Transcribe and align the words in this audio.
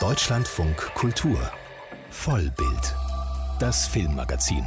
Deutschlandfunk 0.00 0.76
Kultur 0.94 1.50
Vollbild. 2.10 2.94
Das 3.58 3.88
Filmmagazin 3.88 4.64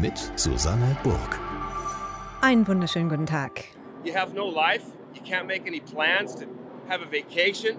mit 0.00 0.16
Susanne 0.36 0.96
Burg. 1.02 1.40
Einen 2.42 2.68
wunderschönen 2.68 3.08
guten 3.08 3.26
Tag. 3.26 3.64
You 4.04 4.14
have 4.14 4.32
no 4.32 4.48
life. 4.48 4.84
You 5.14 5.22
can't 5.22 5.48
make 5.48 5.66
any 5.66 5.80
plans 5.80 6.36
to 6.36 6.44
have 6.88 7.02
a 7.02 7.10
vacation. 7.10 7.76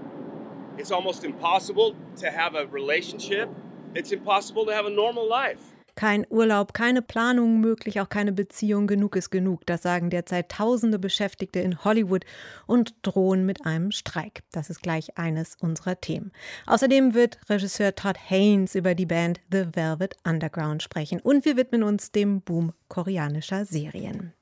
It's 0.77 0.91
almost 0.91 1.23
impossible 1.23 1.95
to 2.19 2.27
have 2.29 2.53
a 2.53 2.65
relationship. 2.69 3.47
It's 3.93 4.11
impossible 4.11 4.65
to 4.65 4.73
have 4.73 4.85
a 4.85 4.93
normal 4.93 5.25
life. 5.25 5.72
Kein 5.95 6.25
Urlaub, 6.29 6.73
keine 6.73 7.01
Planung 7.01 7.59
möglich, 7.59 8.01
auch 8.01 8.09
keine 8.09 8.31
Beziehung. 8.31 8.87
Genug 8.87 9.15
ist 9.15 9.29
genug. 9.29 9.65
Das 9.65 9.83
sagen 9.83 10.09
derzeit 10.09 10.49
tausende 10.49 10.97
Beschäftigte 10.97 11.59
in 11.59 11.83
Hollywood 11.83 12.25
und 12.65 12.95
drohen 13.03 13.45
mit 13.45 13.65
einem 13.65 13.91
Streik. 13.91 14.43
Das 14.51 14.69
ist 14.69 14.81
gleich 14.81 15.17
eines 15.17 15.55
unserer 15.59 15.99
Themen. 16.01 16.31
Außerdem 16.65 17.13
wird 17.13 17.39
Regisseur 17.49 17.93
Todd 17.95 18.17
Haynes 18.29 18.75
über 18.75 18.95
die 18.95 19.05
Band 19.05 19.39
The 19.51 19.67
Velvet 19.73 20.15
Underground 20.23 20.81
sprechen. 20.81 21.19
Und 21.19 21.45
wir 21.45 21.57
widmen 21.57 21.83
uns 21.83 22.11
dem 22.11 22.41
Boom 22.41 22.73
koreanischer 22.87 23.65
Serien. 23.65 24.33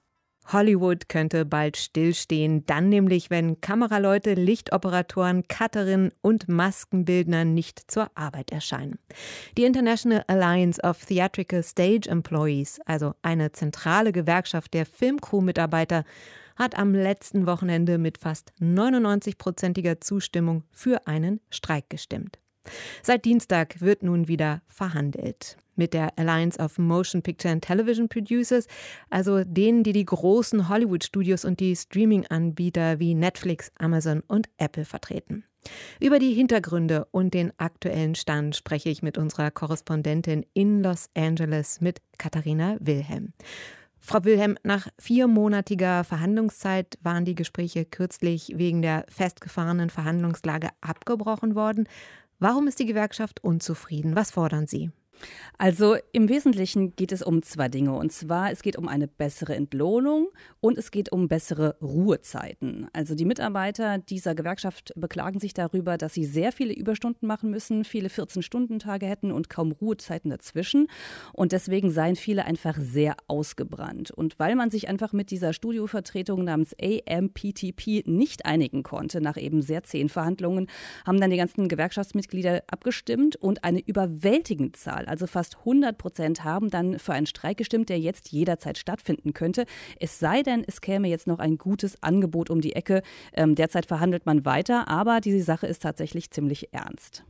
Hollywood 0.53 1.09
könnte 1.09 1.45
bald 1.45 1.77
stillstehen, 1.77 2.65
dann 2.65 2.89
nämlich, 2.89 3.29
wenn 3.29 3.61
Kameraleute, 3.61 4.33
Lichtoperatoren, 4.33 5.47
Cutterinnen 5.47 6.11
und 6.21 6.49
Maskenbildner 6.49 7.45
nicht 7.45 7.91
zur 7.91 8.09
Arbeit 8.15 8.51
erscheinen. 8.51 8.99
Die 9.57 9.63
International 9.63 10.23
Alliance 10.27 10.81
of 10.81 11.05
Theatrical 11.05 11.63
Stage 11.63 12.09
Employees, 12.09 12.79
also 12.85 13.13
eine 13.21 13.51
zentrale 13.51 14.11
Gewerkschaft 14.11 14.73
der 14.73 14.85
Filmcrew-Mitarbeiter, 14.85 16.03
hat 16.55 16.77
am 16.77 16.93
letzten 16.93 17.47
Wochenende 17.47 17.97
mit 17.97 18.17
fast 18.17 18.51
99-prozentiger 18.61 20.01
Zustimmung 20.01 20.63
für 20.71 21.07
einen 21.07 21.39
Streik 21.49 21.89
gestimmt. 21.89 22.37
Seit 23.01 23.25
Dienstag 23.25 23.81
wird 23.81 24.03
nun 24.03 24.27
wieder 24.27 24.61
verhandelt 24.67 25.57
mit 25.75 25.93
der 25.93 26.17
Alliance 26.17 26.59
of 26.59 26.77
Motion 26.77 27.21
Picture 27.23 27.51
and 27.51 27.63
Television 27.63 28.07
Producers, 28.07 28.67
also 29.09 29.43
denen, 29.43 29.83
die 29.83 29.93
die 29.93 30.05
großen 30.05 30.69
Hollywood-Studios 30.69 31.43
und 31.43 31.59
die 31.59 31.75
Streaming-Anbieter 31.75 32.99
wie 32.99 33.15
Netflix, 33.15 33.71
Amazon 33.79 34.21
und 34.27 34.47
Apple 34.57 34.85
vertreten. 34.85 35.43
Über 35.99 36.19
die 36.19 36.33
Hintergründe 36.33 37.07
und 37.11 37.33
den 37.33 37.51
aktuellen 37.57 38.15
Stand 38.15 38.55
spreche 38.55 38.89
ich 38.89 39.01
mit 39.03 39.17
unserer 39.17 39.51
Korrespondentin 39.51 40.45
in 40.53 40.83
Los 40.83 41.09
Angeles 41.15 41.81
mit 41.81 42.01
Katharina 42.17 42.77
Wilhelm. 42.79 43.33
Frau 44.03 44.23
Wilhelm, 44.23 44.57
nach 44.63 44.87
viermonatiger 44.97 46.03
Verhandlungszeit 46.03 46.97
waren 47.03 47.23
die 47.23 47.35
Gespräche 47.35 47.85
kürzlich 47.85 48.53
wegen 48.55 48.81
der 48.81 49.05
festgefahrenen 49.09 49.91
Verhandlungslage 49.91 50.69
abgebrochen 50.81 51.53
worden. 51.53 51.87
Warum 52.43 52.67
ist 52.67 52.79
die 52.79 52.87
Gewerkschaft 52.87 53.43
unzufrieden? 53.43 54.15
Was 54.15 54.31
fordern 54.31 54.65
Sie? 54.65 54.89
Also 55.57 55.95
im 56.11 56.27
Wesentlichen 56.29 56.95
geht 56.95 57.11
es 57.11 57.21
um 57.21 57.43
zwei 57.43 57.69
Dinge. 57.69 57.93
Und 57.93 58.11
zwar, 58.11 58.51
es 58.51 58.63
geht 58.63 58.77
um 58.77 58.87
eine 58.87 59.07
bessere 59.07 59.55
Entlohnung 59.55 60.29
und 60.59 60.77
es 60.77 60.91
geht 60.91 61.11
um 61.11 61.27
bessere 61.27 61.75
Ruhezeiten. 61.81 62.87
Also 62.93 63.13
die 63.13 63.25
Mitarbeiter 63.25 63.99
dieser 63.99 64.33
Gewerkschaft 64.33 64.91
beklagen 64.95 65.39
sich 65.39 65.53
darüber, 65.53 65.97
dass 65.97 66.13
sie 66.13 66.25
sehr 66.25 66.51
viele 66.51 66.73
Überstunden 66.73 67.27
machen 67.27 67.51
müssen, 67.51 67.83
viele 67.83 68.07
14-Stunden-Tage 68.09 69.05
hätten 69.05 69.31
und 69.31 69.49
kaum 69.49 69.71
Ruhezeiten 69.71 70.31
dazwischen. 70.31 70.87
Und 71.33 71.51
deswegen 71.51 71.91
seien 71.91 72.15
viele 72.15 72.45
einfach 72.45 72.77
sehr 72.79 73.15
ausgebrannt. 73.27 74.11
Und 74.11 74.39
weil 74.39 74.55
man 74.55 74.71
sich 74.71 74.89
einfach 74.89 75.13
mit 75.13 75.31
dieser 75.31 75.53
Studiovertretung 75.53 76.43
namens 76.43 76.75
AMPTP 76.81 78.07
nicht 78.07 78.45
einigen 78.45 78.83
konnte, 78.83 79.21
nach 79.21 79.37
eben 79.37 79.61
sehr 79.61 79.83
zehn 79.83 80.09
Verhandlungen, 80.09 80.67
haben 81.05 81.19
dann 81.19 81.29
die 81.29 81.37
ganzen 81.37 81.67
Gewerkschaftsmitglieder 81.67 82.63
abgestimmt 82.67 83.35
und 83.35 83.63
eine 83.63 83.79
überwältigende 83.79 84.71
Zahl 84.71 85.07
also 85.11 85.27
fast 85.27 85.57
100 85.59 85.97
Prozent, 85.97 86.43
haben 86.43 86.69
dann 86.69 86.97
für 86.97 87.13
einen 87.13 87.27
Streik 87.27 87.57
gestimmt, 87.57 87.89
der 87.89 87.99
jetzt 87.99 88.29
jederzeit 88.31 88.77
stattfinden 88.77 89.33
könnte. 89.33 89.65
Es 89.99 90.19
sei 90.19 90.41
denn, 90.41 90.63
es 90.65 90.79
käme 90.79 91.09
jetzt 91.09 91.27
noch 91.27 91.39
ein 91.39 91.57
gutes 91.57 92.01
Angebot 92.01 92.49
um 92.49 92.61
die 92.61 92.73
Ecke. 92.75 93.03
Ähm, 93.33 93.55
derzeit 93.55 93.85
verhandelt 93.85 94.25
man 94.25 94.45
weiter, 94.45 94.87
aber 94.87 95.19
diese 95.19 95.43
Sache 95.43 95.67
ist 95.67 95.83
tatsächlich 95.83 96.31
ziemlich 96.31 96.73
ernst. 96.73 97.25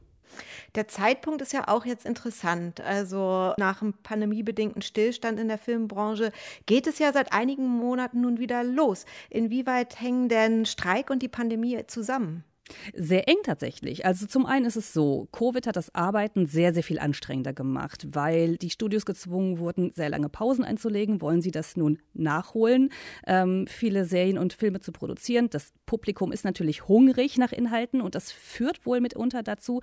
Der 0.75 0.87
Zeitpunkt 0.87 1.41
ist 1.41 1.53
ja 1.53 1.67
auch 1.67 1.85
jetzt 1.85 2.05
interessant. 2.05 2.79
Also 2.81 3.53
nach 3.57 3.81
einem 3.81 3.93
pandemiebedingten 4.03 4.81
Stillstand 4.81 5.39
in 5.39 5.47
der 5.47 5.57
Filmbranche 5.57 6.31
geht 6.67 6.87
es 6.87 6.99
ja 6.99 7.11
seit 7.11 7.33
einigen 7.33 7.67
Monaten 7.67 8.21
nun 8.21 8.39
wieder 8.39 8.63
los. 8.63 9.05
Inwieweit 9.29 9.99
hängen 9.99 10.29
denn 10.29 10.65
Streik 10.65 11.09
und 11.09 11.21
die 11.21 11.27
Pandemie 11.27 11.85
zusammen? 11.87 12.43
Sehr 12.93 13.27
eng 13.27 13.37
tatsächlich. 13.43 14.05
Also 14.05 14.25
zum 14.25 14.45
einen 14.45 14.65
ist 14.65 14.75
es 14.75 14.93
so, 14.93 15.27
Covid 15.31 15.67
hat 15.67 15.75
das 15.75 15.93
Arbeiten 15.95 16.45
sehr, 16.45 16.73
sehr 16.73 16.83
viel 16.83 16.99
anstrengender 16.99 17.53
gemacht, 17.53 18.07
weil 18.11 18.57
die 18.57 18.69
Studios 18.69 19.05
gezwungen 19.05 19.59
wurden, 19.59 19.91
sehr 19.93 20.09
lange 20.09 20.29
Pausen 20.29 20.63
einzulegen. 20.63 21.21
Wollen 21.21 21.41
sie 21.41 21.51
das 21.51 21.75
nun 21.77 21.99
nachholen, 22.13 22.89
ähm, 23.27 23.65
viele 23.67 24.05
Serien 24.05 24.37
und 24.37 24.53
Filme 24.53 24.79
zu 24.79 24.91
produzieren? 24.91 25.49
Das 25.49 25.73
Publikum 25.85 26.31
ist 26.31 26.45
natürlich 26.45 26.87
hungrig 26.87 27.37
nach 27.37 27.51
Inhalten 27.51 28.01
und 28.01 28.15
das 28.15 28.31
führt 28.31 28.85
wohl 28.85 29.01
mitunter 29.01 29.43
dazu, 29.43 29.81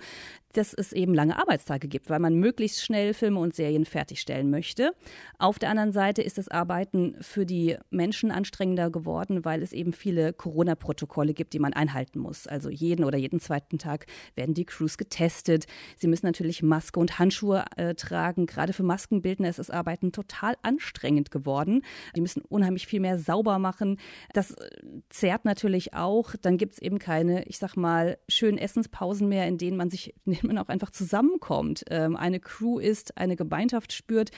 dass 0.53 0.73
es 0.73 0.93
eben 0.93 1.13
lange 1.13 1.37
Arbeitstage 1.37 1.87
gibt, 1.87 2.09
weil 2.09 2.19
man 2.19 2.35
möglichst 2.35 2.83
schnell 2.83 3.13
Filme 3.13 3.39
und 3.39 3.55
Serien 3.55 3.85
fertigstellen 3.85 4.49
möchte. 4.49 4.93
Auf 5.37 5.59
der 5.59 5.69
anderen 5.69 5.91
Seite 5.91 6.21
ist 6.21 6.37
das 6.37 6.47
Arbeiten 6.47 7.15
für 7.21 7.45
die 7.45 7.77
Menschen 7.89 8.31
anstrengender 8.31 8.89
geworden, 8.89 9.45
weil 9.45 9.61
es 9.61 9.73
eben 9.73 9.93
viele 9.93 10.33
Corona-Protokolle 10.33 11.33
gibt, 11.33 11.53
die 11.53 11.59
man 11.59 11.73
einhalten 11.73 12.19
muss. 12.19 12.47
Also 12.47 12.69
jeden 12.79 13.03
oder 13.03 13.17
jeden 13.17 13.39
zweiten 13.39 13.77
Tag 13.77 14.05
werden 14.35 14.53
die 14.53 14.65
Crews 14.65 14.97
getestet. 14.97 15.65
Sie 15.97 16.07
müssen 16.07 16.25
natürlich 16.25 16.63
Maske 16.63 16.99
und 16.99 17.19
Handschuhe 17.19 17.65
äh, 17.75 17.95
tragen. 17.95 18.45
Gerade 18.45 18.73
für 18.73 18.83
Maskenbildner 18.83 19.49
ist 19.49 19.59
das 19.59 19.69
Arbeiten 19.69 20.11
total 20.11 20.55
anstrengend 20.61 21.31
geworden. 21.31 21.83
Die 22.15 22.21
müssen 22.21 22.41
unheimlich 22.41 22.87
viel 22.87 22.99
mehr 22.99 23.17
sauber 23.17 23.59
machen. 23.59 23.97
Das 24.33 24.51
äh, 24.51 24.69
zehrt 25.09 25.45
natürlich 25.45 25.93
auch. 25.93 26.35
Dann 26.41 26.57
gibt 26.57 26.73
es 26.73 26.79
eben 26.79 26.99
keine, 26.99 27.43
ich 27.45 27.57
sag 27.57 27.75
mal, 27.75 28.17
schönen 28.27 28.57
Essenspausen 28.57 29.27
mehr, 29.27 29.47
in 29.47 29.57
denen 29.57 29.77
man 29.77 29.89
sich, 29.89 30.13
in 30.25 30.33
denen 30.33 30.47
man 30.47 30.57
auch 30.57 30.69
einfach 30.69 30.91
zusammenkommt. 30.91 31.83
Ähm, 31.89 32.15
eine 32.15 32.39
Crew 32.39 32.79
ist, 32.79 33.17
eine 33.17 33.35
Gemeinschaft 33.35 33.93
spürt. 33.93 34.31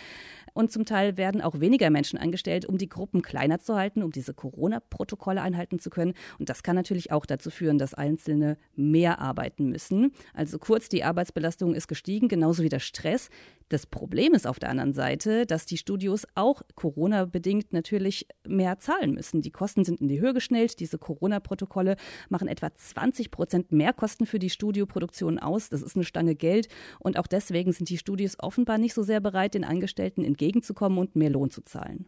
Und 0.54 0.72
zum 0.72 0.86
Teil 0.86 1.18
werden 1.18 1.42
auch 1.42 1.60
weniger 1.60 1.90
Menschen 1.90 2.18
angestellt, 2.18 2.66
um 2.66 2.78
die 2.78 2.90
Gruppen 2.90 3.22
kleiner 3.22 3.60
zu 3.60 3.76
halten, 3.76 4.04
um 4.04 4.12
diese 4.12 4.34
Corona-Protokolle 4.34 5.42
einhalten 5.42 5.80
zu 5.80 5.90
können. 5.90 6.14
Und 6.40 6.50
das 6.50 6.64
kann 6.64 6.76
natürlich 6.76 7.12
auch 7.12 7.26
dazu 7.26 7.50
führen, 7.50 7.78
dass 7.78 7.94
Einzelne 7.94 8.58
mehr 8.76 9.20
arbeiten 9.20 9.70
müssen. 9.70 10.14
Also 10.34 10.60
kurz, 10.60 10.90
die 10.90 11.04
Arbeitsbelastung 11.04 11.74
ist 11.76 11.88
gestiegen, 11.88 12.28
genauso 12.28 12.64
wie 12.64 12.70
der 12.70 12.80
Stress. 12.80 13.30
Das 13.72 13.86
Problem 13.86 14.34
ist 14.34 14.46
auf 14.46 14.60
der 14.60 14.68
anderen 14.68 14.92
Seite, 14.92 15.46
dass 15.46 15.66
die 15.66 15.78
Studios 15.78 16.28
auch 16.36 16.62
Corona-bedingt 16.76 17.72
natürlich 17.72 18.28
mehr 18.46 18.80
zahlen 18.80 19.14
müssen. 19.14 19.42
Die 19.42 19.52
Kosten 19.52 19.86
sind 19.86 20.02
in 20.02 20.10
die 20.10 20.20
Höhe 20.20 20.34
geschnellt. 20.34 20.82
Diese 20.82 20.98
Corona-Protokolle 20.98 21.96
machen 22.28 22.50
etwa 22.50 22.76
20 22.76 23.32
Prozent 23.32 23.72
mehr 23.72 23.94
Kosten 23.94 24.26
für 24.26 24.40
die 24.40 24.50
Studioproduktion 24.50 25.40
aus. 25.40 25.70
Das 25.70 25.82
ist 25.82 25.96
eine 25.96 26.04
Stange 26.04 26.36
Geld. 26.36 26.68
Und 27.00 27.18
auch 27.18 27.28
deswegen 27.28 27.72
sind 27.72 27.88
die 27.88 27.98
Studios 27.98 28.36
offenbar 28.40 28.78
nicht 28.78 28.94
so 28.94 29.04
sehr 29.04 29.22
bereit, 29.22 29.54
den 29.54 29.64
Angestellten 29.64 30.26
entgegenzukommen 30.26 30.98
und 30.98 31.16
mehr 31.16 31.30
Lohn 31.30 31.50
zu 31.50 31.62
zahlen. 31.62 32.08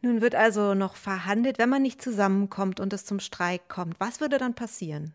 Nun 0.00 0.22
wird 0.22 0.34
also 0.34 0.72
noch 0.72 0.96
verhandelt, 0.96 1.58
wenn 1.58 1.68
man 1.68 1.82
nicht 1.82 2.00
zusammenkommt 2.00 2.80
und 2.80 2.94
es 2.94 3.04
zum 3.04 3.20
Streik 3.20 3.68
kommt. 3.68 4.00
Was 4.00 4.22
würde 4.22 4.38
dann 4.38 4.54
passieren? 4.54 5.12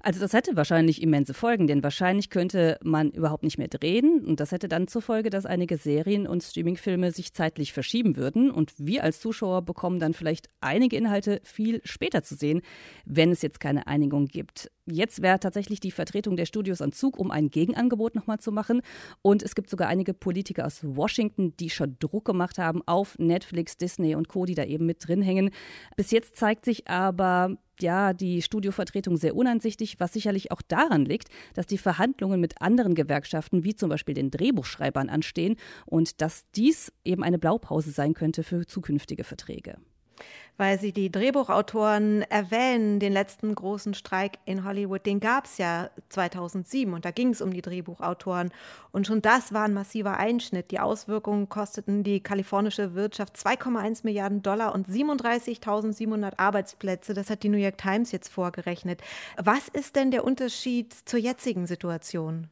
Also 0.00 0.20
das 0.20 0.32
hätte 0.32 0.56
wahrscheinlich 0.56 1.00
immense 1.00 1.34
Folgen, 1.34 1.66
denn 1.66 1.82
wahrscheinlich 1.82 2.30
könnte 2.30 2.78
man 2.82 3.10
überhaupt 3.10 3.44
nicht 3.44 3.58
mehr 3.58 3.68
drehen 3.68 4.24
und 4.24 4.40
das 4.40 4.52
hätte 4.52 4.68
dann 4.68 4.88
zur 4.88 5.02
Folge, 5.02 5.30
dass 5.30 5.46
einige 5.46 5.76
Serien 5.76 6.26
und 6.26 6.42
Streamingfilme 6.42 7.12
sich 7.12 7.32
zeitlich 7.32 7.72
verschieben 7.72 8.16
würden 8.16 8.50
und 8.50 8.72
wir 8.78 9.04
als 9.04 9.20
Zuschauer 9.20 9.62
bekommen 9.62 10.00
dann 10.00 10.14
vielleicht 10.14 10.48
einige 10.60 10.96
Inhalte 10.96 11.40
viel 11.44 11.80
später 11.84 12.22
zu 12.22 12.34
sehen, 12.34 12.62
wenn 13.04 13.30
es 13.30 13.42
jetzt 13.42 13.60
keine 13.60 13.86
Einigung 13.86 14.26
gibt. 14.26 14.70
Jetzt 14.86 15.22
wäre 15.22 15.38
tatsächlich 15.38 15.78
die 15.78 15.92
Vertretung 15.92 16.36
der 16.36 16.46
Studios 16.46 16.82
am 16.82 16.90
Zug, 16.90 17.16
um 17.16 17.30
ein 17.30 17.50
Gegenangebot 17.50 18.16
nochmal 18.16 18.40
zu 18.40 18.50
machen. 18.50 18.82
Und 19.22 19.44
es 19.44 19.54
gibt 19.54 19.70
sogar 19.70 19.86
einige 19.88 20.12
Politiker 20.12 20.66
aus 20.66 20.80
Washington, 20.82 21.56
die 21.58 21.70
schon 21.70 21.96
Druck 22.00 22.24
gemacht 22.24 22.58
haben 22.58 22.82
auf 22.86 23.16
Netflix, 23.18 23.76
Disney 23.76 24.16
und 24.16 24.26
Co., 24.26 24.44
die 24.44 24.56
da 24.56 24.64
eben 24.64 24.86
mit 24.86 25.06
drin 25.06 25.22
hängen. 25.22 25.50
Bis 25.96 26.10
jetzt 26.10 26.34
zeigt 26.34 26.64
sich 26.64 26.88
aber, 26.88 27.56
ja, 27.82 28.12
die 28.12 28.42
Studiovertretung 28.42 29.16
sehr 29.16 29.36
uneinsichtig, 29.36 30.00
was 30.00 30.12
sicherlich 30.12 30.50
auch 30.50 30.62
daran 30.62 31.04
liegt, 31.04 31.28
dass 31.54 31.66
die 31.66 31.78
Verhandlungen 31.78 32.40
mit 32.40 32.60
anderen 32.62 32.94
Gewerkschaften, 32.94 33.64
wie 33.64 33.74
zum 33.74 33.90
Beispiel 33.90 34.14
den 34.14 34.30
Drehbuchschreibern, 34.30 35.08
anstehen 35.08 35.56
und 35.86 36.20
dass 36.20 36.44
dies 36.52 36.92
eben 37.04 37.22
eine 37.22 37.38
Blaupause 37.38 37.90
sein 37.90 38.14
könnte 38.14 38.42
für 38.42 38.66
zukünftige 38.66 39.24
Verträge. 39.24 39.76
Weil 40.56 40.78
Sie 40.78 40.92
die 40.92 41.10
Drehbuchautoren 41.10 42.22
erwähnen, 42.22 43.00
den 43.00 43.12
letzten 43.12 43.54
großen 43.54 43.94
Streik 43.94 44.38
in 44.44 44.64
Hollywood, 44.64 45.06
den 45.06 45.18
gab 45.18 45.46
es 45.46 45.58
ja 45.58 45.90
2007 46.10 46.92
und 46.92 47.04
da 47.04 47.10
ging 47.10 47.30
es 47.30 47.40
um 47.40 47.52
die 47.52 47.62
Drehbuchautoren. 47.62 48.52
Und 48.92 49.06
schon 49.06 49.22
das 49.22 49.52
war 49.52 49.64
ein 49.64 49.74
massiver 49.74 50.18
Einschnitt. 50.18 50.70
Die 50.70 50.78
Auswirkungen 50.78 51.48
kosteten 51.48 52.04
die 52.04 52.20
kalifornische 52.20 52.94
Wirtschaft 52.94 53.36
2,1 53.36 54.00
Milliarden 54.04 54.42
Dollar 54.42 54.74
und 54.74 54.88
37.700 54.88 56.38
Arbeitsplätze. 56.38 57.14
Das 57.14 57.30
hat 57.30 57.42
die 57.42 57.48
New 57.48 57.58
York 57.58 57.78
Times 57.78 58.12
jetzt 58.12 58.28
vorgerechnet. 58.28 59.00
Was 59.36 59.68
ist 59.68 59.96
denn 59.96 60.10
der 60.10 60.24
Unterschied 60.24 60.92
zur 60.92 61.18
jetzigen 61.18 61.66
Situation? 61.66 62.48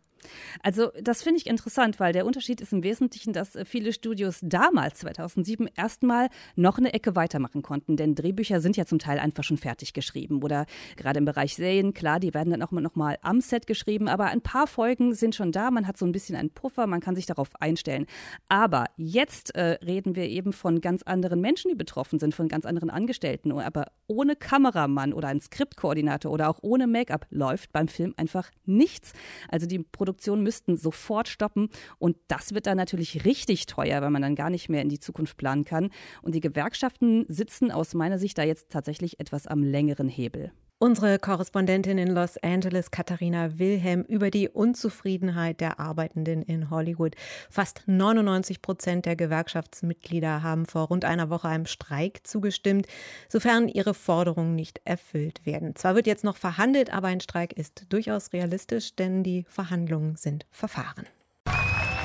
Also 0.63 0.91
das 1.01 1.23
finde 1.23 1.39
ich 1.39 1.47
interessant, 1.47 2.01
weil 2.01 2.13
der 2.13 2.27
Unterschied 2.27 2.61
ist 2.61 2.73
im 2.73 2.83
Wesentlichen, 2.83 3.33
dass 3.33 3.57
äh, 3.57 3.65
viele 3.65 3.93
Studios 3.93 4.39
damals, 4.43 5.01
2007, 5.01 5.69
erstmal 5.77 6.29
noch 6.57 6.79
eine 6.79 6.93
Ecke 6.93 7.17
weitermachen 7.17 7.63
konnten. 7.63 7.97
Denn 7.97 8.15
Drehbücher 8.15 8.61
sind 8.61 8.77
ja 8.77 8.85
zum 8.85 8.99
Teil 8.99 9.19
einfach 9.19 9.45
schon 9.45 9.57
fertig 9.57 9.93
geschrieben. 9.93 10.43
Oder 10.43 10.67
gerade 10.97 11.19
im 11.19 11.25
Bereich 11.25 11.55
Serien, 11.55 11.95
klar, 11.95 12.21
die 12.21 12.35
werden 12.35 12.51
dann 12.51 12.63
auch 12.63 12.71
noch 12.71 12.95
mal 12.95 13.19
am 13.23 13.41
Set 13.41 13.67
geschrieben. 13.67 14.09
Aber 14.09 14.27
ein 14.27 14.41
paar 14.41 14.67
Folgen 14.67 15.15
sind 15.15 15.35
schon 15.35 15.53
da. 15.53 15.71
Man 15.71 15.87
hat 15.87 15.97
so 15.97 16.07
ein 16.07 16.13
bisschen 16.13 16.37
einen 16.37 16.51
Puffer, 16.51 16.87
man 16.87 17.01
kann 17.01 17.17
sich 17.17 17.27
darauf 17.27 17.49
einstellen. 17.61 18.07
Aber 18.49 18.87
jetzt 18.97 19.55
äh, 19.55 19.79
reden 19.85 20.17
wir 20.17 20.29
eben 20.29 20.53
von 20.53 20.81
ganz 20.81 21.03
anderen 21.03 21.41
Menschen, 21.41 21.71
die 21.71 21.77
betroffen 21.77 22.19
sind, 22.19 22.35
von 22.35 22.49
ganz 22.49 22.67
anderen 22.67 22.91
Angestellten. 22.91 23.53
Aber 23.53 23.87
ohne 24.07 24.37
Kameramann 24.37 25.13
oder 25.13 25.29
einen 25.29 25.41
Skriptkoordinator 25.41 26.31
oder 26.31 26.49
auch 26.49 26.59
ohne 26.63 26.87
Make-up 26.87 27.27
läuft 27.31 27.73
beim 27.73 27.89
Film 27.89 28.15
einfach 28.17 28.51
nichts. 28.67 29.13
Also 29.49 29.67
die 29.67 29.79
Produktion 29.79 30.10
Produktionen 30.11 30.43
müssten 30.43 30.77
sofort 30.77 31.29
stoppen. 31.29 31.69
Und 31.99 32.17
das 32.29 32.53
wird 32.53 32.67
dann 32.67 32.77
natürlich 32.77 33.25
richtig 33.25 33.67
teuer, 33.67 34.03
weil 34.03 34.11
man 34.11 34.23
dann 34.23 34.35
gar 34.35 34.51
nicht 34.51 34.69
mehr 34.69 34.83
in 34.83 34.89
die 34.89 34.99
Zukunft 34.99 35.37
planen 35.37 35.65
kann. 35.65 35.91
Und 36.23 36.35
die 36.35 36.41
Gewerkschaften 36.41 37.27
sitzen 37.29 37.71
aus 37.71 37.95
meiner 37.95 38.19
Sicht 38.19 38.37
da 38.37 38.43
jetzt 38.43 38.71
tatsächlich 38.71 39.21
etwas 39.21 39.47
am 39.47 39.63
längeren 39.63 40.09
Hebel. 40.09 40.53
Unsere 40.83 41.19
Korrespondentin 41.19 41.99
in 41.99 42.09
Los 42.09 42.39
Angeles, 42.39 42.91
Katharina 42.91 43.59
Wilhelm, 43.59 44.01
über 44.01 44.31
die 44.31 44.49
Unzufriedenheit 44.49 45.61
der 45.61 45.79
Arbeitenden 45.79 46.41
in 46.41 46.71
Hollywood. 46.71 47.17
Fast 47.51 47.83
99 47.85 48.63
Prozent 48.63 49.05
der 49.05 49.15
Gewerkschaftsmitglieder 49.15 50.43
haben 50.43 50.65
vor 50.65 50.89
rund 50.89 51.05
einer 51.05 51.29
Woche 51.29 51.49
einem 51.49 51.67
Streik 51.67 52.27
zugestimmt, 52.27 52.87
sofern 53.29 53.69
ihre 53.69 53.93
Forderungen 53.93 54.55
nicht 54.55 54.81
erfüllt 54.87 55.45
werden. 55.45 55.77
Zwar 55.77 55.97
wird 55.97 56.07
jetzt 56.07 56.25
noch 56.25 56.39
verhandelt, 56.39 56.91
aber 56.91 57.09
ein 57.09 57.21
Streik 57.21 57.53
ist 57.53 57.85
durchaus 57.91 58.33
realistisch, 58.33 58.97
denn 58.97 59.23
die 59.23 59.45
Verhandlungen 59.51 60.17
sind 60.17 60.47
verfahren. 60.51 61.05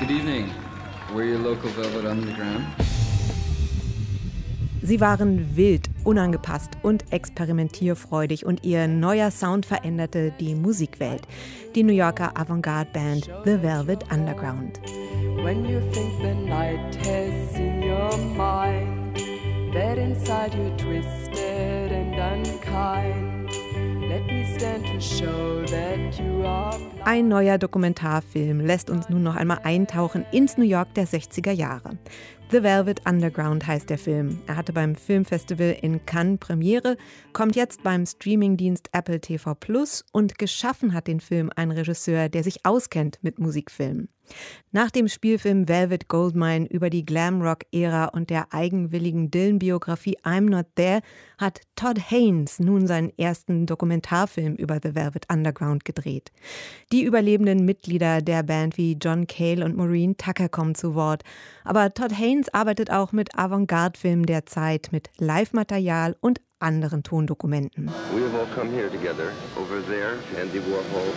Good 0.00 0.10
evening. 0.10 0.50
We're 1.14 1.32
your 1.32 1.38
local 1.38 1.70
Velvet 1.74 2.04
Underground. 2.04 2.66
Sie 4.86 5.00
waren 5.00 5.56
wild, 5.56 5.90
unangepasst 6.04 6.78
und 6.84 7.12
experimentierfreudig 7.12 8.46
und 8.46 8.64
ihr 8.64 8.86
neuer 8.86 9.32
Sound 9.32 9.66
veränderte 9.66 10.32
die 10.38 10.54
Musikwelt. 10.54 11.22
Die 11.74 11.82
New 11.82 11.92
Yorker 11.92 12.38
Avantgarde-Band 12.38 13.28
The 13.44 13.60
Velvet 13.60 14.04
Underground. 14.12 14.80
When 15.42 15.64
you 15.64 15.80
think 15.90 16.12
the 16.20 16.34
night 16.48 16.94
has 17.04 17.58
in 17.58 17.82
your 17.82 18.16
mind 18.36 19.16
that 19.74 19.98
inside 19.98 20.56
you 20.56 20.70
twisted 20.76 21.90
and 21.90 22.14
unkind 22.14 23.36
ein 27.04 27.28
neuer 27.28 27.58
Dokumentarfilm 27.58 28.60
lässt 28.60 28.90
uns 28.90 29.08
nun 29.08 29.22
noch 29.22 29.36
einmal 29.36 29.60
eintauchen 29.62 30.24
ins 30.32 30.56
New 30.56 30.64
York 30.64 30.94
der 30.94 31.06
60er 31.06 31.52
Jahre. 31.52 31.98
The 32.52 32.62
Velvet 32.62 33.00
Underground 33.04 33.66
heißt 33.66 33.90
der 33.90 33.98
Film. 33.98 34.38
Er 34.46 34.56
hatte 34.56 34.72
beim 34.72 34.94
Filmfestival 34.94 35.76
in 35.82 36.06
Cannes 36.06 36.38
Premiere, 36.38 36.96
kommt 37.32 37.56
jetzt 37.56 37.82
beim 37.82 38.06
Streamingdienst 38.06 38.88
Apple 38.92 39.20
TV 39.20 39.56
Plus 39.56 40.04
und 40.12 40.38
geschaffen 40.38 40.94
hat 40.94 41.08
den 41.08 41.18
Film 41.18 41.50
ein 41.56 41.72
Regisseur, 41.72 42.28
der 42.28 42.44
sich 42.44 42.64
auskennt 42.64 43.18
mit 43.22 43.40
Musikfilmen. 43.40 44.08
Nach 44.72 44.90
dem 44.90 45.08
Spielfilm 45.08 45.68
Velvet 45.68 46.08
Goldmine 46.08 46.66
über 46.66 46.90
die 46.90 47.06
Glamrock-Ära 47.06 48.06
und 48.06 48.30
der 48.30 48.52
eigenwilligen 48.52 49.30
Dylan-Biografie 49.30 50.18
I'm 50.22 50.50
Not 50.50 50.66
There 50.74 51.00
hat 51.38 51.60
Todd 51.76 51.98
Haynes 52.10 52.58
nun 52.58 52.86
seinen 52.86 53.10
ersten 53.18 53.66
Dokumentarfilm 53.66 54.54
über 54.54 54.80
The 54.82 54.94
Velvet 54.94 55.32
Underground 55.32 55.84
gedreht. 55.84 56.30
Die 56.92 57.04
überlebenden 57.04 57.64
Mitglieder 57.64 58.20
der 58.20 58.42
Band 58.42 58.76
wie 58.76 58.98
John 59.00 59.26
Cale 59.26 59.64
und 59.64 59.76
Maureen 59.76 60.16
Tucker 60.16 60.48
kommen 60.48 60.74
zu 60.74 60.94
Wort. 60.94 61.22
Aber 61.64 61.94
Todd 61.94 62.12
Haynes 62.12 62.52
arbeitet 62.52 62.90
auch 62.90 63.12
mit 63.12 63.38
Avantgarde-Filmen 63.38 64.26
der 64.26 64.46
Zeit, 64.46 64.88
mit 64.92 65.10
Live-Material 65.18 66.16
und 66.20 66.40
anderen 66.58 67.02
Tondokumenten. 67.02 67.86
We 68.14 68.22
have 68.22 68.36
all 68.38 68.46
come 68.54 68.70
here 68.70 68.90
together. 68.90 69.32
Over 69.56 69.80
there, 69.86 70.18
Andy 70.40 70.60
Warhol. 70.60 71.12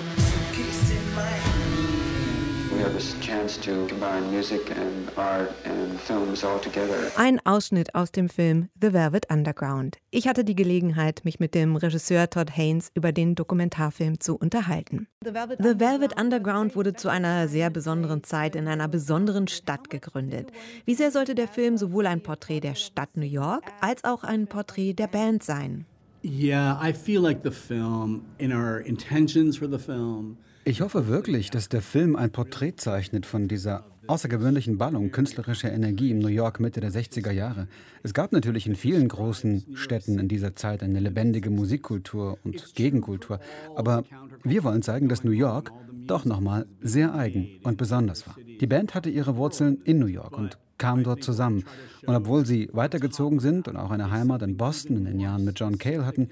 Ein 7.17 7.45
Ausschnitt 7.45 7.93
aus 7.93 8.11
dem 8.13 8.29
Film 8.29 8.69
The 8.81 8.93
Velvet 8.93 9.29
Underground. 9.29 9.97
Ich 10.11 10.29
hatte 10.29 10.45
die 10.45 10.55
Gelegenheit, 10.55 11.25
mich 11.25 11.41
mit 11.41 11.55
dem 11.55 11.75
Regisseur 11.75 12.29
Todd 12.29 12.55
Haynes 12.55 12.89
über 12.93 13.11
den 13.11 13.35
Dokumentarfilm 13.35 14.21
zu 14.21 14.37
unterhalten. 14.37 15.07
The 15.25 15.33
Velvet 15.33 16.17
Underground 16.17 16.77
wurde 16.77 16.93
zu 16.93 17.09
einer 17.09 17.49
sehr 17.49 17.69
besonderen 17.69 18.23
Zeit 18.23 18.55
in 18.55 18.69
einer 18.69 18.87
besonderen 18.87 19.49
Stadt 19.49 19.89
gegründet. 19.89 20.53
Wie 20.85 20.95
sehr 20.95 21.11
sollte 21.11 21.35
der 21.35 21.49
Film 21.49 21.75
sowohl 21.75 22.07
ein 22.07 22.23
Porträt 22.23 22.61
der 22.61 22.75
Stadt 22.75 23.17
New 23.17 23.25
York 23.25 23.65
als 23.81 24.05
auch 24.05 24.23
ein 24.23 24.47
Porträt 24.47 24.93
der 24.93 25.07
Band 25.07 25.43
sein? 25.43 25.85
Yeah, 26.23 26.79
I 26.81 26.93
feel 26.93 27.21
like 27.21 27.43
the 27.43 27.51
film, 27.51 28.21
in 28.37 28.53
our 28.53 28.79
intentions 28.79 29.57
for 29.57 29.69
the 29.69 29.77
film, 29.79 30.37
ich 30.65 30.81
hoffe 30.81 31.07
wirklich, 31.07 31.49
dass 31.49 31.69
der 31.69 31.81
Film 31.81 32.15
ein 32.15 32.31
Porträt 32.31 32.73
zeichnet 32.77 33.25
von 33.25 33.47
dieser 33.47 33.85
außergewöhnlichen 34.07 34.77
Ballung 34.77 35.11
künstlerischer 35.11 35.71
Energie 35.71 36.11
im 36.11 36.19
New 36.19 36.29
York 36.29 36.59
Mitte 36.59 36.79
der 36.79 36.91
60er 36.91 37.31
Jahre. 37.31 37.67
Es 38.01 38.13
gab 38.13 38.31
natürlich 38.31 38.65
in 38.65 38.75
vielen 38.75 39.07
großen 39.07 39.75
Städten 39.75 40.17
in 40.17 40.27
dieser 40.27 40.55
Zeit 40.55 40.81
eine 40.81 40.99
lebendige 40.99 41.49
Musikkultur 41.51 42.39
und 42.43 42.73
Gegenkultur, 42.75 43.39
aber 43.75 44.03
wir 44.43 44.63
wollen 44.63 44.81
zeigen, 44.81 45.09
dass 45.09 45.23
New 45.23 45.31
York 45.31 45.71
doch 46.07 46.25
nochmal 46.25 46.65
sehr 46.81 47.13
eigen 47.13 47.59
und 47.63 47.77
besonders 47.77 48.25
war. 48.25 48.35
Die 48.59 48.67
Band 48.67 48.95
hatte 48.95 49.11
ihre 49.11 49.37
Wurzeln 49.37 49.79
in 49.83 49.99
New 49.99 50.07
York 50.07 50.35
und 50.37 50.57
kam 50.79 51.03
dort 51.03 51.23
zusammen. 51.23 51.65
Und 52.07 52.15
obwohl 52.15 52.45
sie 52.45 52.69
weitergezogen 52.73 53.39
sind 53.39 53.67
und 53.67 53.77
auch 53.77 53.91
eine 53.91 54.09
Heimat 54.09 54.41
in 54.41 54.57
Boston 54.57 54.97
in 54.97 55.05
den 55.05 55.19
Jahren 55.19 55.45
mit 55.45 55.59
John 55.59 55.77
Cale 55.77 56.05
hatten, 56.05 56.29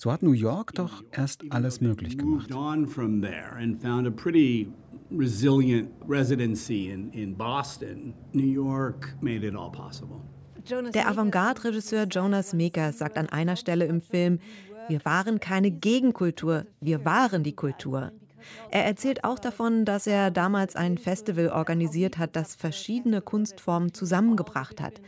so 0.00 0.10
hat 0.10 0.22
New 0.22 0.32
York 0.32 0.72
doch 0.74 1.04
erst 1.12 1.42
alles 1.50 1.82
möglich 1.82 2.16
gemacht. 2.16 2.48
resilient 5.12 5.90
residency 6.08 6.90
in, 6.90 7.10
in 7.12 7.36
Boston. 7.36 8.14
New 8.32 8.46
York 8.46 9.14
made 9.20 9.44
it 9.44 9.54
all 9.54 9.70
possible. 9.70 10.20
Der 10.94 11.08
Avantgarde-Regisseur 11.08 12.04
Jonas 12.04 12.52
Mekas 12.54 12.98
sagt 12.98 13.18
an 13.18 13.28
einer 13.28 13.56
Stelle 13.56 13.86
im 13.86 14.00
Film, 14.00 14.38
wir 14.88 15.04
waren 15.04 15.40
keine 15.40 15.70
Gegenkultur, 15.70 16.64
wir 16.80 17.04
waren 17.04 17.42
die 17.42 17.54
Kultur. 17.54 18.12
Er 18.70 18.84
erzählt 18.84 19.24
auch 19.24 19.38
davon, 19.38 19.84
dass 19.84 20.06
er 20.06 20.30
damals 20.30 20.76
ein 20.76 20.96
Festival 20.96 21.48
organisiert 21.48 22.18
hat, 22.18 22.36
das 22.36 22.54
verschiedene 22.54 23.20
Kunstformen 23.20 23.92
zusammengebracht 23.92 24.80
hat. 24.80 25.00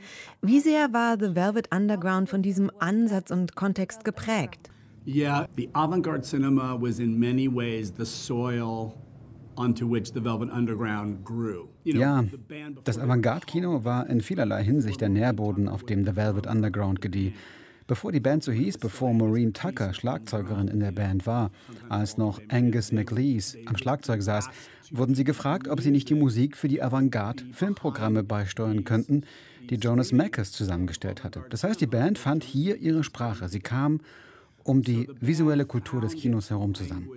Wie 0.42 0.60
sehr 0.60 0.92
war 0.92 1.16
The 1.18 1.34
Velvet 1.34 1.74
Underground 1.74 2.28
von 2.28 2.42
diesem 2.42 2.70
Ansatz 2.78 3.30
und 3.30 3.54
Kontext 3.54 4.04
geprägt? 4.04 4.68
Yeah, 5.04 5.46
the 5.56 5.68
avant-garde 5.74 6.24
cinema 6.24 6.76
was 6.80 6.98
in 7.00 7.18
many 7.18 7.48
ways 7.48 7.92
the 7.96 8.04
soil 8.04 8.94
onto 9.56 9.86
which 9.86 10.12
the 10.12 10.20
Velvet 10.20 10.50
Underground 10.50 11.24
grew. 11.24 11.68
ja, 11.84 12.24
das 12.84 12.98
Avantgarde-Kino 12.98 13.84
war 13.84 14.08
in 14.08 14.20
vielerlei 14.20 14.62
Hinsicht 14.62 15.00
der 15.00 15.08
Nährboden, 15.08 15.68
auf 15.68 15.84
dem 15.84 16.06
The 16.06 16.16
Velvet 16.16 16.46
Underground 16.46 17.00
gedieh. 17.00 17.34
Bevor 17.88 18.12
die 18.12 18.20
Band 18.20 18.44
so 18.44 18.52
hieß, 18.52 18.78
bevor 18.78 19.12
Maureen 19.12 19.52
Tucker 19.52 19.92
Schlagzeugerin 19.92 20.68
in 20.68 20.80
der 20.80 20.92
Band 20.92 21.26
war, 21.26 21.50
als 21.88 22.16
noch 22.16 22.40
Angus 22.48 22.92
McLeese 22.92 23.58
am 23.66 23.76
Schlagzeug 23.76 24.22
saß, 24.22 24.48
wurden 24.92 25.14
sie 25.14 25.24
gefragt, 25.24 25.68
ob 25.68 25.80
sie 25.80 25.90
nicht 25.90 26.08
die 26.08 26.14
Musik 26.14 26.56
für 26.56 26.68
die 26.68 26.82
Avantgarde-Filmprogramme 26.82 28.22
beisteuern 28.22 28.84
könnten, 28.84 29.24
die 29.68 29.74
Jonas 29.76 30.12
Mekas 30.12 30.52
zusammengestellt 30.52 31.24
hatte. 31.24 31.44
Das 31.50 31.64
heißt, 31.64 31.80
die 31.80 31.86
Band 31.86 32.18
fand 32.18 32.44
hier 32.44 32.76
ihre 32.76 33.02
Sprache. 33.04 33.48
Sie 33.48 33.60
kam 33.60 34.00
um 34.64 34.82
die 34.82 35.08
visuelle 35.20 35.66
Kultur 35.66 36.00
des 36.00 36.14
Kinos 36.14 36.50
herum 36.50 36.74
zusammen. 36.74 37.08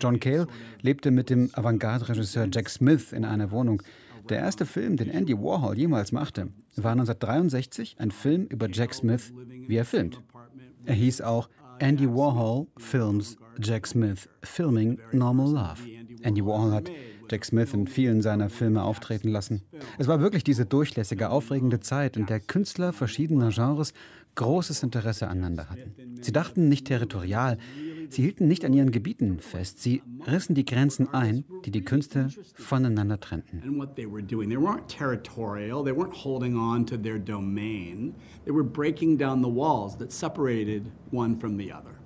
John 0.00 0.20
Cale 0.20 0.46
lebte 0.80 1.10
mit 1.10 1.30
dem 1.30 1.50
Avantgarde-Regisseur 1.52 2.48
Jack 2.52 2.68
Smith 2.68 3.12
in 3.12 3.24
einer 3.24 3.50
Wohnung. 3.50 3.82
Der 4.28 4.38
erste 4.38 4.66
Film, 4.66 4.96
den 4.96 5.10
Andy 5.10 5.34
Warhol 5.34 5.76
jemals 5.76 6.12
machte, 6.12 6.48
war 6.76 6.92
1963 6.92 7.96
ein 7.98 8.10
Film 8.10 8.46
über 8.46 8.68
Jack 8.70 8.94
Smith, 8.94 9.32
wie 9.66 9.76
er 9.76 9.84
filmt. 9.84 10.22
Er 10.84 10.94
hieß 10.94 11.22
auch 11.22 11.48
Andy 11.78 12.08
Warhol 12.08 12.66
Films 12.76 13.36
Jack 13.60 13.86
Smith 13.86 14.28
Filming 14.42 14.98
Normal 15.12 15.46
Love. 15.46 15.88
Andy 16.22 16.44
Warhol 16.44 16.72
hat 16.72 16.90
Jack 17.30 17.44
Smith 17.44 17.74
in 17.74 17.86
vielen 17.86 18.22
seiner 18.22 18.48
Filme 18.48 18.82
auftreten 18.82 19.28
lassen. 19.28 19.62
Es 19.98 20.08
war 20.08 20.20
wirklich 20.20 20.44
diese 20.44 20.66
durchlässige, 20.66 21.30
aufregende 21.30 21.80
Zeit, 21.80 22.16
in 22.16 22.26
der 22.26 22.40
Künstler 22.40 22.92
verschiedener 22.92 23.50
Genres 23.50 23.92
großes 24.38 24.82
Interesse 24.84 25.28
aneinander 25.28 25.68
hatten. 25.68 25.94
Sie 26.20 26.32
dachten 26.32 26.68
nicht 26.68 26.86
territorial, 26.86 27.58
sie 28.08 28.22
hielten 28.22 28.46
nicht 28.46 28.64
an 28.64 28.72
ihren 28.72 28.92
Gebieten 28.92 29.40
fest, 29.40 29.80
sie 29.82 30.02
rissen 30.26 30.54
die 30.54 30.64
Grenzen 30.64 31.12
ein, 31.12 31.44
die 31.64 31.72
die 31.72 31.82
Künste 31.82 32.28
voneinander 32.54 33.18
trennten. 33.18 33.62
They 38.44 38.54
were 38.54 38.64
breaking 38.64 39.18
down 39.18 39.42
the 39.42 39.50
walls 39.50 39.98
that 39.98 40.12
separated 40.12 40.90
one 41.10 41.36
from 41.38 41.58
the 41.58 41.72
other. 41.72 41.97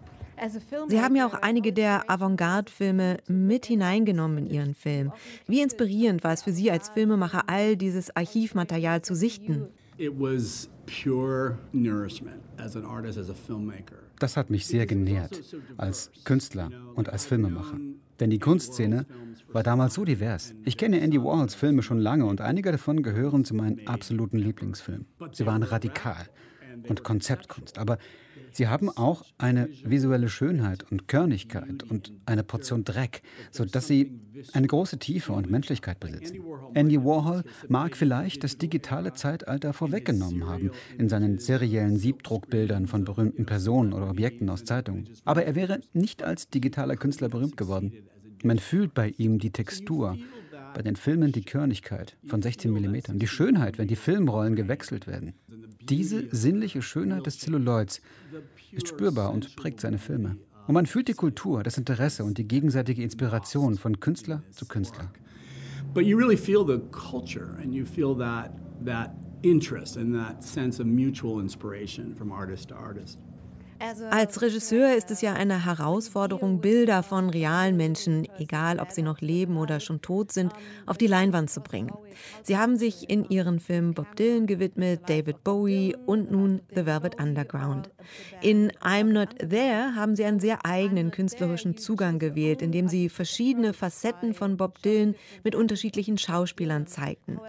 Sie 0.88 1.00
haben 1.00 1.16
ja 1.16 1.26
auch 1.26 1.34
einige 1.34 1.72
der 1.72 2.10
Avantgarde-Filme 2.10 3.18
mit 3.28 3.66
hineingenommen 3.66 4.38
in 4.38 4.46
Ihren 4.46 4.74
Film. 4.74 5.12
Wie 5.46 5.60
inspirierend 5.60 6.24
war 6.24 6.32
es 6.32 6.42
für 6.42 6.52
Sie 6.52 6.70
als 6.70 6.88
Filmemacher, 6.88 7.48
all 7.48 7.76
dieses 7.76 8.14
Archivmaterial 8.16 9.02
zu 9.02 9.14
sichten? 9.14 9.68
It 9.98 10.12
was 10.18 10.68
pure 10.86 11.58
nourishment 11.72 12.40
as 12.56 12.76
an 12.76 12.84
artist, 12.84 13.18
as 13.18 13.30
a 13.30 13.34
filmmaker. 13.34 13.96
Das 14.18 14.36
hat 14.36 14.50
mich 14.50 14.66
sehr 14.66 14.86
genährt, 14.86 15.42
als 15.76 16.10
Künstler 16.24 16.70
und 16.94 17.08
als 17.08 17.26
Filmemacher. 17.26 17.78
Denn 18.20 18.30
die 18.30 18.38
Kunstszene 18.38 19.06
war 19.52 19.62
damals 19.62 19.94
so 19.94 20.04
divers. 20.04 20.54
Ich 20.64 20.76
kenne 20.76 21.00
Andy 21.00 21.22
Warhols 21.22 21.54
Filme 21.54 21.82
schon 21.82 21.98
lange 21.98 22.24
und 22.24 22.40
einige 22.40 22.70
davon 22.70 23.02
gehören 23.02 23.44
zu 23.44 23.54
meinen 23.54 23.86
absoluten 23.86 24.38
Lieblingsfilmen. 24.38 25.06
Sie 25.32 25.44
waren 25.44 25.62
radikal 25.62 26.28
und 26.88 27.04
Konzeptkunst, 27.04 27.78
aber 27.78 27.98
Sie 28.52 28.68
haben 28.68 28.90
auch 28.90 29.24
eine 29.38 29.68
visuelle 29.84 30.28
Schönheit 30.28 30.90
und 30.90 31.08
Körnigkeit 31.08 31.82
und 31.84 32.12
eine 32.26 32.42
Portion 32.42 32.84
Dreck, 32.84 33.22
sodass 33.50 33.86
sie 33.86 34.20
eine 34.52 34.66
große 34.66 34.98
Tiefe 34.98 35.32
und 35.32 35.50
Menschlichkeit 35.50 36.00
besitzen. 36.00 36.40
Andy 36.74 37.02
Warhol 37.02 37.44
mag 37.68 37.96
vielleicht 37.96 38.44
das 38.44 38.58
digitale 38.58 39.14
Zeitalter 39.14 39.72
vorweggenommen 39.72 40.46
haben 40.46 40.70
in 40.98 41.08
seinen 41.08 41.38
seriellen 41.38 41.96
Siebdruckbildern 41.96 42.86
von 42.86 43.04
berühmten 43.04 43.46
Personen 43.46 43.92
oder 43.92 44.10
Objekten 44.10 44.48
aus 44.50 44.64
Zeitungen. 44.64 45.08
Aber 45.24 45.44
er 45.44 45.54
wäre 45.54 45.80
nicht 45.92 46.22
als 46.22 46.48
digitaler 46.48 46.96
Künstler 46.96 47.28
berühmt 47.28 47.56
geworden. 47.56 47.92
Man 48.44 48.58
fühlt 48.58 48.92
bei 48.92 49.14
ihm 49.18 49.38
die 49.38 49.50
Textur, 49.50 50.16
bei 50.74 50.82
den 50.82 50.96
Filmen 50.96 51.32
die 51.32 51.44
Körnigkeit 51.44 52.16
von 52.26 52.42
16 52.42 52.72
mm, 52.72 53.18
die 53.18 53.26
Schönheit, 53.26 53.78
wenn 53.78 53.88
die 53.88 53.96
Filmrollen 53.96 54.56
gewechselt 54.56 55.06
werden. 55.06 55.34
Diese 55.88 56.28
sinnliche 56.34 56.82
Schönheit 56.82 57.26
des 57.26 57.38
Zelluloids 57.38 58.00
ist 58.72 58.88
spürbar 58.88 59.32
und 59.32 59.56
prägt 59.56 59.80
seine 59.80 59.98
Filme. 59.98 60.36
Und 60.66 60.74
man 60.74 60.86
fühlt 60.86 61.08
die 61.08 61.14
Kultur, 61.14 61.62
das 61.62 61.76
Interesse 61.76 62.24
und 62.24 62.38
die 62.38 62.46
gegenseitige 62.46 63.02
Inspiration 63.02 63.76
von 63.76 63.98
Künstler 63.98 64.42
zu 64.52 64.66
Künstler. 64.66 65.10
But 65.92 66.04
you 66.04 66.16
really 66.16 66.36
feel 66.36 66.64
the 66.64 66.78
culture 66.90 67.56
and 67.60 67.74
you 67.74 67.84
feel 67.84 68.16
that, 68.16 68.52
that 68.84 69.10
interest 69.42 69.96
and 69.96 70.14
that 70.14 70.42
sense 70.42 70.80
of 70.80 70.86
mutual 70.86 71.40
inspiration 71.40 72.14
from 72.14 72.32
artist 72.32 72.68
to 72.68 72.76
artist. 72.76 73.18
Als 74.10 74.40
Regisseur 74.42 74.94
ist 74.94 75.10
es 75.10 75.22
ja 75.22 75.32
eine 75.32 75.64
Herausforderung, 75.64 76.60
Bilder 76.60 77.02
von 77.02 77.30
realen 77.30 77.76
Menschen, 77.76 78.28
egal 78.38 78.78
ob 78.78 78.92
sie 78.92 79.02
noch 79.02 79.20
leben 79.20 79.56
oder 79.56 79.80
schon 79.80 80.00
tot 80.00 80.30
sind, 80.30 80.52
auf 80.86 80.98
die 80.98 81.08
Leinwand 81.08 81.50
zu 81.50 81.60
bringen. 81.60 81.92
Sie 82.42 82.56
haben 82.56 82.76
sich 82.76 83.10
in 83.10 83.24
ihren 83.28 83.58
Filmen 83.58 83.94
Bob 83.94 84.14
Dylan 84.16 84.46
gewidmet, 84.46 85.02
David 85.06 85.42
Bowie 85.42 85.96
und 86.06 86.30
nun 86.30 86.60
The 86.74 86.86
Velvet 86.86 87.20
Underground. 87.20 87.90
In 88.40 88.70
I'm 88.82 89.12
Not 89.12 89.38
There 89.38 89.94
haben 89.96 90.14
sie 90.14 90.24
einen 90.24 90.40
sehr 90.40 90.64
eigenen 90.64 91.10
künstlerischen 91.10 91.76
Zugang 91.76 92.18
gewählt, 92.18 92.62
indem 92.62 92.88
sie 92.88 93.08
verschiedene 93.08 93.72
Facetten 93.72 94.34
von 94.34 94.56
Bob 94.56 94.80
Dylan 94.82 95.16
mit 95.42 95.54
unterschiedlichen 95.54 96.18
Schauspielern 96.18 96.86
zeigten. 96.86 97.40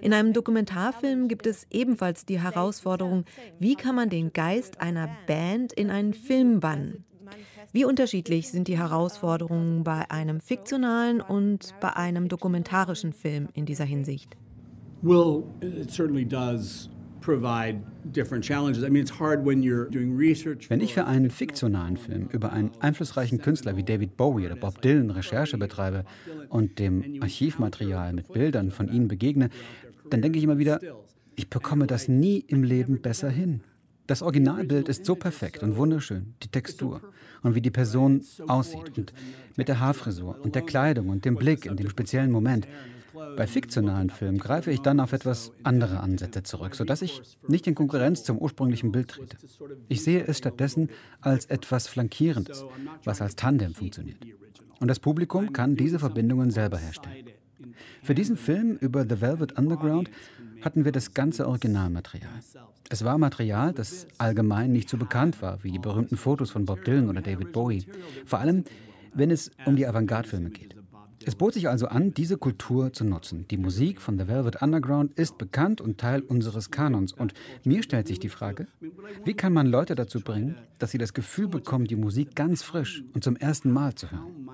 In 0.00 0.12
einem 0.12 0.32
Dokumentarfilm 0.32 1.28
gibt 1.28 1.46
es 1.46 1.66
ebenfalls 1.70 2.24
die 2.24 2.40
Herausforderung, 2.40 3.24
wie 3.58 3.74
kann 3.74 3.94
man 3.94 4.10
den 4.10 4.32
Geist 4.32 4.80
einer 4.80 5.08
Band 5.26 5.71
in 5.72 5.90
einen 5.90 6.14
Film 6.14 6.60
bannen? 6.60 7.04
Wie 7.72 7.84
unterschiedlich 7.84 8.50
sind 8.50 8.68
die 8.68 8.76
Herausforderungen 8.76 9.82
bei 9.82 10.10
einem 10.10 10.40
fiktionalen 10.40 11.20
und 11.20 11.74
bei 11.80 11.96
einem 11.96 12.28
dokumentarischen 12.28 13.12
Film 13.12 13.48
in 13.54 13.64
dieser 13.64 13.84
Hinsicht? 13.84 14.36
Well, 15.00 15.44
it 15.60 15.90
certainly 15.90 16.24
does 16.24 16.90
provide 17.22 17.80
different 18.04 18.44
challenges. 18.44 18.84
I 18.84 18.90
mean, 18.90 19.02
it's 19.02 19.18
hard 19.18 19.44
when 19.44 19.62
you're 19.62 19.88
doing 19.88 20.14
research. 20.16 20.68
Wenn 20.68 20.80
ich 20.80 20.92
für 20.92 21.06
einen 21.06 21.30
fiktionalen 21.30 21.96
Film 21.96 22.28
über 22.30 22.52
einen 22.52 22.72
einflussreichen 22.80 23.40
Künstler 23.40 23.76
wie 23.76 23.84
David 23.84 24.16
Bowie 24.16 24.46
oder 24.46 24.56
Bob 24.56 24.82
Dylan 24.82 25.10
Recherche 25.10 25.56
betreibe 25.56 26.04
und 26.50 26.78
dem 26.78 27.22
Archivmaterial 27.22 28.12
mit 28.12 28.32
Bildern 28.32 28.70
von 28.70 28.88
ihnen 28.88 29.08
begegne, 29.08 29.48
dann 30.10 30.20
denke 30.20 30.38
ich 30.38 30.44
immer 30.44 30.58
wieder, 30.58 30.80
ich 31.36 31.48
bekomme 31.48 31.86
das 31.86 32.08
nie 32.08 32.44
im 32.46 32.62
Leben 32.62 33.00
besser 33.00 33.30
hin. 33.30 33.62
Das 34.12 34.20
Originalbild 34.20 34.90
ist 34.90 35.06
so 35.06 35.14
perfekt 35.14 35.62
und 35.62 35.78
wunderschön, 35.78 36.34
die 36.42 36.48
Textur 36.48 37.00
und 37.42 37.54
wie 37.54 37.62
die 37.62 37.70
Person 37.70 38.22
aussieht 38.46 38.98
und 38.98 39.14
mit 39.56 39.68
der 39.68 39.80
Haarfrisur 39.80 40.38
und 40.42 40.54
der 40.54 40.60
Kleidung 40.60 41.08
und 41.08 41.24
dem 41.24 41.34
Blick 41.34 41.64
in 41.64 41.78
dem 41.78 41.88
speziellen 41.88 42.30
Moment. 42.30 42.68
Bei 43.38 43.46
fiktionalen 43.46 44.10
Filmen 44.10 44.36
greife 44.36 44.70
ich 44.70 44.80
dann 44.80 45.00
auf 45.00 45.14
etwas 45.14 45.52
andere 45.62 46.00
Ansätze 46.00 46.42
zurück, 46.42 46.74
sodass 46.74 47.00
ich 47.00 47.22
nicht 47.48 47.66
in 47.66 47.74
Konkurrenz 47.74 48.22
zum 48.22 48.36
ursprünglichen 48.36 48.92
Bild 48.92 49.08
trete. 49.08 49.38
Ich 49.88 50.04
sehe 50.04 50.26
es 50.26 50.36
stattdessen 50.36 50.90
als 51.22 51.46
etwas 51.46 51.86
Flankierendes, 51.86 52.66
was 53.04 53.22
als 53.22 53.34
Tandem 53.34 53.72
funktioniert. 53.72 54.18
Und 54.78 54.88
das 54.88 55.00
Publikum 55.00 55.54
kann 55.54 55.74
diese 55.74 55.98
Verbindungen 55.98 56.50
selber 56.50 56.76
herstellen. 56.76 57.28
Für 58.02 58.14
diesen 58.14 58.36
Film 58.36 58.76
über 58.76 59.06
The 59.08 59.22
Velvet 59.22 59.58
Underground 59.58 60.10
hatten 60.62 60.84
wir 60.84 60.92
das 60.92 61.14
ganze 61.14 61.46
Originalmaterial. 61.46 62.30
Es 62.88 63.04
war 63.04 63.18
Material, 63.18 63.72
das 63.72 64.06
allgemein 64.18 64.72
nicht 64.72 64.88
so 64.88 64.96
bekannt 64.96 65.40
war, 65.42 65.62
wie 65.64 65.72
die 65.72 65.78
berühmten 65.78 66.16
Fotos 66.16 66.50
von 66.50 66.64
Bob 66.64 66.84
Dylan 66.84 67.08
oder 67.08 67.20
David 67.20 67.52
Bowie. 67.52 67.86
Vor 68.26 68.38
allem, 68.38 68.64
wenn 69.14 69.30
es 69.30 69.50
um 69.64 69.76
die 69.76 69.86
Avantgarde-Filme 69.86 70.50
geht. 70.50 70.76
Es 71.24 71.36
bot 71.36 71.54
sich 71.54 71.68
also 71.68 71.86
an, 71.86 72.12
diese 72.14 72.36
Kultur 72.36 72.92
zu 72.92 73.04
nutzen. 73.04 73.46
Die 73.48 73.56
Musik 73.56 74.00
von 74.00 74.18
The 74.18 74.26
Velvet 74.26 74.60
Underground 74.60 75.14
ist 75.14 75.38
bekannt 75.38 75.80
und 75.80 75.98
Teil 75.98 76.20
unseres 76.20 76.70
Kanons. 76.70 77.12
Und 77.12 77.32
mir 77.64 77.82
stellt 77.84 78.08
sich 78.08 78.18
die 78.18 78.28
Frage, 78.28 78.66
wie 79.24 79.34
kann 79.34 79.52
man 79.52 79.68
Leute 79.68 79.94
dazu 79.94 80.20
bringen, 80.20 80.56
dass 80.80 80.90
sie 80.90 80.98
das 80.98 81.14
Gefühl 81.14 81.46
bekommen, 81.46 81.84
die 81.84 81.96
Musik 81.96 82.34
ganz 82.34 82.62
frisch 82.62 83.04
und 83.14 83.22
zum 83.22 83.36
ersten 83.36 83.70
Mal 83.70 83.94
zu 83.94 84.10
hören? 84.10 84.48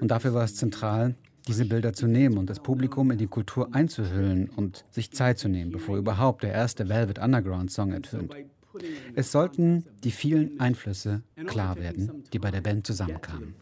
Und 0.00 0.10
dafür 0.10 0.34
war 0.34 0.44
es 0.44 0.56
zentral, 0.56 1.14
diese 1.48 1.64
Bilder 1.64 1.92
zu 1.92 2.06
nehmen 2.06 2.38
und 2.38 2.48
das 2.50 2.60
Publikum 2.60 3.10
in 3.10 3.18
die 3.18 3.26
Kultur 3.26 3.74
einzuhüllen 3.74 4.50
und 4.50 4.84
sich 4.90 5.10
Zeit 5.10 5.38
zu 5.38 5.48
nehmen, 5.48 5.72
bevor 5.72 5.96
überhaupt 5.96 6.42
der 6.42 6.52
erste 6.52 6.88
Velvet 6.88 7.18
Underground 7.18 7.70
Song 7.70 7.92
ertönt. 7.92 8.32
Es 9.14 9.32
sollten 9.32 9.84
die 10.04 10.10
vielen 10.10 10.60
Einflüsse 10.60 11.22
klar 11.46 11.76
werden, 11.76 12.24
die 12.32 12.38
bei 12.38 12.50
der 12.50 12.60
Band 12.60 12.86
zusammenkamen. 12.86 13.54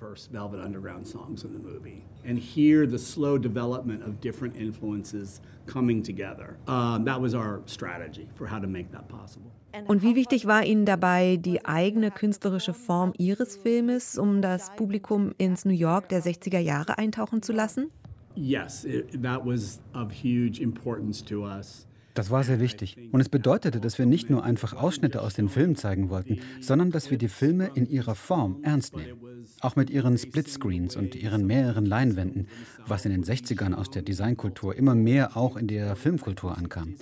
That 6.66 7.23
was 7.23 7.35
our 7.35 7.62
strategy 7.66 8.28
for 8.35 8.50
how 8.50 8.61
to 8.61 8.66
make 8.66 8.90
that 8.90 9.09
possible. 9.09 9.50
Und 9.87 10.02
wie 10.02 10.14
wichtig 10.14 10.47
war 10.47 10.64
Ihnen 10.64 10.87
dabei 10.87 11.37
die 11.37 11.64
eigene 11.64 12.11
künstlerische 12.11 12.75
Form 12.75 13.12
Ihres 13.18 13.56
Filmes, 13.56 14.18
um 14.18 14.42
das 14.42 14.75
Publikum 14.76 15.33
ins 15.38 15.64
New 15.64 15.73
York 15.73 16.09
der 16.09 16.23
60er 16.23 16.59
Jahre 16.59 16.99
eintauchen 16.99 17.42
zu 17.42 17.52
lassen? 17.52 17.90
Yes, 18.35 18.85
it, 18.85 19.23
that 19.23 19.45
was 19.45 19.80
of 19.95 20.12
huge 20.12 20.61
importance 20.61 21.25
to 21.25 21.47
us. 21.47 21.87
Das 22.16 22.30
war 22.30 22.42
sehr 22.45 22.61
wichtig. 22.61 22.97
Und 23.12 23.21
es 23.21 23.28
bedeutete, 23.28 23.78
dass 23.78 23.99
wir 23.99 24.06
nicht 24.06 24.30
nur 24.30 24.42
einfach 24.42 24.73
Ausschnitte 24.73 25.21
aus 25.21 25.35
den 25.35 25.50
Filmen 25.50 25.76
zeigen 25.76 26.09
wollten, 26.09 26.40
sondern 26.61 26.90
dass 26.90 27.11
wir 27.11 27.18
die 27.18 27.28
Filme 27.28 27.71
in 27.75 27.87
ihrer 27.87 28.14
Form 28.14 28.61
ernst 28.62 28.97
nehmen. 28.97 29.18
Auch 29.61 29.76
mit 29.76 29.90
ihren 29.90 30.16
Splitscreens 30.16 30.97
und 30.97 31.14
ihren 31.14 31.47
mehreren 31.47 31.85
Leinwänden, 31.85 32.49
was 32.87 33.04
in 33.04 33.12
den 33.12 33.23
60ern 33.23 33.75
aus 33.75 33.90
der 33.90 34.00
Designkultur 34.00 34.75
immer 34.75 34.95
mehr 34.95 35.37
auch 35.37 35.59
in 35.59 35.66
der 35.66 35.95
Filmkultur 35.95 36.56
ankam. 36.56 36.95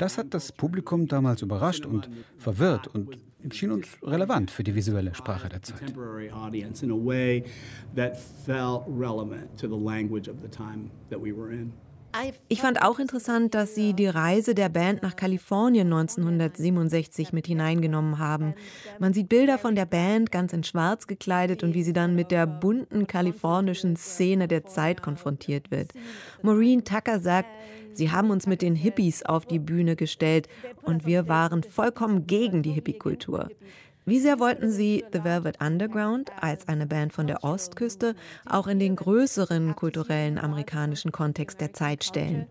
Das 0.00 0.16
hat 0.16 0.32
das 0.32 0.50
Publikum 0.50 1.08
damals 1.08 1.42
überrascht 1.42 1.84
und 1.84 2.08
verwirrt 2.38 2.86
und 2.86 3.18
schien 3.50 3.70
uns 3.70 3.98
relevant 4.02 4.50
für 4.50 4.64
die 4.64 4.74
visuelle 4.74 5.14
Sprache 5.14 5.50
der 5.50 5.60
Zeit. 5.60 5.94
Ich 12.48 12.60
fand 12.60 12.82
auch 12.82 12.98
interessant, 12.98 13.54
dass 13.54 13.74
Sie 13.74 13.94
die 13.94 14.06
Reise 14.06 14.54
der 14.54 14.68
Band 14.68 15.02
nach 15.02 15.16
Kalifornien 15.16 15.86
1967 15.92 17.32
mit 17.32 17.46
hineingenommen 17.46 18.18
haben. 18.18 18.54
Man 18.98 19.12
sieht 19.12 19.28
Bilder 19.28 19.58
von 19.58 19.74
der 19.74 19.86
Band 19.86 20.32
ganz 20.32 20.52
in 20.52 20.64
Schwarz 20.64 21.06
gekleidet 21.06 21.62
und 21.62 21.74
wie 21.74 21.84
sie 21.84 21.92
dann 21.92 22.16
mit 22.16 22.30
der 22.30 22.46
bunten 22.46 23.06
kalifornischen 23.06 23.96
Szene 23.96 24.48
der 24.48 24.66
Zeit 24.66 25.02
konfrontiert 25.02 25.70
wird. 25.70 25.92
Maureen 26.42 26.84
Tucker 26.84 27.20
sagt, 27.20 27.48
Sie 27.92 28.10
haben 28.10 28.30
uns 28.30 28.46
mit 28.46 28.62
den 28.62 28.76
Hippies 28.76 29.24
auf 29.24 29.46
die 29.46 29.58
Bühne 29.58 29.96
gestellt 29.96 30.48
und 30.82 31.06
wir 31.06 31.28
waren 31.28 31.62
vollkommen 31.62 32.26
gegen 32.26 32.62
die 32.62 32.70
Hippie-Kultur. 32.70 33.50
Wie 34.10 34.18
sehr 34.18 34.40
wollten 34.40 34.72
Sie 34.72 35.04
The 35.12 35.22
Velvet 35.22 35.60
Underground 35.60 36.32
als 36.40 36.66
eine 36.66 36.88
Band 36.88 37.12
von 37.12 37.28
der 37.28 37.44
Ostküste 37.44 38.16
auch 38.44 38.66
in 38.66 38.80
den 38.80 38.96
größeren 38.96 39.76
kulturellen 39.76 40.36
amerikanischen 40.36 41.12
Kontext 41.12 41.60
der 41.60 41.74
Zeit 41.74 42.02
stellen? 42.02 42.48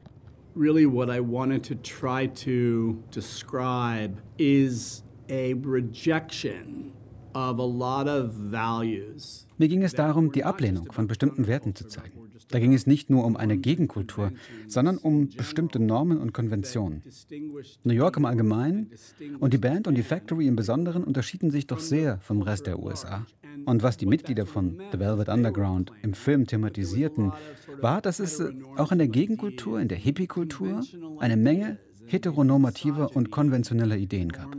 Really 0.56 0.90
what 0.90 1.10
I 1.10 1.20
wanted 1.20 1.66
to 1.66 1.76
try 1.76 2.30
to 2.46 2.96
describe 3.14 4.22
is 4.38 5.04
a 5.30 5.54
rejection 5.66 6.94
of 7.34 7.60
a 7.60 7.66
lot 7.66 8.08
of 8.08 8.32
values. 8.50 9.46
Mir 9.58 9.68
ging 9.68 9.84
es 9.84 9.92
darum, 9.94 10.32
die 10.32 10.46
Ablehnung 10.46 10.90
von 10.94 11.08
bestimmten 11.08 11.46
Werten 11.46 11.76
zu 11.76 11.90
zeigen. 11.90 12.29
Da 12.52 12.60
ging 12.60 12.74
es 12.74 12.88
nicht 12.88 13.10
nur 13.10 13.26
um 13.26 13.38
eine 13.38 13.58
Gegenkultur, 13.58 14.32
sondern 14.68 14.98
um 14.98 15.30
bestimmte 15.30 15.80
Normen 15.80 16.18
und 16.18 16.34
Konventionen. 16.34 17.04
New 17.84 17.94
York 17.94 18.18
im 18.18 18.26
Allgemeinen 18.26 18.92
und 19.40 19.54
die 19.54 19.58
Band 19.58 19.88
und 19.88 19.96
die 19.96 20.04
Factory 20.04 20.48
im 20.48 20.56
Besonderen 20.56 21.04
unterschieden 21.04 21.52
sich 21.52 21.68
doch 21.68 21.80
sehr 21.80 22.20
vom 22.22 22.42
Rest 22.42 22.66
der 22.68 22.80
USA. 22.80 23.26
Und 23.66 23.84
was 23.84 23.98
die 23.98 24.06
Mitglieder 24.06 24.46
von 24.46 24.82
The 24.92 25.00
Velvet 25.00 25.30
Underground 25.30 25.92
im 26.02 26.14
Film 26.14 26.48
thematisierten, 26.48 27.34
war, 27.82 28.02
dass 28.02 28.20
es 28.20 28.42
auch 28.78 28.92
in 28.92 28.98
der 28.98 29.08
Gegenkultur, 29.08 29.80
in 29.80 29.88
der 29.88 29.98
Hippie-Kultur, 29.98 30.82
eine 31.20 31.38
Menge 31.38 31.78
heteronormativer 32.10 33.16
und 33.16 33.32
konventioneller 33.32 33.98
Ideen 33.98 34.32
gab. 34.32 34.56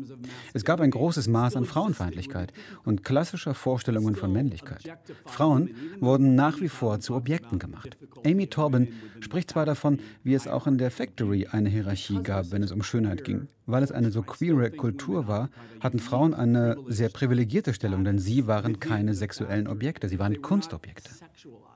Es 0.54 0.64
gab 0.64 0.80
ein 0.80 0.90
großes 0.90 1.28
Maß 1.28 1.56
an 1.56 1.64
Frauenfeindlichkeit 1.64 2.52
und 2.84 3.04
klassischer 3.04 3.54
Vorstellungen 3.54 4.14
von 4.14 4.32
Männlichkeit. 4.32 4.82
Frauen 5.26 5.70
wurden 6.00 6.34
nach 6.34 6.60
wie 6.60 6.68
vor 6.68 7.00
zu 7.00 7.14
Objekten 7.14 7.58
gemacht. 7.58 7.96
Amy 8.24 8.46
Torbin 8.46 8.88
spricht 9.20 9.50
zwar 9.50 9.66
davon, 9.66 9.98
wie 10.22 10.34
es 10.34 10.46
auch 10.48 10.66
in 10.66 10.78
der 10.78 10.90
Factory 10.90 11.46
eine 11.46 11.68
Hierarchie 11.68 12.22
gab, 12.22 12.52
wenn 12.52 12.62
es 12.62 12.72
um 12.72 12.82
Schönheit 12.82 13.24
ging. 13.24 13.48
Weil 13.66 13.82
es 13.82 13.92
eine 13.92 14.10
so 14.10 14.22
queere 14.22 14.70
Kultur 14.70 15.28
war, 15.28 15.50
hatten 15.80 15.98
Frauen 15.98 16.34
eine 16.34 16.76
sehr 16.88 17.08
privilegierte 17.08 17.74
Stellung, 17.74 18.04
denn 18.04 18.18
sie 18.18 18.46
waren 18.46 18.80
keine 18.80 19.14
sexuellen 19.14 19.68
Objekte, 19.68 20.08
sie 20.08 20.18
waren 20.18 20.42
Kunstobjekte. 20.42 21.10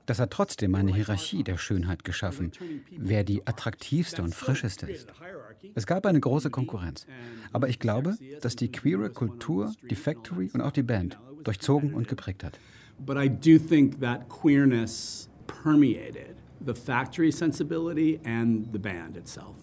Das 0.06 0.18
hat 0.18 0.30
trotzdem 0.30 0.74
eine 0.74 0.92
Hierarchie 0.92 1.44
der 1.44 1.56
Schönheit 1.56 2.04
geschaffen, 2.04 2.52
wer 2.90 3.24
die 3.24 3.46
attraktivste 3.46 4.22
und 4.22 4.34
frischeste 4.34 4.90
ist. 4.90 5.08
Es 5.74 5.86
gab 5.86 6.06
eine 6.06 6.20
große 6.20 6.50
Konkurrenz. 6.50 7.06
Aber 7.52 7.68
ich 7.68 7.78
glaube, 7.78 8.16
dass 8.40 8.56
die 8.56 8.70
queere 8.70 9.10
Kultur, 9.10 9.72
die 9.88 9.94
Factory 9.94 10.50
und 10.52 10.60
auch 10.60 10.72
die 10.72 10.82
Band 10.82 11.18
durchzogen 11.42 11.94
und 11.94 12.08
geprägt 12.08 12.44
hat. 12.44 12.58
But 12.98 13.16
I 13.16 13.28
do 13.28 13.58
think 13.58 14.00
that 14.00 14.28
queerness 14.28 15.28
permeated 15.46 16.36
the 16.64 16.74
factory 16.74 17.32
sensibility 17.32 18.20
and 18.24 18.68
the 18.72 18.78
band 18.78 19.16
itself. 19.16 19.56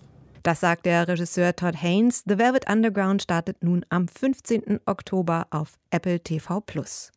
Das 0.44 0.60
sagt 0.60 0.86
der 0.86 1.08
Regisseur 1.08 1.56
Todd 1.56 1.76
Haynes. 1.82 2.24
The 2.28 2.38
Velvet 2.38 2.68
Underground 2.68 3.22
startet 3.22 3.64
nun 3.64 3.86
am 3.90 4.08
15. 4.08 4.80
Oktober 4.86 5.46
auf 5.52 5.78
Apple 5.92 6.20
TV 6.20 6.62
Plus. 6.62 7.12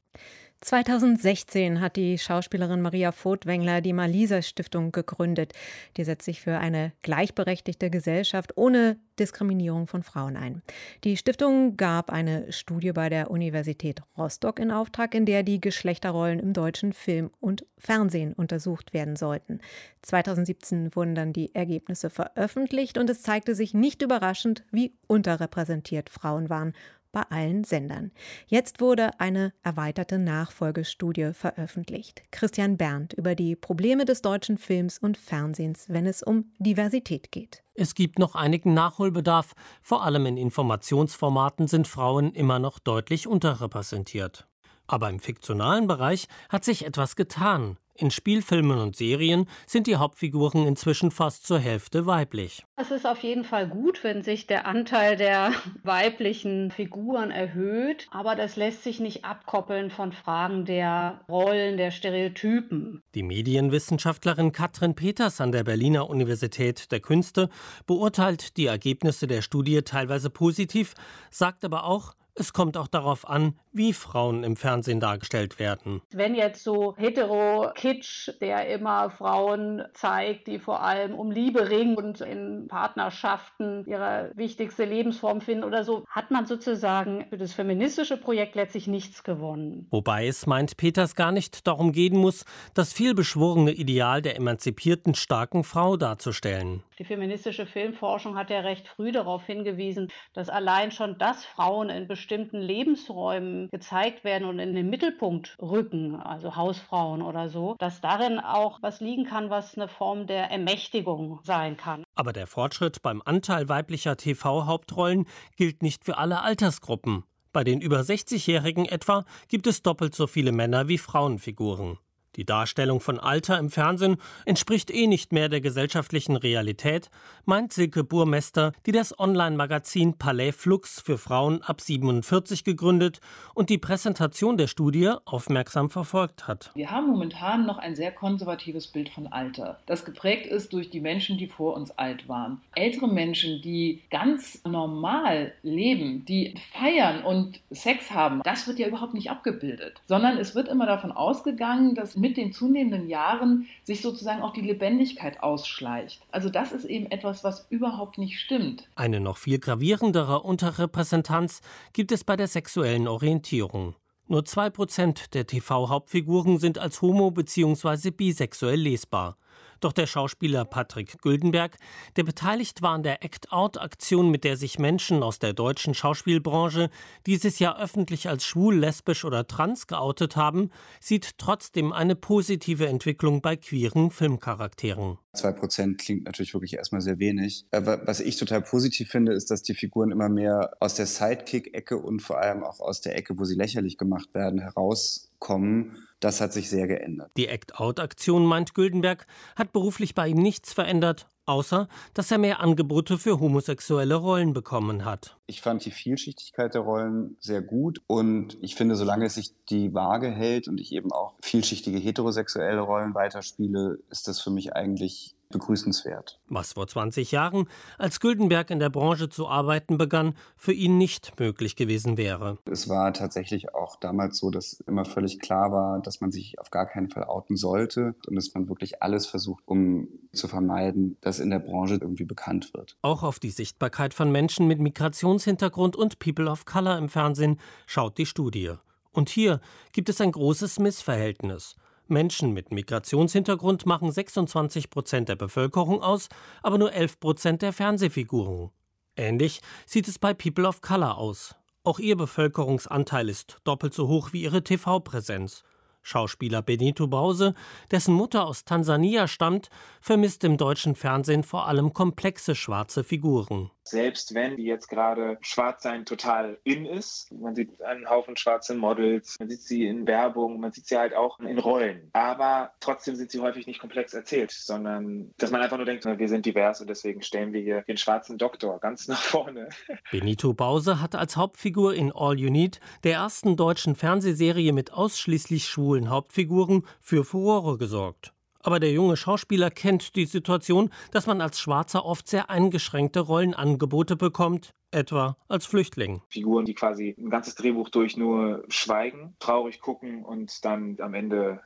2016 0.65 1.83
hat 1.83 1.97
die 1.97 2.17
Schauspielerin 2.17 2.81
Maria 2.81 3.13
Furtwängler 3.13 3.83
die 3.83 3.93
Malisa 3.93 4.41
Stiftung 4.41 4.93
gegründet. 4.93 5.53
Die 5.99 6.05
setzt 6.05 6.25
sich 6.25 6.41
für 6.41 6.59
eine 6.59 6.93
gleichberechtigte 7.03 7.91
Gesellschaft 7.91 8.57
ohne 8.57 8.97
Diskriminierung 9.19 9.87
von 9.87 10.03
Frauen 10.03 10.39
ein. 10.39 10.63
Die 11.05 11.19
Stiftung 11.19 11.77
gab 11.77 12.11
eine 12.11 12.51
Studie 12.51 12.93
bei 12.93 13.11
der 13.11 13.31
Universität 13.31 14.01
Rostock 14.17 14.59
in 14.59 14.71
Auftrag, 14.71 15.15
in 15.15 15.27
der 15.27 15.43
die 15.43 15.61
Geschlechterrollen 15.61 16.41
im 16.41 16.55
deutschen 16.55 16.95
Film 16.95 17.31
und 17.41 17.67
Fernsehen 17.77 18.33
untersucht 18.33 18.95
werden 18.95 19.17
sollten. 19.17 19.61
2017 20.01 20.97
wurden 20.97 21.15
dann 21.15 21.35
die 21.35 21.55
Ergebnisse 21.55 22.09
veröffentlicht 22.09 22.97
und 22.97 23.11
es 23.11 23.23
zeigte 23.23 23.55
sich 23.55 23.75
nicht 23.75 24.01
überraschend, 24.01 24.65
wie 24.73 24.95
unterrepräsentiert 25.09 26.09
Frauen 26.09 26.49
waren 26.49 26.73
bei 27.15 27.23
allen 27.31 27.65
Sendern. 27.65 28.11
Jetzt 28.47 28.83
wurde 28.83 29.19
eine 29.19 29.55
erweiterte 29.63 30.19
Nachfolgestudie 30.19 31.33
veröffentlicht. 31.33 32.23
Christian 32.31 32.77
Berndt 32.77 33.15
über 33.15 33.35
die 33.35 33.57
Probleme 33.57 34.05
des 34.05 34.21
deutschen 34.21 34.59
Films 34.59 34.99
und 34.99 35.17
Fernsehens, 35.17 35.87
wenn 35.89 36.07
es 36.07 36.23
um 36.23 36.53
Diversität 36.59 37.33
geht. 37.33 37.63
Es 37.75 37.95
gibt 37.95 38.19
noch 38.19 38.35
einigen 38.35 38.75
Nachholbedarf. 38.75 39.55
Vor 39.81 40.05
allem 40.05 40.27
in 40.27 40.37
Informationsformaten 40.37 41.69
sind 41.69 41.89
Frauen 41.89 42.33
immer 42.33 42.59
noch 42.59 42.79
deutlich 42.79 43.27
unterrepräsentiert. 43.27 44.47
Aber 44.87 45.09
im 45.09 45.19
fiktionalen 45.19 45.87
Bereich 45.87 46.27
hat 46.51 46.65
sich 46.65 46.85
etwas 46.85 47.17
getan. 47.17 47.79
In 47.97 48.11
Spielfilmen 48.11 48.79
und 48.79 48.97
Serien 48.97 49.47
sind 49.67 49.87
die 49.87 49.95
Hauptfiguren 49.95 50.67
inzwischen 50.67 51.13
fast 51.13 51.47
zur 51.47 51.61
Hälfte 51.61 52.07
weiblich. 52.07 52.65
Es 52.75 52.91
ist 52.91 53.07
auf 53.07 53.23
jeden 53.23 53.45
Fall 53.45 53.69
gut, 53.69 54.03
wenn 54.03 54.25
sich 54.25 54.49
der 54.49 54.67
Anteil 54.67 55.17
der 55.17 55.53
weiblichen 55.85 56.73
Figuren 56.73 57.31
erhöht, 57.31 58.09
aber 58.11 58.35
das 58.35 58.57
lässt 58.57 58.83
sich 58.83 58.99
nicht 58.99 59.25
abkoppeln 59.25 59.91
von 59.91 60.11
Fragen 60.11 60.65
der 60.65 61.21
Rollen, 61.29 61.77
der 61.77 61.93
Stereotypen. 61.93 63.01
Die 63.15 63.23
Medienwissenschaftlerin 63.23 64.51
Katrin 64.51 64.97
Peters 64.97 65.41
an 65.41 65.53
der 65.53 65.63
Berliner 65.63 66.11
Universität 66.11 66.91
der 66.91 66.99
Künste 66.99 67.49
beurteilt 67.87 68.57
die 68.57 68.67
Ergebnisse 68.67 69.29
der 69.29 69.41
Studie 69.41 69.83
teilweise 69.83 70.31
positiv, 70.31 70.95
sagt 71.31 71.65
aber 71.65 71.85
auch, 71.85 72.15
es 72.35 72.53
kommt 72.53 72.77
auch 72.77 72.89
darauf 72.89 73.29
an, 73.29 73.55
wie 73.73 73.93
Frauen 73.93 74.45
im 74.45 74.57
Fernsehen 74.57 75.01
dargestellt 75.01 75.59
werden. 75.59 76.03
Wenn 76.13 76.35
jetzt 76.35 76.65
so 76.65 76.95
hetero-Kitsch, 76.97 78.31
der 78.41 78.69
immer 78.69 79.11
Frauen 79.11 79.83
zeigt, 79.95 80.47
die 80.47 80.59
vor 80.59 80.83
allem 80.83 81.15
um 81.15 81.31
Liebe 81.31 81.71
ringen 81.71 81.97
und 81.97 82.21
in 82.21 82.67
Partnerschaften 82.69 83.85
ihre 83.87 84.33
wichtigste 84.35 84.85
Lebensform 84.85 85.41
finden 85.41 85.65
oder 85.65 85.85
so, 85.85 86.05
hat 86.09 86.31
man 86.31 86.47
sozusagen 86.47 87.27
für 87.29 87.39
das 87.39 87.53
feministische 87.53 88.17
Projekt 88.17 88.55
letztlich 88.55 88.87
nichts 88.87 89.23
gewonnen. 89.23 89.87
Wobei 89.91 90.27
es, 90.27 90.47
meint 90.47 90.77
Peters, 90.77 91.15
gar 91.15 91.33
nicht 91.33 91.67
darum 91.67 91.93
gehen 91.93 92.17
muss, 92.17 92.45
das 92.75 92.93
vielbeschworene 92.93 93.73
Ideal 93.73 94.23
der 94.23 94.37
emanzipierten, 94.37 95.15
starken 95.15 95.65
Frau 95.65 95.97
darzustellen. 95.97 96.83
Die 96.99 97.05
feministische 97.05 97.67
Filmforschung 97.67 98.37
hat 98.37 98.51
ja 98.51 98.61
recht 98.61 98.87
früh 98.87 99.11
darauf 99.11 99.45
hingewiesen, 99.45 100.13
dass 100.33 100.49
allein 100.49 100.93
schon 100.93 101.19
das 101.19 101.45
Frauen 101.45 101.91
in 101.91 102.07
bestimmten 102.07 102.61
Lebensräumen 102.61 103.69
gezeigt 103.71 104.23
werden 104.23 104.47
und 104.47 104.61
in 104.61 104.75
den 104.75 104.89
Mittelpunkt 104.89 105.57
rücken, 105.61 106.15
also 106.15 106.55
Hausfrauen 106.55 107.23
oder 107.23 107.49
so, 107.49 107.75
dass 107.81 108.01
darin 108.01 108.39
auch 108.39 108.81
was 108.81 109.01
liegen 109.01 109.25
kann, 109.25 109.51
was 109.51 109.77
eine 109.77 109.89
Form 109.89 110.29
der 110.29 110.51
Ermächtigung 110.51 111.41
sein 111.43 111.77
kann. 111.77 112.05
Aber 112.15 112.33
der 112.33 112.47
Fortschritt 112.47 113.03
beim 113.03 113.23
Anteil 113.25 113.69
weiblicher 113.69 114.17
TV-Hauptrollen 114.17 115.27
gilt 115.57 115.83
nicht 115.83 116.05
für 116.05 116.19
alle 116.19 116.43
Altersgruppen. 116.43 117.25
Bei 117.53 117.65
den 117.65 117.81
über 117.81 118.01
60-Jährigen 118.01 118.87
etwa 118.87 119.25
gibt 119.49 119.67
es 119.67 119.83
doppelt 119.83 120.15
so 120.15 120.27
viele 120.27 120.53
Männer 120.53 120.89
wie 120.89 120.99
Frauenfiguren. 120.99 121.99
Die 122.37 122.45
Darstellung 122.45 123.01
von 123.01 123.21
Alter 123.21 123.59
im 123.59 123.71
Fernsehen 123.71 124.17
entspricht 124.45 124.91
eh 124.91 125.07
nicht 125.07 125.33
mehr 125.33 125.49
der 125.49 125.61
gesellschaftlichen 125.61 126.37
Realität, 126.37 127.11
meint 127.45 127.73
Silke 127.73 128.03
Burmester, 128.03 128.73
die 128.87 128.93
das 128.93 129.19
Online-Magazin 129.19 130.19
Palais 130.19 130.53
Flux 130.53 131.01
für 131.01 131.19
Frauen 131.19 131.63
ab 131.63 131.81
47 131.81 132.65
gegründet 132.65 133.21
und 133.55 133.71
die 133.71 133.79
Präsentation 133.79 134.57
der 134.57 134.67
Studie 134.67 135.13
aufmerksam 135.25 135.91
verfolgt 135.91 136.49
hat. 136.49 136.73
Wir 136.75 136.91
haben 136.91 137.09
momentan 137.09 137.67
noch 137.67 137.79
ein 137.79 137.95
sehr 137.95 138.11
konservatives 138.11 138.89
Bild 138.89 139.09
von 139.09 139.29
Alter, 139.29 139.79
das 139.87 140.05
geprägt 140.05 140.47
ist 140.47 140.73
durch 140.73 140.91
die 140.91 141.01
Menschen, 141.01 141.39
die 141.39 141.47
vor 141.47 141.75
uns 141.75 141.97
alt 141.99 142.29
waren. 142.29 142.61
Ältere 142.75 143.09
Menschen, 143.09 143.63
die 143.63 144.03
ganz 144.11 144.61
normal 144.65 145.53
leben, 145.63 146.25
die 146.25 146.55
feiern 146.73 147.23
und 147.23 147.61
Sex 147.71 148.11
haben, 148.11 148.43
das 148.43 148.67
wird 148.67 148.79
ja 148.79 148.89
überhaupt 148.89 149.15
nicht 149.15 149.31
abgebildet, 149.31 150.01
sondern 150.07 150.39
es 150.39 150.55
wird 150.55 150.69
immer 150.69 150.87
davon 150.87 151.13
ausgegangen, 151.13 151.95
dass 151.95 152.17
mit 152.25 152.39
den 152.39 152.53
zunehmenden 152.53 153.07
Jahren 153.07 153.67
sich 153.83 154.01
sozusagen 154.01 154.41
auch 154.41 154.55
die 154.55 154.63
Lebendigkeit 154.63 155.43
ausschleicht. 155.43 156.23
Also 156.33 156.49
das 156.49 156.73
ist 156.73 156.87
eben 156.87 157.05
etwas, 157.11 157.45
was 157.45 157.67
überhaupt 157.69 158.17
nicht 158.17 158.41
stimmt. 158.41 158.89
Eine 158.95 159.21
noch 159.21 159.37
viel 159.37 159.59
gravierendere 159.59 160.41
Unterrepräsentanz 160.41 161.61
gibt 161.93 162.13
es 162.13 162.25
bei 162.25 162.35
der 162.37 162.49
sexuellen 162.49 163.09
Orientierung. 163.09 163.95
Nur 164.27 164.41
2% 164.41 165.33
der 165.35 165.47
TV-Hauptfiguren 165.47 166.57
sind 166.59 166.79
als 166.79 167.03
homo- 167.03 167.31
bzw. 167.31 168.11
bisexuell 168.11 168.81
lesbar. 168.81 169.37
Doch 169.85 169.93
der 169.93 170.07
Schauspieler 170.07 170.65
Patrick 170.65 171.21
Güldenberg, 171.21 171.77
der 172.17 172.23
beteiligt 172.23 172.81
war 172.81 172.93
an 172.93 173.03
der 173.03 173.23
Act-Out-Aktion, 173.23 174.31
mit 174.31 174.43
der 174.43 174.57
sich 174.57 174.79
Menschen 174.79 175.23
aus 175.23 175.41
der 175.41 175.53
deutschen 175.53 175.93
Schauspielbranche 175.93 176.89
dieses 177.27 177.59
Jahr 177.59 177.79
öffentlich 177.79 178.27
als 178.31 178.47
schwul, 178.47 178.77
lesbisch 178.77 179.27
oder 179.27 179.47
trans 179.47 179.87
geoutet 179.87 180.37
haben, 180.37 180.71
sieht 181.01 181.37
trotzdem 181.37 181.93
eine 181.93 182.17
positive 182.17 182.87
Entwicklung 182.87 183.43
bei 183.43 183.57
queeren 183.57 184.11
Filmcharakteren. 184.11 185.19
Zwei 185.35 185.53
Prozent 185.53 185.99
klingt 185.99 186.25
natürlich 186.25 186.55
wirklich 186.55 186.75
erstmal 186.75 187.01
sehr 187.01 187.19
wenig. 187.19 187.67
Aber 187.71 188.07
was 188.07 188.21
ich 188.21 188.37
total 188.37 188.63
positiv 188.63 189.11
finde, 189.11 189.33
ist, 189.33 189.51
dass 189.51 189.63
die 189.63 189.75
Figuren 189.75 190.11
immer 190.11 190.29
mehr 190.29 190.77
aus 190.81 190.95
der 190.95 191.07
Sidekick-Ecke 191.07 191.97
und 191.97 192.21
vor 192.21 192.39
allem 192.39 192.63
auch 192.63 192.81
aus 192.81 193.01
der 193.01 193.17
Ecke, 193.17 193.39
wo 193.39 193.45
sie 193.45 193.55
lächerlich 193.55 193.99
gemacht 193.99 194.35
werden, 194.35 194.61
herauskommen 194.61 195.97
das 196.25 196.41
hat 196.41 196.55
sich 196.55 196.71
sehr 196.71 196.87
geändert. 196.87 197.31
Die 197.37 197.49
Act-Out-Aktion, 197.49 198.47
meint 198.47 198.75
Güldenberg, 198.75 199.27
hat 199.57 199.73
beruflich 199.73 200.15
bei 200.15 200.29
ihm 200.29 200.39
nichts 200.39 200.73
verändert, 200.73 201.29
außer 201.47 201.89
dass 202.15 202.31
er 202.31 202.39
mehr 202.39 202.61
Angebote 202.61 203.19
für 203.19 203.41
homosexuelle 203.41 204.15
Rollen 204.15 204.53
bekommen 204.53 205.05
hat. 205.05 205.37
Ich 205.47 205.61
fand 205.61 205.85
die 205.85 205.91
Vielschichtigkeit 205.91 206.75
der 206.75 206.83
Rollen 206.83 207.37
sehr 207.41 207.63
gut 207.63 208.01
und 208.07 208.57
ich 208.63 208.75
finde, 208.75 208.97
solange 208.97 209.27
es 209.27 209.35
sich 209.35 209.53
die 209.69 209.93
Waage 209.95 210.31
hält 210.31 210.69
und 210.69 210.81
ich 210.81 210.93
eben 210.93 211.13
auch 211.13 211.35
vielschichtige 211.43 211.99
heterosexuelle 211.99 212.81
Rollen 212.81 213.15
weiterspiele, 213.15 213.99
ist 214.11 214.29
das 214.29 214.41
für 214.41 214.51
mich 214.51 214.75
eigentlich 214.75 215.35
begrüßenswert. 215.55 216.41
Was 216.49 216.75
vor 216.75 216.87
20 216.87 217.33
Jahren, 217.33 217.69
als 217.97 218.21
Güldenberg 218.21 218.71
in 218.71 218.81
der 218.81 218.91
Branche 218.91 219.31
zu 219.31 219.49
arbeiten 219.49 219.97
begann, 219.97 220.35
für 220.57 220.73
ihn 220.73 220.99
nicht 220.99 221.39
möglich 221.41 221.77
gewesen 221.77 222.19
wäre. 222.19 222.59
Es 222.67 222.89
war 222.89 223.15
tatsächlich 223.15 223.75
auch 223.75 223.97
damals 223.97 224.39
so, 224.39 224.51
dass 224.51 224.81
immer 224.87 225.05
völlig 225.05 225.41
klar 225.41 225.73
war, 225.73 226.01
dass 226.01 226.21
man 226.21 226.31
sich 226.31 226.59
auf 226.59 226.71
gar 226.71 226.87
keinen 226.87 227.09
Fall 227.09 227.25
outen 227.25 227.57
sollte 227.57 228.15
und 228.27 228.35
dass 228.35 228.53
man 228.53 228.69
wirklich 228.69 229.03
alles 229.03 229.27
versucht, 229.27 229.63
um 229.67 230.09
zu 230.33 230.49
vermeiden, 230.49 231.17
dass 231.21 231.39
in 231.39 231.51
der 231.51 231.61
Branche 231.61 231.95
irgendwie 231.95 232.25
bekannt 232.25 232.75
wird. 232.75 232.97
Auch 233.01 233.23
auf 233.23 233.39
die 233.39 233.51
Sichtbarkeit 233.51 234.13
von 234.13 234.31
Menschen 234.31 234.67
mit 234.67 234.81
Migrationshintergrund 234.81 235.97
und 235.97 236.19
People 236.19 236.51
of 236.51 236.65
Color 236.67 236.99
im 236.99 237.09
Fernsehen 237.09 237.59
schaut 237.87 238.19
die 238.19 238.27
Studie. 238.27 238.73
Und 239.13 239.29
hier 239.29 239.61
gibt 239.93 240.09
es 240.09 240.21
ein 240.21 240.33
großes 240.33 240.81
Missverhältnis. 240.81 241.77
Menschen 242.07 242.53
mit 242.53 242.71
Migrationshintergrund 242.73 243.87
machen 243.87 244.13
26 244.13 244.91
Prozent 244.91 245.29
der 245.29 245.37
Bevölkerung 245.37 246.03
aus, 246.03 246.29
aber 246.63 246.79
nur 246.79 246.93
11 246.93 247.21
Prozent 247.21 247.63
der 247.63 247.73
Fernsehfiguren. 247.73 248.71
Ähnlich 249.17 249.61
sieht 249.87 250.09
es 250.09 250.19
bei 250.19 250.35
People 250.35 250.67
of 250.67 250.81
Color 250.81 251.17
aus. 251.19 251.55
Auch 251.83 251.99
ihr 251.99 252.17
Bevölkerungsanteil 252.17 253.29
ist 253.29 253.59
doppelt 253.65 253.95
so 253.95 254.09
hoch 254.09 254.33
wie 254.33 254.43
ihre 254.43 254.65
TV-Präsenz. 254.65 255.63
Schauspieler 256.03 256.61
Benito 256.61 257.07
Brause, 257.07 257.55
dessen 257.91 258.15
Mutter 258.15 258.47
aus 258.47 258.65
Tansania 258.65 259.27
stammt, 259.27 259.71
vermisst 260.01 260.45
im 260.45 260.59
deutschen 260.59 260.95
Fernsehen 260.95 261.43
vor 261.43 261.67
allem 261.67 261.95
komplexe 261.95 262.55
schwarze 262.55 263.05
Figuren. 263.05 263.71
Selbst 263.87 264.35
wenn 264.35 264.57
die 264.57 264.65
jetzt 264.65 264.89
gerade 264.89 265.39
Schwarzsein 265.43 266.07
total 266.07 266.59
in 266.65 266.87
ist, 266.87 267.31
man 267.33 267.55
sieht 267.55 267.83
einen 267.83 268.09
Haufen 268.09 268.37
schwarze 268.37 268.75
Models, 268.75 269.37
man 269.39 269.49
sieht 269.49 269.63
sie 269.63 269.87
in 269.87 270.07
Werbung, 270.07 270.59
man 270.59 270.73
sieht 270.73 270.87
sie 270.87 270.97
halt 270.97 271.15
auch 271.15 271.39
in 271.39 271.59
Rollen. 271.59 272.09
Aber 272.15 272.73
trotzdem 272.81 273.15
sind 273.15 273.31
sie 273.31 273.41
häufig 273.41 273.67
nicht 273.67 273.81
komplex 273.81 274.15
erzählt, 274.15 274.51
sondern 274.51 275.33
dass 275.37 275.51
man 275.51 275.61
einfach 275.61 275.77
nur 275.77 275.87
denkt, 275.87 276.05
wir 276.05 276.29
sind 276.29 276.47
divers 276.47 276.81
und 276.81 276.89
deswegen 276.89 277.23
stellen 277.23 277.53
wir 277.53 277.61
hier 277.61 277.83
den 277.83 277.97
schwarzen 277.97 278.39
Doktor 278.39 278.81
ganz 278.81 279.07
nach 279.09 279.21
vorne. 279.21 279.69
Benito 280.11 280.55
Bause 280.55 281.01
hat 281.01 281.15
als 281.15 281.37
Hauptfigur 281.37 281.95
in 281.95 282.13
All 282.13 282.39
You 282.39 282.51
Need, 282.51 282.81
der 283.05 283.15
ersten 283.15 283.57
deutschen 283.57 283.97
Fernsehserie 283.97 284.73
mit 284.73 284.93
ausschließlich 284.93 285.67
schwulen 285.67 286.09
Hauptfiguren, 286.11 286.87
für 287.01 287.25
Furore 287.25 287.79
gesorgt. 287.79 288.33
Aber 288.65 288.81
der 288.81 288.93
junge 288.93 289.17
Schauspieler 289.19 289.71
kennt 289.71 290.17
die 290.17 290.25
Situation, 290.25 290.91
dass 291.13 291.27
man 291.27 291.43
als 291.43 291.61
Schwarzer 291.61 292.07
oft 292.07 292.27
sehr 292.27 292.49
eingeschränkte 292.49 293.21
Rollenangebote 293.21 294.17
bekommt, 294.17 294.71
etwa 294.91 295.37
als 295.49 295.67
Flüchtling. 295.67 296.23
Figuren, 296.31 296.65
die 296.65 296.73
quasi 296.73 297.15
ein 297.19 297.29
ganzes 297.29 297.57
Drehbuch 297.57 297.91
durch 297.91 298.17
nur 298.17 298.65
schweigen, 298.69 299.37
traurig 299.39 299.81
gucken 299.81 300.25
und 300.25 300.65
dann 300.65 300.97
am 301.01 301.13
Ende 301.13 301.61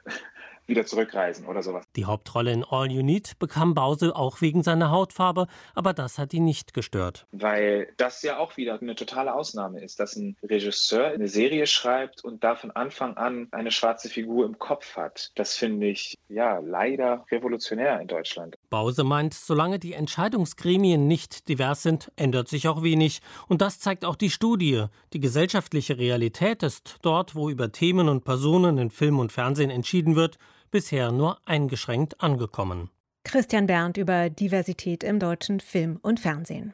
wieder 0.68 0.84
zurückreisen 0.86 1.46
oder 1.46 1.62
sowas. 1.62 1.84
Die 1.96 2.04
Hauptrolle 2.04 2.52
in 2.52 2.64
All 2.64 2.90
You 2.90 3.02
Need 3.02 3.38
bekam 3.38 3.74
Bause 3.74 4.14
auch 4.14 4.40
wegen 4.40 4.62
seiner 4.62 4.90
Hautfarbe, 4.90 5.46
aber 5.74 5.94
das 5.94 6.18
hat 6.18 6.34
ihn 6.34 6.44
nicht 6.44 6.74
gestört. 6.74 7.26
Weil 7.32 7.88
das 7.96 8.22
ja 8.22 8.38
auch 8.38 8.56
wieder 8.56 8.78
eine 8.80 8.94
totale 8.94 9.34
Ausnahme 9.34 9.80
ist, 9.80 9.98
dass 9.98 10.14
ein 10.16 10.36
Regisseur 10.42 11.08
eine 11.08 11.28
Serie 11.28 11.66
schreibt 11.66 12.22
und 12.22 12.44
da 12.44 12.54
von 12.54 12.70
Anfang 12.70 13.16
an 13.16 13.48
eine 13.50 13.70
schwarze 13.70 14.08
Figur 14.08 14.44
im 14.44 14.58
Kopf 14.58 14.96
hat. 14.96 15.30
Das 15.34 15.56
finde 15.56 15.88
ich 15.88 16.18
ja 16.28 16.58
leider 16.58 17.24
revolutionär 17.30 18.00
in 18.00 18.08
Deutschland. 18.08 18.56
Bause 18.68 19.04
meint, 19.04 19.32
solange 19.34 19.78
die 19.78 19.94
Entscheidungsgremien 19.94 21.08
nicht 21.08 21.48
divers 21.48 21.82
sind, 21.82 22.12
ändert 22.16 22.48
sich 22.48 22.68
auch 22.68 22.82
wenig. 22.82 23.20
Und 23.48 23.62
das 23.62 23.80
zeigt 23.80 24.04
auch 24.04 24.16
die 24.16 24.30
Studie. 24.30 24.84
Die 25.14 25.20
gesellschaftliche 25.20 25.96
Realität 25.96 26.62
ist 26.62 26.98
dort, 27.00 27.34
wo 27.34 27.48
über 27.48 27.72
Themen 27.72 28.08
und 28.08 28.24
Personen 28.24 28.76
in 28.76 28.90
Film 28.90 29.18
und 29.18 29.32
Fernsehen 29.32 29.70
entschieden 29.70 30.14
wird, 30.14 30.38
bisher 30.70 31.12
nur 31.12 31.38
eingeschränkt 31.44 32.20
angekommen. 32.20 32.90
Christian 33.24 33.66
Berndt 33.66 33.96
über 33.96 34.30
Diversität 34.30 35.04
im 35.04 35.18
deutschen 35.18 35.60
Film 35.60 35.98
und 36.02 36.20
Fernsehen. 36.20 36.72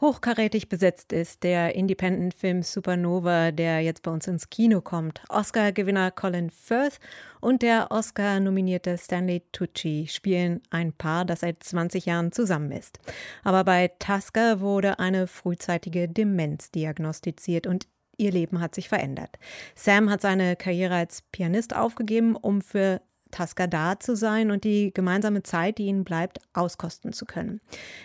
Hochkarätig 0.00 0.68
besetzt 0.68 1.12
ist 1.12 1.44
der 1.44 1.76
Independent-Film 1.76 2.62
Supernova, 2.62 3.52
der 3.52 3.80
jetzt 3.80 4.02
bei 4.02 4.10
uns 4.10 4.26
ins 4.26 4.50
Kino 4.50 4.80
kommt. 4.80 5.22
Oscar-Gewinner 5.28 6.10
Colin 6.10 6.50
Firth 6.50 6.98
und 7.40 7.62
der 7.62 7.90
Oscar-nominierte 7.90 8.98
Stanley 8.98 9.42
Tucci 9.52 10.08
spielen 10.08 10.62
ein 10.70 10.92
Paar, 10.92 11.24
das 11.24 11.40
seit 11.40 11.62
20 11.62 12.06
Jahren 12.06 12.32
zusammen 12.32 12.72
ist. 12.72 12.98
Aber 13.44 13.62
bei 13.62 13.88
Tusker 13.98 14.60
wurde 14.60 14.98
eine 14.98 15.28
frühzeitige 15.28 16.08
Demenz 16.08 16.72
diagnostiziert 16.72 17.66
und 17.68 17.86
ihr 18.16 18.32
Leben 18.32 18.60
hat 18.60 18.74
sich 18.74 18.88
verändert. 18.88 19.38
Sam 19.76 20.10
hat 20.10 20.20
seine 20.20 20.56
Karriere 20.56 20.96
als 20.96 21.22
Pianist 21.30 21.74
aufgegeben, 21.74 22.34
um 22.34 22.62
für 22.62 23.00
Tasker 23.34 23.66
da 23.66 23.98
zu 23.98 24.14
sein 24.14 24.52
und 24.52 24.62
die 24.62 24.94
gemeinsame 24.94 25.42
Zeit, 25.42 25.78
die 25.78 25.86
ihnen 25.86 26.04
bleibt, 26.04 26.38
auskosten 26.52 27.12
zu 27.12 27.26
können. 27.26 27.60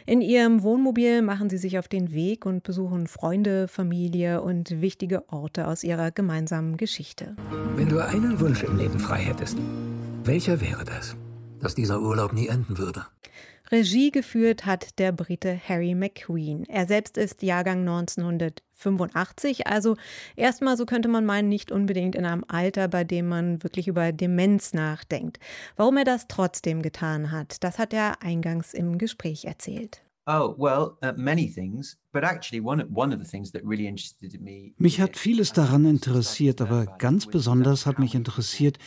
In 0.07 0.21
ihrem 0.21 0.63
Wohnmobil 0.63 1.21
machen 1.21 1.51
sie 1.51 1.59
sich 1.59 1.77
auf 1.77 1.87
den 1.87 2.11
Weg 2.11 2.47
und 2.47 2.63
besuchen 2.63 3.05
Freunde, 3.05 3.67
Familie 3.67 4.41
und 4.41 4.81
wichtige 4.81 5.29
Orte 5.29 5.67
aus 5.67 5.83
ihrer 5.83 6.09
gemeinsamen 6.09 6.77
Geschichte. 6.77 7.35
Wenn 7.75 7.89
du 7.89 8.03
einen 8.03 8.39
Wunsch 8.39 8.63
im 8.63 8.77
Leben 8.77 8.97
frei 8.99 9.19
hättest, 9.19 9.57
welcher 10.23 10.61
wäre 10.61 10.83
das? 10.83 11.15
Dass 11.59 11.75
dieser 11.75 12.01
Urlaub 12.01 12.33
nie 12.33 12.47
enden 12.47 12.79
würde. 12.79 13.05
Regie 13.71 14.09
geführt 14.09 14.65
hat 14.65 14.97
der 14.97 15.11
Brite 15.11 15.59
Harry 15.67 15.93
McQueen. 15.93 16.65
Er 16.65 16.87
selbst 16.87 17.17
ist 17.17 17.43
Jahrgang 17.43 17.79
1985, 17.81 19.67
also 19.67 19.95
erstmal, 20.35 20.75
so 20.75 20.85
könnte 20.85 21.07
man 21.07 21.25
meinen, 21.25 21.49
nicht 21.49 21.71
unbedingt 21.71 22.15
in 22.15 22.25
einem 22.25 22.43
Alter, 22.47 22.87
bei 22.87 23.03
dem 23.03 23.27
man 23.27 23.61
wirklich 23.61 23.87
über 23.87 24.11
Demenz 24.11 24.73
nachdenkt. 24.73 25.39
Warum 25.75 25.97
er 25.97 26.05
das 26.05 26.27
trotzdem 26.27 26.81
getan 26.81 27.31
hat, 27.31 27.63
das 27.63 27.77
hat 27.77 27.93
er 27.93 28.23
eingangs 28.23 28.73
im 28.73 28.97
Gespräch 28.97 29.45
erzählt. 29.45 30.01
Oh, 30.31 30.53
well, 30.59 30.95
uh, 31.01 31.13
many 31.17 31.51
things. 31.51 31.97
Mich 34.77 35.01
hat 35.01 35.17
vieles 35.17 35.53
daran 35.53 35.85
interessiert, 35.85 36.61
aber 36.61 36.85
ganz 36.97 37.25
besonders 37.27 37.85
hat 37.85 37.99
mich 37.99 38.15
interessiert, 38.15 38.77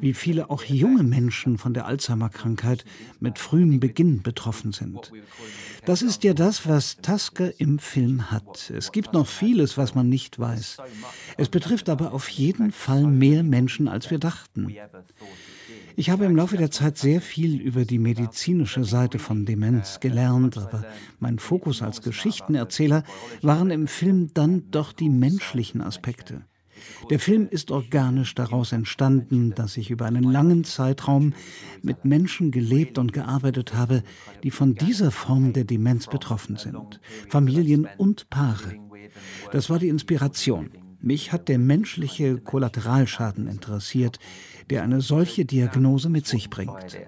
wie 0.00 0.14
viele 0.14 0.50
auch 0.50 0.64
junge 0.64 1.02
Menschen 1.02 1.58
von 1.58 1.74
der 1.74 1.86
Alzheimer-Krankheit 1.86 2.84
mit 3.18 3.38
frühem 3.38 3.80
Beginn 3.80 4.22
betroffen 4.22 4.72
sind. 4.72 5.12
Das 5.86 6.02
ist 6.02 6.22
ja 6.24 6.34
das, 6.34 6.68
was 6.68 6.96
Tasker 6.96 7.60
im 7.60 7.78
Film 7.78 8.30
hat. 8.30 8.70
Es 8.70 8.92
gibt 8.92 9.12
noch 9.12 9.26
vieles, 9.26 9.76
was 9.76 9.94
man 9.94 10.08
nicht 10.08 10.38
weiß. 10.38 10.78
Es 11.36 11.48
betrifft 11.48 11.88
aber 11.88 12.12
auf 12.12 12.28
jeden 12.28 12.70
Fall 12.72 13.04
mehr 13.04 13.42
Menschen, 13.42 13.88
als 13.88 14.10
wir 14.10 14.18
dachten. 14.18 14.74
Ich 15.98 16.10
habe 16.10 16.26
im 16.26 16.36
Laufe 16.36 16.56
der 16.56 16.70
Zeit 16.70 16.96
sehr 16.96 17.20
viel 17.20 17.60
über 17.60 17.84
die 17.84 17.98
medizinische 17.98 18.84
Seite 18.84 19.18
von 19.18 19.44
Demenz 19.44 19.98
gelernt, 19.98 20.56
aber 20.56 20.84
mein 21.18 21.40
Fokus 21.40 21.82
als 21.82 22.02
Geschichtenerzähler 22.02 23.02
waren 23.42 23.72
im 23.72 23.88
Film 23.88 24.32
dann 24.32 24.70
doch 24.70 24.92
die 24.92 25.08
menschlichen 25.08 25.80
Aspekte. 25.80 26.42
Der 27.10 27.18
Film 27.18 27.48
ist 27.50 27.72
organisch 27.72 28.36
daraus 28.36 28.70
entstanden, 28.70 29.56
dass 29.56 29.76
ich 29.76 29.90
über 29.90 30.06
einen 30.06 30.22
langen 30.22 30.62
Zeitraum 30.62 31.32
mit 31.82 32.04
Menschen 32.04 32.52
gelebt 32.52 32.98
und 32.98 33.12
gearbeitet 33.12 33.74
habe, 33.74 34.04
die 34.44 34.52
von 34.52 34.76
dieser 34.76 35.10
Form 35.10 35.52
der 35.52 35.64
Demenz 35.64 36.06
betroffen 36.06 36.58
sind, 36.58 37.00
Familien 37.28 37.88
und 37.96 38.30
Paare. 38.30 38.76
Das 39.50 39.68
war 39.68 39.80
die 39.80 39.88
Inspiration. 39.88 40.70
Mich 41.00 41.32
hat 41.32 41.48
der 41.48 41.58
menschliche 41.58 42.38
Kollateralschaden 42.38 43.46
interessiert, 43.46 44.18
der 44.70 44.82
eine 44.82 45.00
solche 45.00 45.44
Diagnose 45.44 46.08
mit 46.08 46.26
sich 46.26 46.50
bringt. 46.50 46.98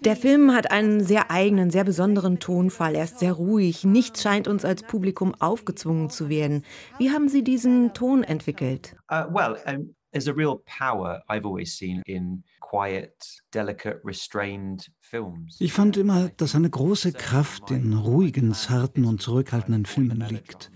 Der 0.00 0.16
Film 0.16 0.54
hat 0.54 0.70
einen 0.70 1.04
sehr 1.04 1.30
eigenen, 1.30 1.70
sehr 1.70 1.84
besonderen 1.84 2.38
Tonfall. 2.38 2.94
Er 2.94 3.04
ist 3.04 3.18
sehr 3.18 3.32
ruhig. 3.32 3.84
Nichts 3.84 4.22
scheint 4.22 4.48
uns 4.48 4.64
als 4.64 4.82
Publikum 4.84 5.34
aufgezwungen 5.34 6.08
zu 6.08 6.28
werden. 6.28 6.64
Wie 6.98 7.10
haben 7.10 7.28
Sie 7.28 7.42
diesen 7.42 7.92
Ton 7.94 8.22
entwickelt? 8.22 8.96
Uh, 9.10 9.24
well, 9.30 9.56
um, 9.66 9.94
there's 10.12 10.28
a 10.28 10.32
real 10.32 10.62
power 10.64 11.22
I've 11.28 11.44
always 11.44 11.76
seen 11.76 12.00
in 12.06 12.44
quiet, 12.60 13.42
delicate, 13.52 14.00
restrained. 14.04 14.88
Ich 15.58 15.72
fand 15.72 15.96
immer, 15.96 16.30
dass 16.36 16.54
eine 16.54 16.70
große 16.70 17.12
Kraft 17.12 17.70
in 17.70 17.94
ruhigen, 17.94 18.54
zarten 18.54 19.04
und 19.04 19.22
zurückhaltenden 19.22 19.86
Filmen 19.86 20.20
liegt. 20.28 20.70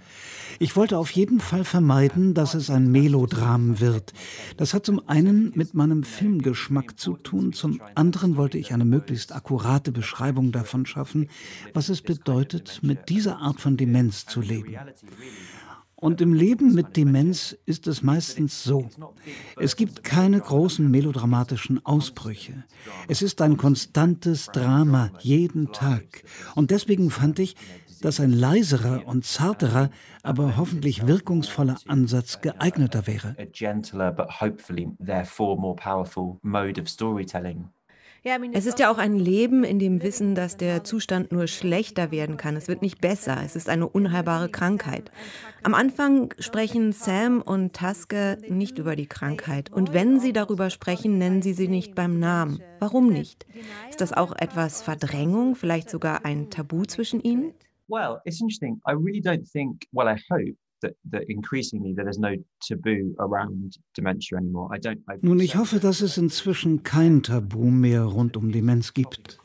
Ich 0.58 0.76
wollte 0.76 0.98
auf 0.98 1.10
jeden 1.12 1.40
Fall 1.40 1.64
vermeiden, 1.64 2.34
dass 2.34 2.54
es 2.54 2.68
ein 2.68 2.90
Melodram 2.92 3.80
wird. 3.80 4.12
Das 4.56 4.74
hat 4.74 4.84
zum 4.84 5.08
einen 5.08 5.52
mit 5.54 5.74
meinem 5.74 6.02
Filmgeschmack 6.02 6.98
zu 6.98 7.16
tun, 7.16 7.52
zum 7.52 7.80
anderen 7.94 8.36
wollte 8.36 8.58
ich 8.58 8.72
eine 8.74 8.84
möglichst 8.84 9.34
akkurate 9.34 9.90
Beschreibung 9.90 10.52
davon 10.52 10.84
schaffen, 10.86 11.28
was 11.72 11.88
es 11.88 12.02
bedeutet, 12.02 12.80
mit 12.82 13.08
dieser 13.08 13.38
Art 13.38 13.60
von 13.60 13.76
Demenz 13.76 14.26
zu 14.26 14.40
leben. 14.40 14.76
Und 16.00 16.20
im 16.20 16.32
Leben 16.32 16.74
mit 16.74 16.96
Demenz 16.96 17.56
ist 17.66 17.86
es 17.86 18.02
meistens 18.02 18.64
so. 18.64 18.88
Es 19.56 19.76
gibt 19.76 20.02
keine 20.02 20.40
großen 20.40 20.90
melodramatischen 20.90 21.84
Ausbrüche. 21.84 22.64
Es 23.08 23.20
ist 23.22 23.42
ein 23.42 23.56
konstantes 23.56 24.46
Drama 24.46 25.10
jeden 25.20 25.72
Tag. 25.72 26.24
Und 26.54 26.70
deswegen 26.70 27.10
fand 27.10 27.38
ich, 27.38 27.54
dass 28.00 28.18
ein 28.18 28.32
leiserer 28.32 29.06
und 29.06 29.26
zarterer, 29.26 29.90
aber 30.22 30.56
hoffentlich 30.56 31.06
wirkungsvoller 31.06 31.76
Ansatz 31.86 32.40
geeigneter 32.40 33.06
wäre. 33.06 33.36
Es 38.52 38.66
ist 38.66 38.78
ja 38.78 38.92
auch 38.92 38.98
ein 38.98 39.18
Leben 39.18 39.64
in 39.64 39.78
dem 39.78 40.02
Wissen, 40.02 40.34
dass 40.34 40.58
der 40.58 40.84
Zustand 40.84 41.32
nur 41.32 41.46
schlechter 41.46 42.10
werden 42.10 42.36
kann. 42.36 42.54
Es 42.54 42.68
wird 42.68 42.82
nicht 42.82 43.00
besser. 43.00 43.38
Es 43.44 43.56
ist 43.56 43.70
eine 43.70 43.88
unheilbare 43.88 44.50
Krankheit. 44.50 45.10
Am 45.62 45.72
Anfang 45.72 46.34
sprechen 46.38 46.92
Sam 46.92 47.40
und 47.40 47.72
Tasker 47.72 48.36
nicht 48.48 48.78
über 48.78 48.94
die 48.94 49.06
Krankheit. 49.06 49.72
Und 49.72 49.94
wenn 49.94 50.20
sie 50.20 50.34
darüber 50.34 50.68
sprechen, 50.68 51.16
nennen 51.16 51.40
sie 51.40 51.54
sie 51.54 51.68
nicht 51.68 51.94
beim 51.94 52.18
Namen. 52.18 52.62
Warum 52.78 53.10
nicht? 53.10 53.46
Ist 53.88 54.02
das 54.02 54.12
auch 54.12 54.36
etwas 54.36 54.82
Verdrängung, 54.82 55.54
vielleicht 55.54 55.88
sogar 55.88 56.26
ein 56.26 56.50
Tabu 56.50 56.84
zwischen 56.84 57.20
ihnen? 57.22 57.54
Well, 57.88 58.18
it's 58.24 58.40
interesting. 58.40 58.80
I 58.86 58.92
really 58.92 59.20
don't 59.20 59.50
think, 59.50 59.86
well, 59.92 60.06
I 60.06 60.20
hope 60.30 60.56
That, 60.82 60.94
that 61.10 61.24
increasingly 61.28 61.94
there 61.94 62.08
is 62.08 62.18
no 62.18 62.34
taboo 62.66 63.14
around 63.18 63.76
dementia 63.94 64.38
anymore. 64.38 64.70
I 64.74 64.78
don't, 64.78 65.00
I 65.08 65.18
Nun, 65.20 65.40
ich 65.40 65.56
hoffe, 65.56 65.78
dass 65.78 66.00
es 66.00 66.16
inzwischen 66.16 66.82
kein 66.82 67.22
Tabu 67.22 67.70
mehr 67.70 68.04
rund 68.04 68.36
um 68.36 68.50
Demenz 68.50 68.94
gibt. 68.94 69.38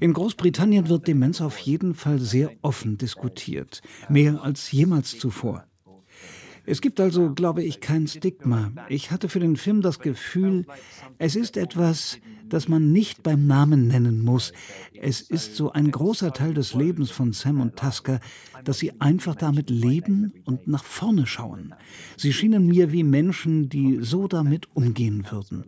In 0.00 0.12
Großbritannien 0.12 0.88
wird 0.88 1.08
Demenz 1.08 1.40
auf 1.40 1.58
jeden 1.58 1.94
Fall 1.94 2.18
sehr 2.18 2.50
offen 2.60 2.98
diskutiert, 2.98 3.80
mehr 4.10 4.42
als 4.42 4.70
jemals 4.70 5.18
zuvor. 5.18 5.66
Es 6.66 6.80
gibt 6.80 7.00
also, 7.00 7.32
glaube 7.32 7.62
ich, 7.62 7.80
kein 7.80 8.08
Stigma. 8.08 8.72
Ich 8.88 9.10
hatte 9.10 9.28
für 9.28 9.40
den 9.40 9.56
Film 9.56 9.82
das 9.82 10.00
Gefühl, 10.00 10.66
es 11.18 11.36
ist 11.36 11.56
etwas, 11.56 12.18
das 12.48 12.68
man 12.68 12.92
nicht 12.92 13.22
beim 13.22 13.46
Namen 13.46 13.86
nennen 13.86 14.24
muss. 14.24 14.52
Es 15.00 15.20
ist 15.20 15.56
so 15.56 15.72
ein 15.72 15.90
großer 15.90 16.32
Teil 16.32 16.54
des 16.54 16.74
Lebens 16.74 17.10
von 17.10 17.32
Sam 17.32 17.60
und 17.60 17.76
Tasker, 17.76 18.20
dass 18.64 18.78
sie 18.78 19.00
einfach 19.00 19.36
damit 19.36 19.70
leben 19.70 20.32
und 20.44 20.66
nach 20.66 20.84
vorne 20.84 21.26
schauen. 21.26 21.74
Sie 22.16 22.32
schienen 22.32 22.66
mir 22.66 22.92
wie 22.92 23.04
Menschen, 23.04 23.68
die 23.68 23.98
so 24.00 24.26
damit 24.26 24.68
umgehen 24.74 25.24
würden. 25.30 25.64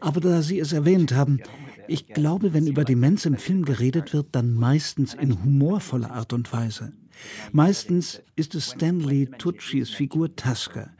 Aber 0.00 0.20
da 0.20 0.42
Sie 0.42 0.58
es 0.58 0.72
erwähnt 0.72 1.12
haben, 1.12 1.40
ich 1.88 2.08
glaube, 2.08 2.52
wenn 2.52 2.66
über 2.66 2.84
Demenz 2.84 3.24
im 3.24 3.36
Film 3.36 3.64
geredet 3.64 4.12
wird, 4.12 4.28
dann 4.32 4.54
meistens 4.54 5.14
in 5.14 5.42
humorvoller 5.42 6.10
Art 6.10 6.32
und 6.32 6.52
Weise. 6.52 6.92
Meistens 7.52 8.22
ist 8.36 8.54
es 8.54 8.70
Stanley 8.70 9.26
Tucci's 9.38 9.90
Figur 9.90 10.34
Tusker. 10.34 10.94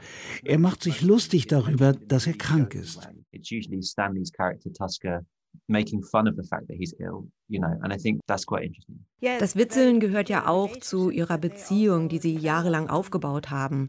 Er 0.45 0.59
macht 0.59 0.83
sich 0.83 1.03
lustig 1.03 1.47
darüber, 1.47 1.93
dass 1.93 2.27
er 2.27 2.35
krank 2.35 2.75
ist. 2.75 3.09
It's 3.33 3.51
usually 3.51 3.83
Stanley's 3.83 4.33
character 4.33 4.73
Tusker 4.73 5.25
making 5.69 6.03
fun 6.03 6.29
of 6.29 6.35
the 6.37 6.47
fact 6.47 6.69
that 6.69 6.77
he's 6.77 6.95
ill, 6.99 7.29
you 7.49 7.61
know, 7.61 7.73
and 7.83 7.92
I 7.92 7.97
think 7.97 8.21
that's 8.27 8.45
quite 8.45 8.64
interesting. 8.64 9.05
Das 9.21 9.57
Witzeln 9.57 9.99
gehört 9.99 10.29
ja 10.29 10.47
auch 10.47 10.77
zu 10.77 11.11
ihrer 11.11 11.38
Beziehung, 11.38 12.09
die 12.09 12.19
sie 12.19 12.37
jahrelang 12.37 12.88
aufgebaut 12.88 13.51
haben. 13.51 13.88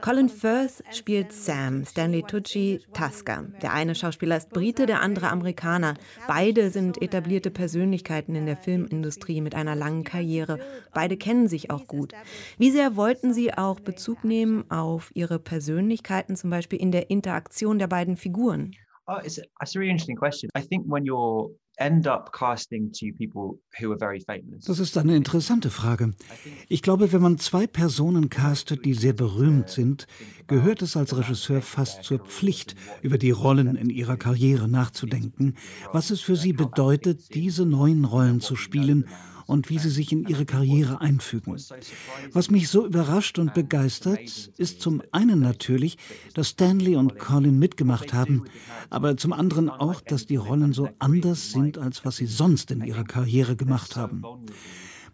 Colin 0.00 0.28
Firth 0.28 0.84
spielt 0.92 1.32
Sam, 1.32 1.84
Stanley 1.84 2.22
Tucci 2.22 2.80
Tusker. 2.94 3.46
Der 3.60 3.72
eine 3.72 3.96
Schauspieler 3.96 4.36
ist 4.36 4.50
Brite, 4.50 4.86
der 4.86 5.02
andere 5.02 5.28
Amerikaner. 5.30 5.94
Beide 6.28 6.70
sind 6.70 7.02
etablierte 7.02 7.50
Persönlichkeiten 7.50 8.36
in 8.36 8.46
der 8.46 8.56
Filmindustrie 8.56 9.40
mit 9.40 9.56
einer 9.56 9.74
langen 9.74 10.04
Karriere. 10.04 10.60
Beide 10.94 11.16
kennen 11.16 11.48
sich 11.48 11.70
auch 11.70 11.88
gut. 11.88 12.12
Wie 12.58 12.70
sehr 12.70 12.94
wollten 12.94 13.34
Sie 13.34 13.52
auch 13.52 13.80
Bezug 13.80 14.22
nehmen 14.22 14.70
auf 14.70 15.10
Ihre 15.14 15.40
Persönlichkeiten, 15.40 16.36
zum 16.36 16.50
Beispiel 16.50 16.80
in 16.80 16.92
der 16.92 17.10
Interaktion 17.10 17.80
der 17.80 17.88
beiden 17.88 18.16
Figuren? 18.16 18.76
Oh, 19.08 19.20
it's 19.24 19.38
a, 19.38 19.42
it's 19.62 19.74
a 19.74 19.78
really 19.78 19.90
interesting 19.90 20.16
question. 20.16 20.50
I 20.54 20.60
think 20.60 20.84
when 20.86 21.06
you're 21.06 21.50
end 21.78 22.06
up 22.06 22.32
casting 22.32 22.92
two 22.92 23.12
people 23.16 23.58
who 23.78 23.92
are 23.92 23.98
very 23.98 24.20
famous. 24.20 24.64
Das 24.66 24.78
ist 24.78 24.98
eine 24.98 25.16
interessante 25.16 25.70
Frage. 25.70 26.12
Ich 26.68 26.82
glaube, 26.82 27.12
wenn 27.12 27.22
man 27.22 27.38
zwei 27.38 27.66
Personen 27.66 28.28
castet, 28.28 28.84
die 28.84 28.94
sehr 28.94 29.12
berühmt 29.12 29.70
sind, 29.70 30.06
gehört 30.46 30.82
es 30.82 30.96
als 30.96 31.16
Regisseur 31.16 31.62
fast 31.62 32.02
zur 32.02 32.18
Pflicht, 32.18 32.74
über 33.00 33.18
die 33.18 33.30
Rollen 33.30 33.76
in 33.76 33.90
ihrer 33.90 34.16
Karriere 34.16 34.68
nachzudenken, 34.68 35.54
was 35.92 36.10
es 36.10 36.20
für 36.20 36.36
sie 36.36 36.52
bedeutet, 36.52 37.34
diese 37.34 37.64
neuen 37.64 38.04
Rollen 38.04 38.40
zu 38.40 38.56
spielen 38.56 39.06
und 39.48 39.70
wie 39.70 39.78
sie 39.78 39.88
sich 39.88 40.12
in 40.12 40.28
ihre 40.28 40.44
Karriere 40.44 41.00
einfügen. 41.00 41.56
Was 42.32 42.50
mich 42.50 42.68
so 42.68 42.86
überrascht 42.86 43.38
und 43.38 43.54
begeistert, 43.54 44.52
ist 44.58 44.82
zum 44.82 45.02
einen 45.10 45.40
natürlich, 45.40 45.96
dass 46.34 46.50
Stanley 46.50 46.96
und 46.96 47.18
Colin 47.18 47.58
mitgemacht 47.58 48.12
haben, 48.12 48.44
aber 48.90 49.16
zum 49.16 49.32
anderen 49.32 49.70
auch, 49.70 50.02
dass 50.02 50.26
die 50.26 50.36
Rollen 50.36 50.74
so 50.74 50.90
anders 50.98 51.50
sind, 51.50 51.78
als 51.78 52.04
was 52.04 52.16
sie 52.16 52.26
sonst 52.26 52.70
in 52.70 52.84
ihrer 52.84 53.04
Karriere 53.04 53.56
gemacht 53.56 53.96
haben. 53.96 54.22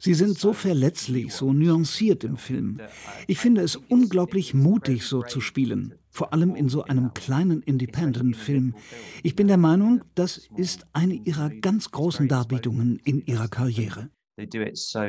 Sie 0.00 0.14
sind 0.14 0.36
so 0.36 0.52
verletzlich, 0.52 1.32
so 1.32 1.52
nuanciert 1.52 2.24
im 2.24 2.36
Film. 2.36 2.80
Ich 3.28 3.38
finde 3.38 3.62
es 3.62 3.76
unglaublich 3.76 4.52
mutig, 4.52 5.04
so 5.04 5.22
zu 5.22 5.40
spielen. 5.40 5.94
Vor 6.10 6.32
allem 6.32 6.56
in 6.56 6.68
so 6.68 6.82
einem 6.82 7.14
kleinen 7.14 7.62
Independent-Film. 7.62 8.74
Ich 9.22 9.36
bin 9.36 9.46
der 9.46 9.56
Meinung, 9.58 10.02
das 10.16 10.50
ist 10.56 10.86
eine 10.92 11.14
ihrer 11.14 11.50
ganz 11.50 11.92
großen 11.92 12.26
Darbietungen 12.26 13.00
in 13.04 13.24
ihrer 13.24 13.48
Karriere. 13.48 14.10
They 14.36 14.46
do 14.46 14.62
it 14.62 14.76
so 14.76 15.06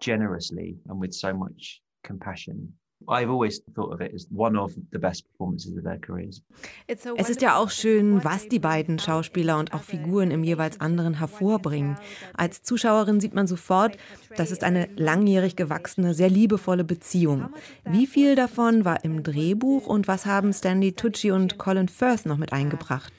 generously 0.00 0.78
and 0.88 1.00
with 1.00 1.12
so 1.12 1.34
much 1.34 1.82
compassion. 2.02 2.74
I've 3.08 3.30
always 3.30 3.62
thought 3.74 3.92
of 3.92 4.00
it 4.00 4.12
as 4.14 4.28
one 4.30 4.58
of 4.58 4.72
the 4.92 4.98
best 4.98 5.26
performances 5.30 5.76
of 5.76 5.84
their 5.84 5.98
careers. 5.98 6.42
Es 6.86 7.30
ist 7.30 7.40
ja 7.40 7.56
auch 7.56 7.70
schön, 7.70 8.22
was 8.24 8.48
die 8.48 8.58
beiden 8.58 8.98
Schauspieler 8.98 9.58
und 9.58 9.72
auch 9.72 9.82
Figuren 9.82 10.30
im 10.30 10.44
jeweils 10.44 10.80
anderen 10.80 11.18
hervorbringen. 11.18 11.96
Als 12.34 12.62
Zuschauerin 12.62 13.20
sieht 13.20 13.34
man 13.34 13.46
sofort, 13.46 13.96
das 14.36 14.50
ist 14.50 14.62
eine 14.62 14.88
langjährig 14.96 15.56
gewachsene, 15.56 16.14
sehr 16.14 16.28
liebevolle 16.28 16.84
Beziehung. 16.84 17.48
Wie 17.84 18.06
viel 18.06 18.34
davon 18.34 18.84
war 18.84 19.02
im 19.04 19.22
Drehbuch 19.22 19.86
und 19.86 20.06
was 20.06 20.26
haben 20.26 20.52
Stanley 20.52 20.92
Tucci 20.92 21.30
und 21.30 21.58
Colin 21.58 21.88
Firth 21.88 22.26
noch 22.26 22.36
mit 22.36 22.52
eingebracht? 22.52 23.12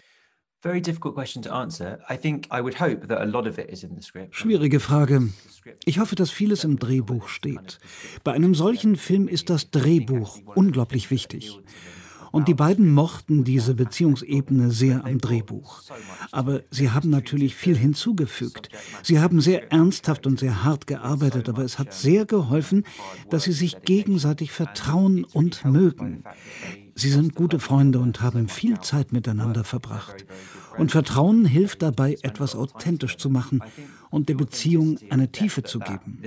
Schwierige 4.29 4.79
Frage. 4.79 5.29
Ich 5.85 5.97
hoffe, 5.97 6.15
dass 6.15 6.29
vieles 6.29 6.63
im 6.63 6.77
Drehbuch 6.77 7.27
steht. 7.29 7.79
Bei 8.23 8.33
einem 8.33 8.53
solchen 8.53 8.95
Film 8.95 9.27
ist 9.27 9.49
das 9.49 9.71
Drehbuch 9.71 10.37
unglaublich 10.53 11.09
wichtig. 11.09 11.59
Und 12.31 12.47
die 12.47 12.53
beiden 12.53 12.93
mochten 12.93 13.43
diese 13.43 13.73
Beziehungsebene 13.73 14.71
sehr 14.71 15.03
am 15.03 15.17
Drehbuch. 15.17 15.81
Aber 16.31 16.61
sie 16.71 16.91
haben 16.91 17.09
natürlich 17.09 17.55
viel 17.55 17.77
hinzugefügt. 17.77 18.69
Sie 19.03 19.19
haben 19.19 19.41
sehr 19.41 19.71
ernsthaft 19.71 20.25
und 20.25 20.39
sehr 20.39 20.63
hart 20.63 20.87
gearbeitet, 20.87 21.49
aber 21.49 21.63
es 21.63 21.77
hat 21.77 21.93
sehr 21.93 22.25
geholfen, 22.25 22.85
dass 23.29 23.43
sie 23.43 23.51
sich 23.51 23.81
gegenseitig 23.81 24.51
vertrauen 24.51 25.25
und 25.25 25.65
mögen. 25.65 26.23
Sie 26.95 27.09
sind 27.09 27.35
gute 27.35 27.59
Freunde 27.59 27.99
und 27.99 28.21
haben 28.21 28.47
viel 28.47 28.79
Zeit 28.79 29.11
miteinander 29.11 29.63
verbracht. 29.63 30.25
Und 30.77 30.91
Vertrauen 30.91 31.45
hilft 31.45 31.81
dabei, 31.81 32.17
etwas 32.21 32.55
authentisch 32.55 33.17
zu 33.17 33.29
machen 33.29 33.63
und 34.09 34.29
der 34.29 34.35
Beziehung 34.35 34.97
eine 35.09 35.31
Tiefe 35.31 35.63
zu 35.63 35.79
geben. 35.79 36.21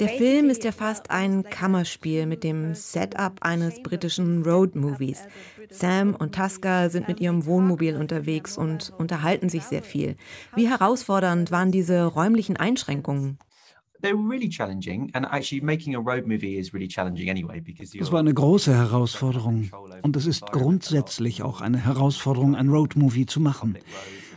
Der 0.00 0.08
Film 0.08 0.48
ist 0.48 0.64
ja 0.64 0.72
fast 0.72 1.10
ein 1.10 1.42
Kammerspiel 1.44 2.26
mit 2.26 2.42
dem 2.42 2.74
Setup 2.74 3.42
eines 3.42 3.82
britischen 3.82 4.42
Road-Movies. 4.42 5.26
Sam 5.70 6.14
und 6.14 6.34
Tusker 6.34 6.88
sind 6.88 7.06
mit 7.06 7.20
ihrem 7.20 7.44
Wohnmobil 7.44 7.96
unterwegs 7.96 8.56
und 8.56 8.92
unterhalten 8.98 9.48
sich 9.48 9.64
sehr 9.64 9.82
viel. 9.82 10.16
Wie 10.54 10.68
herausfordernd 10.68 11.50
waren 11.50 11.70
diese 11.70 12.04
räumlichen 12.04 12.56
Einschränkungen? 12.56 13.38
Das 18.00 18.12
war 18.12 18.20
eine 18.20 18.34
große 18.34 18.74
Herausforderung. 18.74 19.70
Und 20.02 20.16
es 20.16 20.26
ist 20.26 20.46
grundsätzlich 20.46 21.42
auch 21.42 21.60
eine 21.60 21.78
Herausforderung, 21.78 22.54
ein 22.54 22.68
Roadmovie 22.68 23.26
zu 23.26 23.40
machen. 23.40 23.76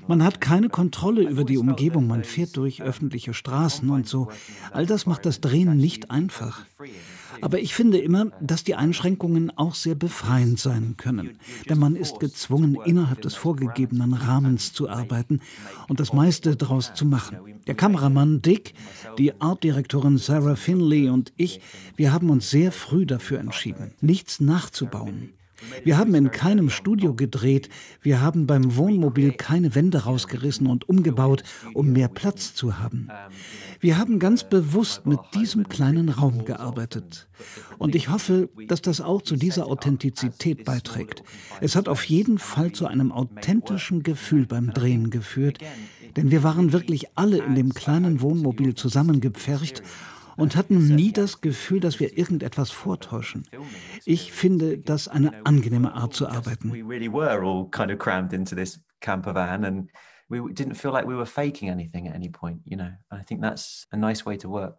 Man 0.07 0.23
hat 0.23 0.41
keine 0.41 0.67
Kontrolle 0.67 1.23
über 1.29 1.45
die 1.45 1.57
Umgebung, 1.57 2.07
man 2.07 2.23
fährt 2.23 2.57
durch 2.57 2.81
öffentliche 2.81 3.33
Straßen 3.33 3.89
und 3.89 4.07
so. 4.07 4.27
All 4.71 4.85
das 4.85 5.05
macht 5.05 5.25
das 5.25 5.39
Drehen 5.39 5.77
nicht 5.77 6.11
einfach. 6.11 6.65
Aber 7.41 7.59
ich 7.59 7.73
finde 7.73 7.97
immer, 7.97 8.27
dass 8.41 8.63
die 8.63 8.75
Einschränkungen 8.75 9.51
auch 9.57 9.75
sehr 9.75 9.95
befreiend 9.95 10.59
sein 10.59 10.95
können. 10.97 11.39
Denn 11.69 11.79
man 11.79 11.95
ist 11.95 12.19
gezwungen, 12.19 12.77
innerhalb 12.85 13.21
des 13.21 13.35
vorgegebenen 13.35 14.13
Rahmens 14.13 14.73
zu 14.73 14.89
arbeiten 14.89 15.41
und 15.87 15.99
das 15.99 16.13
meiste 16.13 16.55
daraus 16.55 16.93
zu 16.93 17.05
machen. 17.05 17.37
Der 17.67 17.75
Kameramann 17.75 18.41
Dick, 18.41 18.73
die 19.17 19.39
Artdirektorin 19.39 20.17
Sarah 20.17 20.55
Finley 20.55 21.09
und 21.09 21.33
ich, 21.37 21.61
wir 21.95 22.11
haben 22.11 22.29
uns 22.29 22.49
sehr 22.49 22.71
früh 22.71 23.05
dafür 23.05 23.39
entschieden, 23.39 23.91
nichts 24.01 24.39
nachzubauen. 24.39 25.33
Wir 25.83 25.97
haben 25.97 26.15
in 26.15 26.31
keinem 26.31 26.69
Studio 26.69 27.13
gedreht, 27.13 27.69
wir 28.01 28.21
haben 28.21 28.47
beim 28.47 28.75
Wohnmobil 28.75 29.33
keine 29.33 29.75
Wände 29.75 30.03
rausgerissen 30.03 30.67
und 30.67 30.87
umgebaut, 30.89 31.43
um 31.73 31.91
mehr 31.91 32.07
Platz 32.07 32.53
zu 32.53 32.79
haben. 32.79 33.09
Wir 33.79 33.97
haben 33.97 34.19
ganz 34.19 34.43
bewusst 34.43 35.05
mit 35.05 35.19
diesem 35.33 35.67
kleinen 35.67 36.09
Raum 36.09 36.45
gearbeitet. 36.45 37.27
Und 37.77 37.95
ich 37.95 38.09
hoffe, 38.09 38.49
dass 38.67 38.81
das 38.81 39.01
auch 39.01 39.21
zu 39.21 39.35
dieser 39.35 39.67
Authentizität 39.67 40.65
beiträgt. 40.65 41.23
Es 41.61 41.75
hat 41.75 41.87
auf 41.87 42.03
jeden 42.05 42.37
Fall 42.37 42.71
zu 42.71 42.87
einem 42.87 43.11
authentischen 43.11 44.03
Gefühl 44.03 44.45
beim 44.45 44.71
Drehen 44.71 45.09
geführt, 45.09 45.59
denn 46.15 46.31
wir 46.31 46.43
waren 46.43 46.73
wirklich 46.73 47.07
alle 47.15 47.37
in 47.37 47.55
dem 47.55 47.73
kleinen 47.73 48.21
Wohnmobil 48.21 48.75
zusammengepfercht 48.75 49.81
und 50.37 50.55
hatten 50.55 50.95
nie 50.95 51.11
das 51.11 51.41
Gefühl, 51.41 51.79
dass 51.79 51.99
wir 51.99 52.17
irgendetwas 52.17 52.71
vortäuschen. 52.71 53.43
Ich 54.05 54.31
finde 54.31 54.77
das 54.77 55.07
eine 55.07 55.45
angenehme 55.45 55.93
Art 55.93 56.13
zu 56.13 56.27
arbeiten. 56.27 56.71
we 60.33 60.53
didn't 60.53 60.75
feel 60.75 60.91
like 60.91 61.07
we 61.07 61.15
were 61.15 61.25
faking 61.25 61.69
anything 61.69 62.07
at 62.07 62.15
any 62.15 62.29
point, 62.29 62.61
you 62.65 62.77
know. 62.77 62.91
And 63.09 63.21
I 63.21 63.23
think 63.23 63.41
that's 63.41 63.87
a 63.91 63.97
nice 63.97 64.25
way 64.25 64.37
to 64.37 64.49
work. 64.49 64.77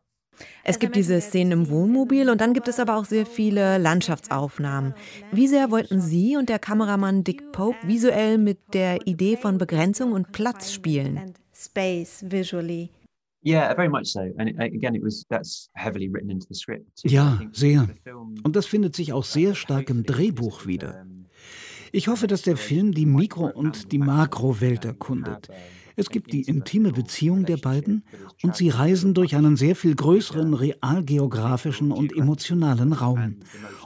Es 0.64 0.81
gibt 0.81 0.97
diese 0.97 1.21
Szenen 1.21 1.53
im 1.53 1.69
Wohnmobil 1.71 2.29
und 2.29 2.40
dann 2.40 2.55
gibt 2.55 2.67
es 2.67 2.81
aber 2.81 2.97
auch 2.97 3.05
sehr 3.05 3.25
viele 3.25 3.79
Landschaftsaufnahmen. 3.79 4.95
Wie 5.31 5.47
sehr 5.47 5.71
wollten 5.71 6.01
Sie 6.01 6.37
und 6.37 6.49
der 6.49 6.59
Kameramann 6.59 7.23
Dick 7.23 7.53
Pope 7.53 7.77
visuell 7.85 8.38
mit 8.38 8.59
der 8.75 9.07
Idee 9.07 9.37
von 9.37 9.59
Begrenzung 9.59 10.11
und 10.11 10.33
Platz 10.33 10.73
spielen? 10.73 11.35
Space 11.53 12.25
visually. 12.29 12.90
Ja, 17.05 17.41
sehr. 17.53 17.89
Und 18.43 18.57
das 18.57 18.67
findet 18.67 18.97
sich 18.97 19.13
auch 19.13 19.25
sehr 19.25 19.55
stark 19.55 19.91
im 19.91 20.03
Drehbuch 20.05 20.67
wieder. 20.67 21.07
Ich 21.93 22.09
hoffe, 22.09 22.27
dass 22.27 22.43
der 22.43 22.57
Film 22.57 22.93
die 22.93 23.07
Mikro- 23.07 23.53
und 23.53 23.93
die 23.93 23.99
Makrowelt 23.99 24.85
erkundet. 24.85 25.49
Es 25.97 26.11
gibt 26.11 26.33
die 26.33 26.43
intime 26.43 26.93
Beziehung 26.93 27.45
der 27.45 27.57
beiden 27.57 28.05
und 28.43 28.57
sie 28.57 28.69
reisen 28.69 29.15
durch 29.15 29.37
einen 29.37 29.57
sehr 29.57 29.77
viel 29.77 29.95
größeren 29.95 30.55
realgeografischen 30.55 31.93
und 31.93 32.17
emotionalen 32.17 32.93
Raum. 32.93 33.37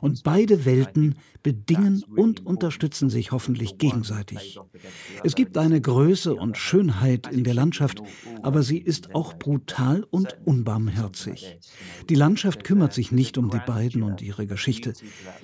Und 0.00 0.22
beide 0.22 0.64
Welten 0.64 1.16
bedingen 1.42 2.02
und 2.16 2.44
unterstützen 2.44 3.10
sich 3.10 3.32
hoffentlich 3.32 3.78
gegenseitig. 3.78 4.58
Es 5.22 5.34
gibt 5.34 5.56
eine 5.58 5.80
Größe 5.80 6.34
und 6.34 6.56
Schönheit 6.56 7.26
in 7.32 7.44
der 7.44 7.54
Landschaft, 7.54 8.02
aber 8.42 8.62
sie 8.62 8.78
ist 8.78 9.14
auch 9.14 9.34
brutal 9.34 10.04
und 10.10 10.36
unbarmherzig. 10.44 11.58
Die 12.08 12.14
Landschaft 12.14 12.64
kümmert 12.64 12.92
sich 12.92 13.12
nicht 13.12 13.38
um 13.38 13.50
die 13.50 13.60
beiden 13.66 14.02
und 14.02 14.22
ihre 14.22 14.46
Geschichte. 14.46 14.94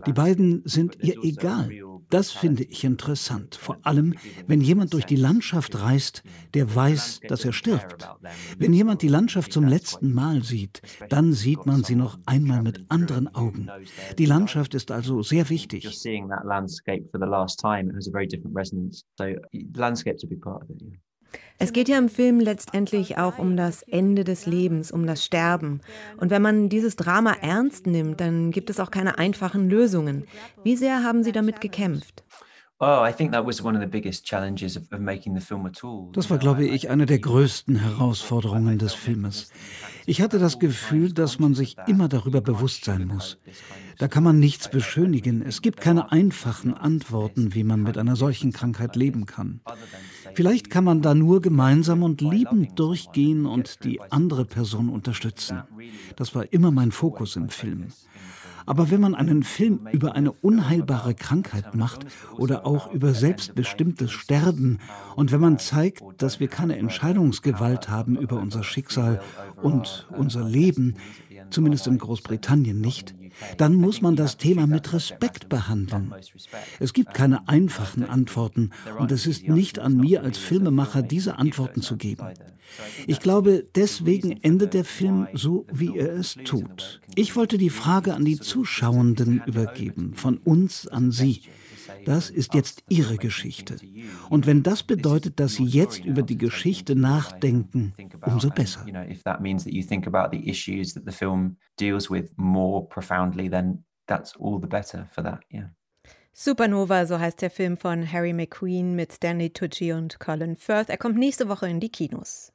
Die 0.07 0.13
beiden 0.13 0.63
sind 0.65 0.99
ihr 1.03 1.23
egal. 1.23 1.71
Das 2.15 2.31
finde 2.31 2.63
ich 2.63 2.85
interessant, 2.85 3.57
vor 3.57 3.77
allem 3.83 4.15
wenn 4.47 4.61
jemand 4.61 4.93
durch 4.93 5.05
die 5.05 5.17
Landschaft 5.17 5.81
reist, 5.81 6.23
der 6.55 6.73
weiß, 6.73 7.23
dass 7.27 7.45
er 7.45 7.53
stirbt. 7.53 8.09
Wenn 8.57 8.73
jemand 8.73 9.03
die 9.03 9.09
Landschaft 9.09 9.53
zum 9.53 9.67
letzten 9.67 10.15
Mal 10.15 10.45
sieht, 10.45 10.81
dann 11.09 11.33
sieht 11.33 11.67
man 11.67 11.83
sie 11.83 11.97
noch 11.97 12.17
einmal 12.25 12.63
mit 12.63 12.85
anderen 12.89 13.35
Augen. 13.35 13.69
Die 14.17 14.27
Landschaft 14.27 14.75
ist 14.75 14.93
also 14.93 15.23
sehr 15.23 15.51
wichtig. 15.51 15.89
Es 21.59 21.73
geht 21.73 21.89
ja 21.89 21.99
im 21.99 22.09
Film 22.09 22.41
letztendlich 22.41 23.17
auch 23.17 23.39
um 23.39 23.57
das 23.57 23.83
Ende 23.83 24.25
des 24.25 24.47
Lebens, 24.47 24.91
um 24.91 25.07
das 25.07 25.25
Sterben. 25.25 25.81
Und 26.17 26.31
wenn 26.31 26.43
man 26.43 26.69
dieses 26.69 26.97
Drama 26.97 27.33
ernst 27.41 27.87
nimmt, 27.87 28.21
dann 28.21 28.51
gibt 28.51 28.71
es 28.71 28.81
auch 28.81 28.91
keine 28.91 29.19
einfachen 29.19 29.71
Lösungen. 29.71 30.25
Wie 30.63 30.77
sehr 30.77 31.05
haben 31.05 31.23
Sie 31.23 31.33
damit 31.33 31.61
gekämpft? 31.61 32.25
Oh, 32.81 33.07
das 36.13 36.31
war, 36.31 36.39
glaube 36.39 36.65
ich, 36.67 36.91
eine 36.91 37.07
der 37.07 37.19
größten 37.21 37.77
Herausforderungen 37.77 38.79
des 38.79 38.95
Filmes. 38.95 39.51
Ich 40.07 40.21
hatte 40.21 40.41
das 40.41 40.59
Gefühl, 40.59 41.13
dass 41.13 41.39
man 41.39 41.55
sich 41.55 41.77
immer 41.87 42.09
darüber 42.09 42.41
bewusst 42.41 42.85
sein 42.85 43.07
muss. 43.07 43.39
Da 43.99 44.09
kann 44.09 44.25
man 44.25 44.41
nichts 44.41 44.69
beschönigen. 44.69 45.41
Es 45.41 45.63
gibt 45.63 45.81
keine 45.81 46.11
einfachen 46.11 46.75
Antworten, 46.75 47.55
wie 47.55 47.63
man 47.63 47.81
mit 47.83 47.97
einer 47.97 48.17
solchen 48.17 48.53
Krankheit 48.53 48.97
leben 48.97 49.25
kann. 49.25 49.61
Vielleicht 50.35 50.71
kann 50.71 50.85
man 50.85 51.03
da 51.03 51.15
nur 51.15 51.41
gemeinsam 51.41 52.03
und 52.03 52.21
liebend 52.21 52.79
durchgehen 52.79 53.47
und 53.47 53.85
die 53.85 54.01
andere 54.11 54.45
Person 54.45 54.89
unterstützen. 54.89 55.63
Das 56.17 56.35
war 56.35 56.53
immer 56.53 56.71
mein 56.71 56.93
Fokus 56.93 57.37
im 57.37 57.49
Film. 57.49 57.87
Aber 58.67 58.91
wenn 58.91 59.01
man 59.01 59.15
einen 59.15 59.43
Film 59.43 59.87
über 59.93 60.15
eine 60.15 60.33
unheilbare 60.33 61.15
Krankheit 61.15 61.75
macht 61.75 62.07
oder 62.37 62.67
auch 62.67 62.93
über 62.93 63.13
selbstbestimmtes 63.13 64.11
Sterben 64.11 64.79
und 65.17 65.33
wenn 65.33 65.41
man 65.41 65.59
zeigt, 65.59 66.03
dass 66.19 66.41
wir 66.41 66.49
keine 66.49 66.79
Entscheidungsgewalt 66.79 67.89
haben 67.91 68.17
über 68.17 68.39
unser 68.39 68.65
Schicksal 68.65 69.21
und 69.63 70.07
unser 70.17 70.45
Leben, 70.45 70.95
zumindest 71.51 71.87
in 71.87 71.99
Großbritannien 71.99 72.81
nicht, 72.81 73.15
dann 73.57 73.75
muss 73.75 74.01
man 74.01 74.17
das 74.17 74.37
Thema 74.37 74.67
mit 74.67 74.93
Respekt 74.93 75.49
behandeln. 75.49 76.15
Es 76.81 76.93
gibt 76.93 77.15
keine 77.15 77.49
einfachen 77.49 78.05
Antworten 78.05 78.71
und 78.99 79.13
es 79.13 79.27
ist 79.27 79.49
nicht 79.49 79.79
an 79.79 79.97
mir 79.97 80.23
als 80.23 80.39
Filmemacher, 80.39 81.03
diese 81.03 81.39
Antworten 81.39 81.83
zu 81.83 81.97
geben. 81.97 82.27
Ich 83.07 83.21
glaube, 83.21 83.65
deswegen 83.75 84.33
endet 84.43 84.75
der 84.75 84.85
Film 84.85 85.29
so, 85.35 85.67
wie 85.73 85.97
er 85.97 86.13
es 86.13 86.37
tut. 86.45 87.01
Ich 87.15 87.37
wollte 87.37 87.59
die 87.59 87.71
Frage 87.71 88.15
an 88.15 88.25
die 88.25 88.39
Zuschauenden 88.39 89.43
übergeben, 89.47 90.15
von 90.15 90.39
uns 90.39 90.87
an 90.87 91.13
Sie. 91.13 91.43
Das 92.05 92.31
ist 92.31 92.55
jetzt 92.55 92.85
Ihre 92.89 93.17
Geschichte. 93.17 93.77
Und 94.31 94.47
wenn 94.47 94.63
das 94.63 94.83
bedeutet, 94.83 95.41
dass 95.41 95.55
Sie 95.55 95.65
jetzt 95.65 96.05
über 96.05 96.23
die 96.23 96.39
Geschichte 96.39 96.95
nachdenken, 96.95 97.95
umso 98.25 98.51
besser. 98.51 98.85
Supernova, 106.37 107.07
so 107.07 107.21
heißt 107.21 107.43
der 107.43 107.51
Film 107.51 107.77
von 107.77 108.11
Harry 108.11 108.33
McQueen 108.33 108.97
mit 108.97 109.13
Stanley 109.13 109.51
Tucci 109.51 109.93
und 109.93 110.19
Colin 110.19 110.57
Firth. 110.57 110.91
Er 110.91 110.97
kommt 110.97 111.17
nächste 111.17 111.49
Woche 111.49 111.69
in 111.69 111.79
die 111.79 111.91
Kinos. 111.91 112.54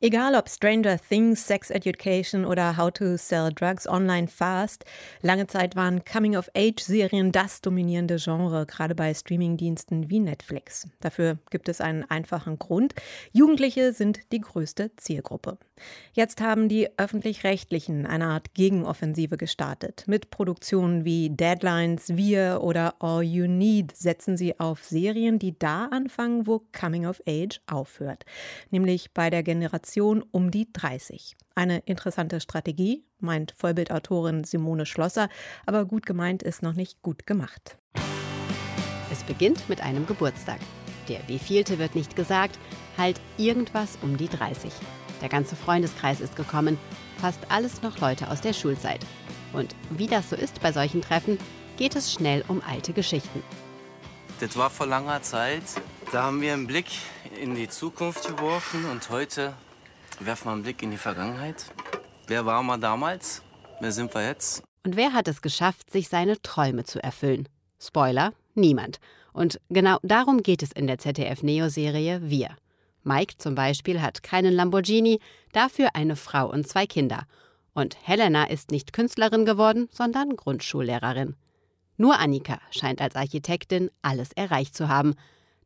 Egal 0.00 0.34
ob 0.34 0.48
Stranger 0.48 0.98
Things, 0.98 1.46
Sex 1.46 1.70
Education 1.70 2.44
oder 2.44 2.76
How 2.76 2.90
to 2.90 3.16
Sell 3.16 3.52
Drugs 3.54 3.86
Online 3.86 4.26
Fast, 4.26 4.84
lange 5.22 5.46
Zeit 5.46 5.76
waren 5.76 6.04
Coming-of-Age-Serien 6.04 7.30
das 7.30 7.60
dominierende 7.60 8.16
Genre, 8.18 8.66
gerade 8.66 8.96
bei 8.96 9.14
Streamingdiensten 9.14 10.10
wie 10.10 10.18
Netflix. 10.18 10.88
Dafür 11.00 11.38
gibt 11.50 11.68
es 11.68 11.80
einen 11.80 12.04
einfachen 12.10 12.58
Grund. 12.58 12.94
Jugendliche 13.32 13.92
sind 13.92 14.20
die 14.32 14.40
größte 14.40 14.90
Zielgruppe. 14.96 15.58
Jetzt 16.12 16.40
haben 16.40 16.68
die 16.68 16.88
öffentlich-rechtlichen 16.98 18.06
eine 18.06 18.26
Art 18.26 18.54
Gegenoffensive 18.54 19.36
gestartet. 19.36 20.04
Mit 20.06 20.30
Produktionen 20.30 21.04
wie 21.04 21.30
Deadlines, 21.30 22.16
Wir 22.16 22.60
oder 22.62 22.94
All 23.00 23.22
You 23.22 23.46
Need 23.46 23.96
setzen 23.96 24.36
sie 24.36 24.58
auf 24.58 24.84
Serien, 24.84 25.38
die 25.38 25.58
da 25.58 25.86
anfangen, 25.86 26.46
wo 26.46 26.62
Coming 26.78 27.06
of 27.06 27.20
Age 27.26 27.60
aufhört, 27.66 28.24
nämlich 28.70 29.12
bei 29.12 29.30
der 29.30 29.42
Generation 29.42 29.83
um 30.30 30.50
die 30.50 30.72
30. 30.72 31.36
Eine 31.54 31.78
interessante 31.80 32.40
Strategie, 32.40 33.04
meint 33.18 33.52
Vollbildautorin 33.56 34.44
Simone 34.44 34.86
Schlosser, 34.86 35.28
aber 35.66 35.84
gut 35.84 36.06
gemeint 36.06 36.42
ist 36.42 36.62
noch 36.62 36.72
nicht 36.74 37.02
gut 37.02 37.26
gemacht. 37.26 37.78
Es 39.12 39.22
beginnt 39.22 39.68
mit 39.68 39.82
einem 39.82 40.06
Geburtstag. 40.06 40.58
Der 41.08 41.20
wievielte 41.28 41.78
wird 41.78 41.94
nicht 41.94 42.16
gesagt, 42.16 42.58
halt 42.96 43.20
irgendwas 43.36 43.98
um 44.02 44.16
die 44.16 44.28
30. 44.28 44.72
Der 45.20 45.28
ganze 45.28 45.54
Freundeskreis 45.54 46.20
ist 46.20 46.34
gekommen, 46.34 46.78
fast 47.18 47.40
alles 47.50 47.82
noch 47.82 48.00
Leute 48.00 48.30
aus 48.30 48.40
der 48.40 48.52
Schulzeit. 48.52 49.00
Und 49.52 49.76
wie 49.90 50.06
das 50.06 50.30
so 50.30 50.36
ist 50.36 50.60
bei 50.60 50.72
solchen 50.72 51.02
Treffen, 51.02 51.38
geht 51.76 51.94
es 51.94 52.12
schnell 52.12 52.44
um 52.48 52.62
alte 52.66 52.92
Geschichten. 52.92 53.42
Das 54.40 54.56
war 54.56 54.70
vor 54.70 54.86
langer 54.86 55.22
Zeit. 55.22 55.62
Da 56.10 56.24
haben 56.24 56.40
wir 56.40 56.52
einen 56.52 56.66
Blick 56.66 56.86
in 57.40 57.54
die 57.54 57.68
Zukunft 57.68 58.26
geworfen 58.26 58.84
und 58.86 59.10
heute 59.10 59.54
werfen 60.20 60.46
wir 60.46 60.52
einen 60.52 60.62
Blick 60.62 60.82
in 60.82 60.90
die 60.90 60.96
Vergangenheit. 60.96 61.66
Wer 62.26 62.46
waren 62.46 62.66
wir 62.66 62.78
damals? 62.78 63.42
Wer 63.80 63.92
sind 63.92 64.14
wir 64.14 64.26
jetzt? 64.26 64.62
Und 64.84 64.96
wer 64.96 65.12
hat 65.12 65.28
es 65.28 65.42
geschafft, 65.42 65.90
sich 65.90 66.08
seine 66.08 66.40
Träume 66.42 66.84
zu 66.84 67.02
erfüllen? 67.02 67.48
Spoiler, 67.80 68.32
niemand. 68.54 68.98
Und 69.32 69.60
genau 69.70 69.98
darum 70.02 70.42
geht 70.42 70.62
es 70.62 70.72
in 70.72 70.86
der 70.86 70.98
ZDF-Neo-Serie 70.98 72.20
Wir. 72.22 72.56
Mike 73.02 73.34
zum 73.38 73.54
Beispiel 73.54 74.00
hat 74.00 74.22
keinen 74.22 74.54
Lamborghini, 74.54 75.20
dafür 75.52 75.90
eine 75.94 76.16
Frau 76.16 76.50
und 76.50 76.66
zwei 76.66 76.86
Kinder. 76.86 77.26
Und 77.74 77.96
Helena 78.02 78.44
ist 78.44 78.70
nicht 78.70 78.92
Künstlerin 78.92 79.44
geworden, 79.44 79.88
sondern 79.90 80.36
Grundschullehrerin. 80.36 81.36
Nur 81.96 82.18
Annika 82.18 82.60
scheint 82.70 83.00
als 83.00 83.16
Architektin 83.16 83.90
alles 84.02 84.32
erreicht 84.32 84.74
zu 84.74 84.88
haben. 84.88 85.14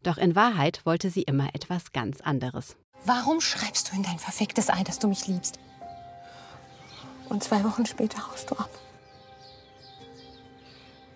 Doch 0.02 0.18
in 0.18 0.34
Wahrheit 0.34 0.84
wollte 0.84 1.10
sie 1.10 1.22
immer 1.22 1.54
etwas 1.54 1.92
ganz 1.92 2.20
anderes. 2.20 2.76
Warum 3.04 3.40
schreibst 3.40 3.90
du 3.90 3.96
in 3.96 4.02
dein 4.02 4.18
verficktes 4.18 4.70
Ei, 4.70 4.82
dass 4.84 4.98
du 4.98 5.08
mich 5.08 5.26
liebst? 5.26 5.58
Und 7.28 7.42
zwei 7.42 7.62
Wochen 7.64 7.86
später 7.86 8.26
haust 8.28 8.50
du 8.50 8.56
ab. 8.56 8.70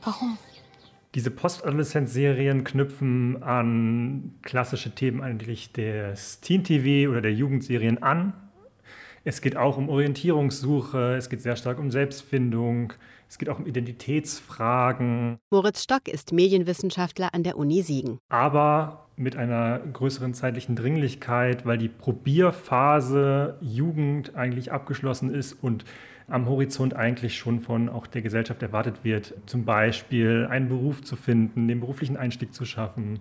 Warum? 0.03 0.39
Diese 1.15 1.31
Postadoleszenz-Serien 1.31 2.65
knüpfen 2.65 3.43
an 3.43 4.35
klassische 4.43 4.95
Themen 4.95 5.21
eigentlich 5.21 5.73
des 5.73 6.41
Teen-TV 6.41 7.11
oder 7.11 7.21
der 7.21 7.35
Jugendserien 7.35 8.03
an. 8.03 8.33
Es 9.25 9.41
geht 9.41 9.57
auch 9.57 9.77
um 9.77 9.89
Orientierungssuche, 9.89 11.17
es 11.17 11.29
geht 11.29 11.43
sehr 11.43 11.57
stark 11.57 11.79
um 11.79 11.91
Selbstfindung, 11.91 12.95
es 13.33 13.39
geht 13.39 13.49
auch 13.49 13.59
um 13.59 13.65
Identitätsfragen. 13.65 15.39
Moritz 15.51 15.85
Stock 15.85 16.07
ist 16.07 16.35
Medienwissenschaftler 16.35 17.33
an 17.33 17.43
der 17.43 17.57
Uni 17.57 17.81
Siegen. 17.81 18.19
Aber 18.29 19.07
mit 19.17 19.37
einer 19.37 19.79
größeren 19.79 20.35
zeitlichen 20.35 20.77
Dringlichkeit, 20.77 21.65
weil 21.65 21.79
die 21.79 21.89
Probierphase 21.89 23.57
Jugend 23.63 24.35
eigentlich 24.35 24.71
abgeschlossen 24.71 25.33
ist 25.35 25.55
und 25.55 25.87
am 26.29 26.47
Horizont 26.47 26.95
eigentlich 26.95 27.39
schon 27.39 27.61
von 27.61 27.89
auch 27.89 28.07
der 28.07 28.21
Gesellschaft 28.21 28.63
erwartet 28.63 29.03
wird, 29.03 29.33
zum 29.47 29.65
Beispiel 29.65 30.47
einen 30.51 30.69
Beruf 30.69 31.03
zu 31.03 31.17
finden, 31.17 31.69
den 31.69 31.81
beruflichen 31.81 32.19
Einstieg 32.19 32.53
zu 32.53 32.67
schaffen, 32.67 33.21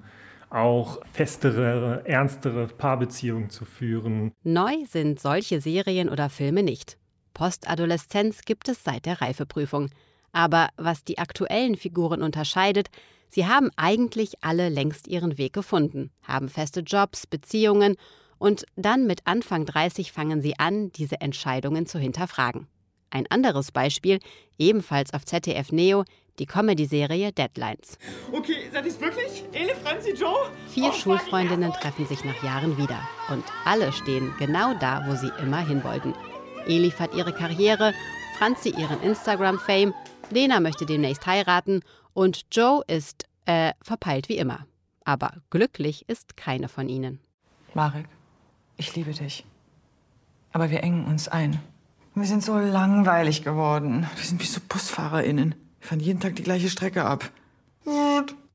auch 0.50 1.00
festere, 1.14 2.02
ernstere 2.04 2.68
Paarbeziehungen 2.68 3.50
zu 3.50 3.64
führen. 3.64 4.34
Neu 4.44 4.74
sind 4.90 5.22
solche 5.22 5.62
Serien 5.62 6.10
oder 6.10 6.28
Filme 6.28 6.64
nicht. 6.64 6.98
Postadoleszenz 7.34 8.42
gibt 8.42 8.70
es 8.70 8.84
seit 8.84 9.06
der 9.06 9.22
Reifeprüfung. 9.22 9.90
Aber 10.32 10.70
was 10.78 11.04
die 11.04 11.18
aktuellen 11.18 11.76
Figuren 11.76 12.22
unterscheidet, 12.22 12.90
sie 13.30 13.48
haben 13.48 13.70
eigentlich 13.76 14.44
alle 14.44 14.70
längst 14.70 15.08
ihren 15.08 15.38
Weg 15.38 15.54
gefunden, 15.54 16.12
haben 16.24 16.50
feste 16.50 16.82
Jobs, 16.82 17.28
Beziehungen 17.28 17.96
und 18.38 18.66
dann 18.76 19.06
mit 19.06 19.28
Anfang 19.28 19.66
30 19.66 20.12
fangen 20.12 20.42
sie 20.42 20.58
an, 20.58 20.92
diese 20.94 21.22
Entscheidungen 21.22 21.86
zu 21.86 22.00
hinterfragen. 22.00 22.68
Ein 23.12 23.28
anderes 23.30 23.72
Beispiel, 23.72 24.20
ebenfalls 24.58 25.14
auf 25.14 25.26
ZDF 25.26 25.72
Neo, 25.72 26.06
die 26.40 26.46
Comedy-Serie 26.46 27.34
Deadlines. 27.34 28.00
Okay, 28.32 28.70
seid 28.72 28.86
ihr 28.86 29.00
wirklich? 29.02 29.44
Ele, 29.52 29.76
Franzi, 29.76 30.14
Joe? 30.14 30.50
Vier 30.70 30.90
oh, 30.90 30.94
Schulfreundinnen 30.94 31.74
treffen 31.74 32.08
sich 32.08 32.24
nach 32.24 32.42
Jahren 32.42 32.78
wieder. 32.78 33.00
Und 33.30 33.44
alle 33.66 33.92
stehen 33.92 34.34
genau 34.40 34.74
da, 34.80 35.04
wo 35.08 35.16
sie 35.16 35.32
immer 35.40 35.60
hin 35.60 35.84
wollten. 35.84 36.16
Eli 36.68 36.92
hat 36.92 37.14
ihre 37.14 37.34
Karriere, 37.34 37.94
Franzi 38.38 38.70
ihren 38.70 39.02
Instagram-Fame, 39.02 39.94
Lena 40.30 40.60
möchte 40.60 40.86
demnächst 40.86 41.26
heiraten 41.26 41.82
und 42.14 42.46
Joe 42.52 42.84
ist, 42.88 43.26
äh, 43.46 43.74
verpeilt 43.82 44.30
wie 44.30 44.38
immer. 44.38 44.66
Aber 45.04 45.34
glücklich 45.50 46.08
ist 46.08 46.38
keine 46.38 46.70
von 46.70 46.88
ihnen. 46.90 47.20
Marek, 47.74 48.08
ich 48.78 48.96
liebe 48.96 49.12
dich. 49.12 49.46
Aber 50.54 50.70
wir 50.70 50.84
engen 50.84 51.06
uns 51.06 51.28
ein. 51.28 51.60
Wir 52.14 52.26
sind 52.26 52.44
so 52.44 52.58
langweilig 52.58 53.44
geworden. 53.44 54.08
Wir 54.16 54.26
sind 54.26 54.42
wie 54.42 54.46
so 54.46 54.60
BusfahrerInnen. 54.68 55.56
Wir 55.80 55.88
fahren 55.88 56.00
jeden 56.00 56.20
Tag 56.20 56.36
die 56.36 56.44
gleiche 56.44 56.70
Strecke 56.70 57.06
ab. 57.06 57.32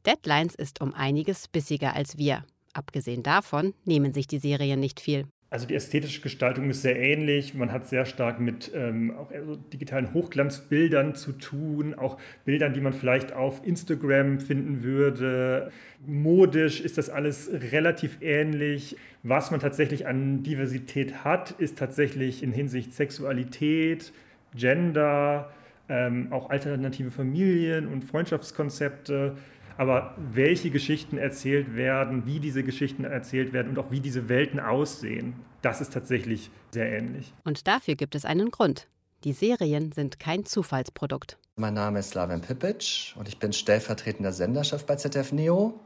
Deadlines 0.04 0.54
ist 0.54 0.80
um 0.80 0.92
einiges 0.94 1.48
bissiger 1.48 1.94
als 1.94 2.18
wir. 2.18 2.44
Abgesehen 2.74 3.22
davon 3.22 3.74
nehmen 3.84 4.12
sich 4.12 4.26
die 4.26 4.38
Serien 4.38 4.78
nicht 4.78 5.00
viel. 5.00 5.26
Also 5.57 5.66
die 5.66 5.74
ästhetische 5.74 6.20
Gestaltung 6.20 6.68
ist 6.68 6.82
sehr 6.82 7.00
ähnlich. 7.00 7.54
Man 7.54 7.72
hat 7.72 7.88
sehr 7.88 8.04
stark 8.04 8.40
mit 8.40 8.72
ähm, 8.74 9.16
auch 9.16 9.32
digitalen 9.72 10.12
Hochglanzbildern 10.12 11.14
zu 11.14 11.32
tun, 11.32 11.94
auch 11.94 12.18
Bildern, 12.44 12.74
die 12.74 12.82
man 12.82 12.92
vielleicht 12.92 13.32
auf 13.32 13.66
Instagram 13.66 14.38
finden 14.38 14.82
würde. 14.82 15.72
Modisch 16.07 16.82
ist 16.82 16.98
das 16.98 17.09
alles 17.09 17.50
relativ 17.72 18.18
ähnlich. 18.20 18.98
Was 19.22 19.50
man 19.50 19.59
tatsächlich 19.59 20.07
an 20.07 20.42
Diversität 20.42 21.24
hat, 21.24 21.52
ist 21.52 21.78
tatsächlich 21.78 22.42
in 22.42 22.52
Hinsicht 22.52 22.92
Sexualität, 22.92 24.12
Gender, 24.54 25.50
ähm, 25.88 26.34
auch 26.34 26.50
alternative 26.50 27.11
Familien 27.11 27.88
und 27.88 28.04
Freundschaftskonzepte. 28.04 29.38
Aber 29.79 30.14
welche 30.16 30.70
Geschichten 30.70 31.18
erzählt 31.18 31.74
werden, 31.74 32.27
wie 32.27 32.41
diese 32.41 32.62
Geschichten 32.62 33.05
erzählt 33.05 33.53
werden 33.53 33.70
und 33.70 33.79
auch 33.79 33.91
wie 33.91 34.01
diese 34.01 34.29
Welten 34.29 34.59
aussehen, 34.59 35.35
das 35.62 35.81
ist 35.81 35.93
tatsächlich 35.93 36.51
sehr 36.70 36.91
ähnlich. 36.91 37.35
Und 37.45 37.66
dafür 37.66 37.95
gibt 37.95 38.14
es 38.14 38.24
einen 38.24 38.51
Grund. 38.51 38.89
Die 39.24 39.33
Serien 39.33 39.93
sind 39.93 40.20
kein 40.20 40.45
Zufallsprodukt. 40.45 41.39
Mein 41.57 41.74
Name 41.74 42.01
ist 42.01 42.11
Slaven 42.11 42.43
Pipic 42.43 43.14
und 43.16 43.29
ich 43.29 43.39
bin 43.39 43.53
stellvertretender 43.53 44.33
Senderchef 44.33 44.85
bei 44.85 44.97
ZDF 44.97 45.33
Neo. 45.33 45.81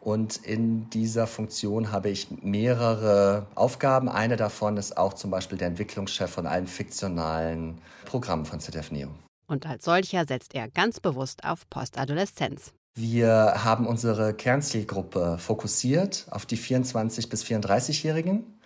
Und 0.00 0.36
in 0.36 0.88
dieser 0.90 1.26
Funktion 1.26 1.90
habe 1.90 2.10
ich 2.10 2.28
mehrere 2.42 3.48
Aufgaben. 3.56 4.08
Eine 4.08 4.36
davon 4.36 4.76
ist 4.76 4.96
auch 4.96 5.14
zum 5.14 5.32
Beispiel 5.32 5.58
der 5.58 5.66
Entwicklungschef 5.66 6.30
von 6.30 6.46
allen 6.46 6.68
fiktionalen 6.68 7.80
Programmen 8.04 8.44
von 8.44 8.60
ZDF 8.60 8.92
Neo. 8.92 9.08
Und 9.48 9.66
als 9.66 9.84
solcher 9.84 10.24
setzt 10.24 10.54
er 10.54 10.68
ganz 10.68 11.00
bewusst 11.00 11.44
auf 11.44 11.68
Postadoleszenz. 11.70 12.72
Wir 12.98 13.62
haben 13.62 13.86
unsere 13.86 14.32
Kernzielgruppe 14.32 15.36
fokussiert 15.38 16.26
auf 16.30 16.46
die 16.46 16.56
24- 16.56 17.28
bis 17.28 17.44
34-Jährigen. 17.44 18.58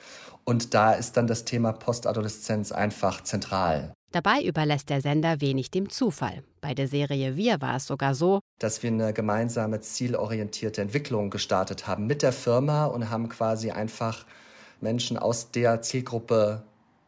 Und 0.44 0.72
da 0.72 0.92
ist 0.92 1.16
dann 1.16 1.26
das 1.26 1.44
Thema 1.44 1.72
Postadoleszenz 1.72 2.70
einfach 2.70 3.24
zentral. 3.24 3.92
Dabei 4.12 4.42
überlässt 4.42 4.88
der 4.88 5.00
Sender 5.00 5.40
wenig 5.40 5.72
dem 5.72 5.90
Zufall. 5.90 6.44
Bei 6.60 6.74
der 6.74 6.86
Serie 6.86 7.36
Wir 7.36 7.60
war 7.60 7.76
es 7.76 7.86
sogar 7.86 8.14
so, 8.14 8.38
dass 8.60 8.84
wir 8.84 8.90
eine 8.90 9.12
gemeinsame 9.12 9.80
zielorientierte 9.80 10.80
Entwicklung 10.80 11.30
gestartet 11.30 11.88
haben 11.88 12.06
mit 12.06 12.22
der 12.22 12.32
Firma 12.32 12.84
und 12.84 13.10
haben 13.10 13.28
quasi 13.28 13.72
einfach 13.72 14.26
Menschen 14.80 15.18
aus 15.18 15.50
der 15.50 15.82
Zielgruppe 15.82 16.62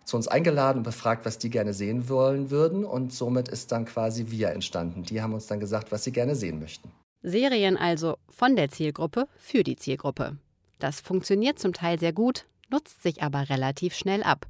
zu 0.05 0.16
uns 0.16 0.27
eingeladen 0.27 0.79
und 0.79 0.85
befragt, 0.85 1.25
was 1.25 1.39
die 1.39 1.51
gerne 1.51 1.73
sehen 1.73 2.09
wollen 2.09 2.51
würden. 2.51 2.85
Und 2.85 3.12
somit 3.12 3.49
ist 3.49 3.70
dann 3.70 3.85
quasi 3.85 4.27
Wir 4.29 4.51
entstanden. 4.51 5.05
Die 5.05 5.23
haben 5.23 5.35
uns 5.35 5.47
dann 5.47 5.61
gesagt, 5.61 5.93
was 5.93 6.03
sie 6.03 6.12
gerne 6.12 6.35
sehen 6.35 6.59
möchten. 6.59 6.91
Serien 7.23 7.77
also 7.77 8.16
von 8.29 8.57
der 8.57 8.70
Zielgruppe 8.70 9.29
für 9.37 9.62
die 9.62 9.77
Zielgruppe. 9.77 10.37
Das 10.79 11.01
funktioniert 11.01 11.59
zum 11.59 11.73
Teil 11.73 11.99
sehr 11.99 12.12
gut, 12.12 12.47
nutzt 12.70 13.03
sich 13.03 13.23
aber 13.23 13.49
relativ 13.49 13.95
schnell 13.95 14.23
ab. 14.23 14.47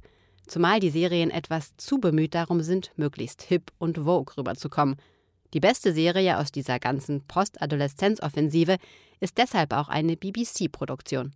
Zumal 0.47 0.79
die 0.79 0.89
Serien 0.89 1.29
etwas 1.29 1.77
zu 1.77 1.99
bemüht 1.99 2.33
darum 2.33 2.61
sind, 2.61 2.91
möglichst 2.95 3.43
hip 3.43 3.71
und 3.77 3.99
vogue 3.99 4.35
rüberzukommen. 4.37 4.97
Die 5.53 5.59
beste 5.59 5.93
Serie 5.93 6.39
aus 6.39 6.51
dieser 6.51 6.79
ganzen 6.79 7.21
Postadoleszenzoffensive 7.27 8.77
ist 9.19 9.37
deshalb 9.37 9.71
auch 9.73 9.87
eine 9.87 10.17
BBC-Produktion. 10.17 11.33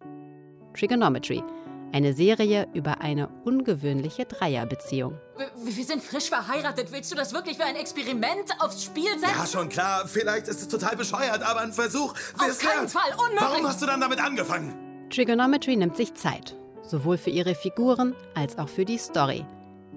Trigonometry– 0.74 1.44
eine 1.92 2.14
Serie 2.14 2.68
über 2.74 3.02
eine 3.02 3.30
ungewöhnliche 3.46 4.26
Dreierbeziehung. 4.26 5.18
Wir 5.64 5.84
sind 5.84 6.04
frisch 6.04 6.30
verheiratet. 6.30 6.92
Willst 6.92 7.12
du 7.12 7.16
das 7.16 7.34
wirklich 7.34 7.58
für 7.58 7.66
ein 7.66 7.76
Experiment 7.76 8.52
aufs 8.60 8.84
Spiel 8.84 9.10
setzen? 9.20 9.36
Ja, 9.38 9.46
schon 9.46 9.70
klar. 9.70 10.08
Vielleicht 10.08 10.48
ist 10.48 10.62
es 10.62 10.68
total 10.68 10.96
bescheuert, 10.96 11.42
aber 11.44 11.62
ein 11.62 11.74
Versuch. 11.74 12.14
Auf 12.38 12.60
keinen 12.60 12.82
wert. 12.82 12.92
Fall, 12.92 13.12
unmöglich. 13.18 13.42
Warum 13.42 13.68
hast 13.68 13.82
du 13.82 13.86
dann 13.86 14.02
damit 14.02 14.24
angefangen? 14.24 14.74
Trigonometry 15.10 15.76
nimmt 15.76 15.96
sich 15.98 16.14
Zeit. 16.14 16.56
Sowohl 16.84 17.18
für 17.18 17.30
ihre 17.30 17.56
Figuren 17.56 18.16
als 18.36 18.58
auch 18.58 18.70
für 18.70 18.86
die 18.86 18.98
Story. 18.98 19.46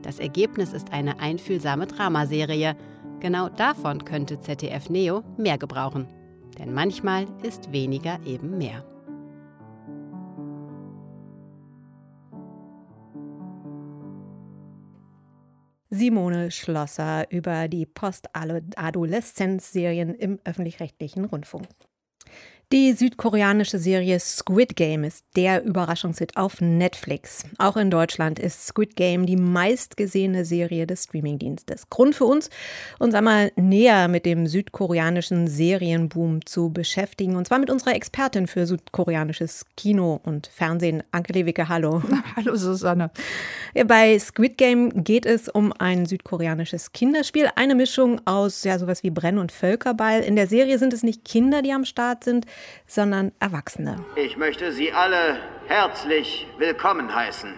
Das 0.03 0.18
Ergebnis 0.18 0.72
ist 0.72 0.93
eine 0.93 1.20
einfühlsame 1.20 1.86
Dramaserie. 1.86 2.76
Genau 3.20 3.49
davon 3.49 4.05
könnte 4.05 4.41
ZDF 4.41 4.88
Neo 4.88 5.22
mehr 5.36 5.59
gebrauchen. 5.59 6.09
Denn 6.59 6.72
manchmal 6.72 7.26
ist 7.43 7.72
weniger 7.72 8.18
eben 8.24 8.59
mehr. 8.59 8.84
Simone 15.93 16.53
Schlosser 16.53 17.28
über 17.30 17.66
die 17.66 17.84
Post-Adoleszenz-Serien 17.84 20.14
im 20.14 20.38
öffentlich-rechtlichen 20.45 21.24
Rundfunk. 21.24 21.66
Die 22.72 22.92
südkoreanische 22.92 23.80
Serie 23.80 24.20
Squid 24.20 24.76
Game 24.76 25.02
ist 25.02 25.24
der 25.34 25.64
Überraschungshit 25.64 26.36
auf 26.36 26.60
Netflix. 26.60 27.42
Auch 27.58 27.76
in 27.76 27.90
Deutschland 27.90 28.38
ist 28.38 28.64
Squid 28.64 28.94
Game 28.94 29.26
die 29.26 29.34
meistgesehene 29.34 30.44
Serie 30.44 30.86
des 30.86 31.02
Streamingdienstes. 31.02 31.90
Grund 31.90 32.14
für 32.14 32.26
uns, 32.26 32.48
uns 33.00 33.16
einmal 33.16 33.50
näher 33.56 34.06
mit 34.06 34.24
dem 34.24 34.46
südkoreanischen 34.46 35.48
Serienboom 35.48 36.46
zu 36.46 36.70
beschäftigen. 36.70 37.34
Und 37.34 37.48
zwar 37.48 37.58
mit 37.58 37.70
unserer 37.70 37.96
Expertin 37.96 38.46
für 38.46 38.68
südkoreanisches 38.68 39.66
Kino 39.76 40.20
und 40.22 40.46
Fernsehen, 40.46 41.02
Anke 41.10 41.32
Lewicke. 41.32 41.68
Hallo. 41.68 42.04
Hallo, 42.36 42.54
Susanne. 42.54 43.10
Bei 43.84 44.16
Squid 44.16 44.56
Game 44.58 45.02
geht 45.02 45.26
es 45.26 45.48
um 45.48 45.72
ein 45.76 46.06
südkoreanisches 46.06 46.92
Kinderspiel. 46.92 47.48
Eine 47.56 47.74
Mischung 47.74 48.20
aus 48.26 48.62
ja, 48.62 48.78
sowas 48.78 49.02
wie 49.02 49.10
Brenn- 49.10 49.38
und 49.38 49.50
Völkerball. 49.50 50.20
In 50.20 50.36
der 50.36 50.46
Serie 50.46 50.78
sind 50.78 50.92
es 50.92 51.02
nicht 51.02 51.24
Kinder, 51.24 51.62
die 51.62 51.72
am 51.72 51.84
Start 51.84 52.22
sind, 52.22 52.46
sondern 52.86 53.32
Erwachsene. 53.40 54.04
Ich 54.16 54.36
möchte 54.36 54.72
Sie 54.72 54.92
alle 54.92 55.38
herzlich 55.66 56.46
willkommen 56.58 57.14
heißen. 57.14 57.54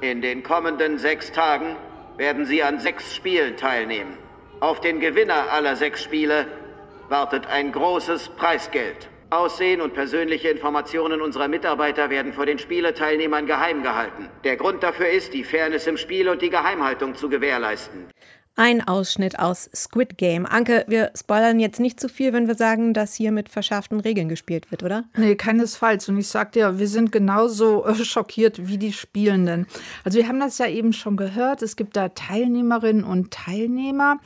In 0.00 0.20
den 0.20 0.42
kommenden 0.42 0.98
sechs 0.98 1.32
Tagen 1.32 1.76
werden 2.16 2.44
Sie 2.44 2.62
an 2.62 2.78
sechs 2.78 3.14
Spielen 3.14 3.56
teilnehmen. 3.56 4.18
Auf 4.60 4.80
den 4.80 5.00
Gewinner 5.00 5.50
aller 5.52 5.76
sechs 5.76 6.02
Spiele 6.02 6.46
wartet 7.08 7.46
ein 7.46 7.72
großes 7.72 8.30
Preisgeld. 8.30 9.08
Aussehen 9.28 9.80
und 9.80 9.92
persönliche 9.92 10.48
Informationen 10.48 11.20
unserer 11.20 11.48
Mitarbeiter 11.48 12.10
werden 12.10 12.32
vor 12.32 12.46
den 12.46 12.60
Spieleteilnehmern 12.60 13.46
geheim 13.46 13.82
gehalten. 13.82 14.28
Der 14.44 14.56
Grund 14.56 14.84
dafür 14.84 15.08
ist, 15.08 15.34
die 15.34 15.42
Fairness 15.42 15.88
im 15.88 15.96
Spiel 15.96 16.28
und 16.28 16.42
die 16.42 16.50
Geheimhaltung 16.50 17.16
zu 17.16 17.28
gewährleisten. 17.28 18.06
Ein 18.58 18.88
Ausschnitt 18.88 19.38
aus 19.38 19.68
Squid 19.74 20.16
Game. 20.16 20.46
Anke, 20.46 20.86
wir 20.88 21.10
spoilern 21.14 21.60
jetzt 21.60 21.78
nicht 21.78 22.00
zu 22.00 22.08
viel, 22.08 22.32
wenn 22.32 22.48
wir 22.48 22.54
sagen, 22.54 22.94
dass 22.94 23.12
hier 23.12 23.30
mit 23.30 23.50
verschärften 23.50 24.00
Regeln 24.00 24.30
gespielt 24.30 24.70
wird, 24.70 24.82
oder? 24.82 25.04
Nee, 25.14 25.34
keinesfalls. 25.34 26.08
Und 26.08 26.16
ich 26.16 26.28
sag 26.28 26.52
dir, 26.52 26.78
wir 26.78 26.88
sind 26.88 27.12
genauso 27.12 27.84
äh, 27.84 27.94
schockiert 27.94 28.66
wie 28.66 28.78
die 28.78 28.94
Spielenden. 28.94 29.66
Also 30.04 30.16
wir 30.18 30.26
haben 30.26 30.40
das 30.40 30.56
ja 30.56 30.68
eben 30.68 30.94
schon 30.94 31.18
gehört. 31.18 31.60
Es 31.60 31.76
gibt 31.76 31.96
da 31.96 32.08
Teilnehmerinnen 32.08 33.04
und 33.04 33.30
Teilnehmer. 33.30 34.20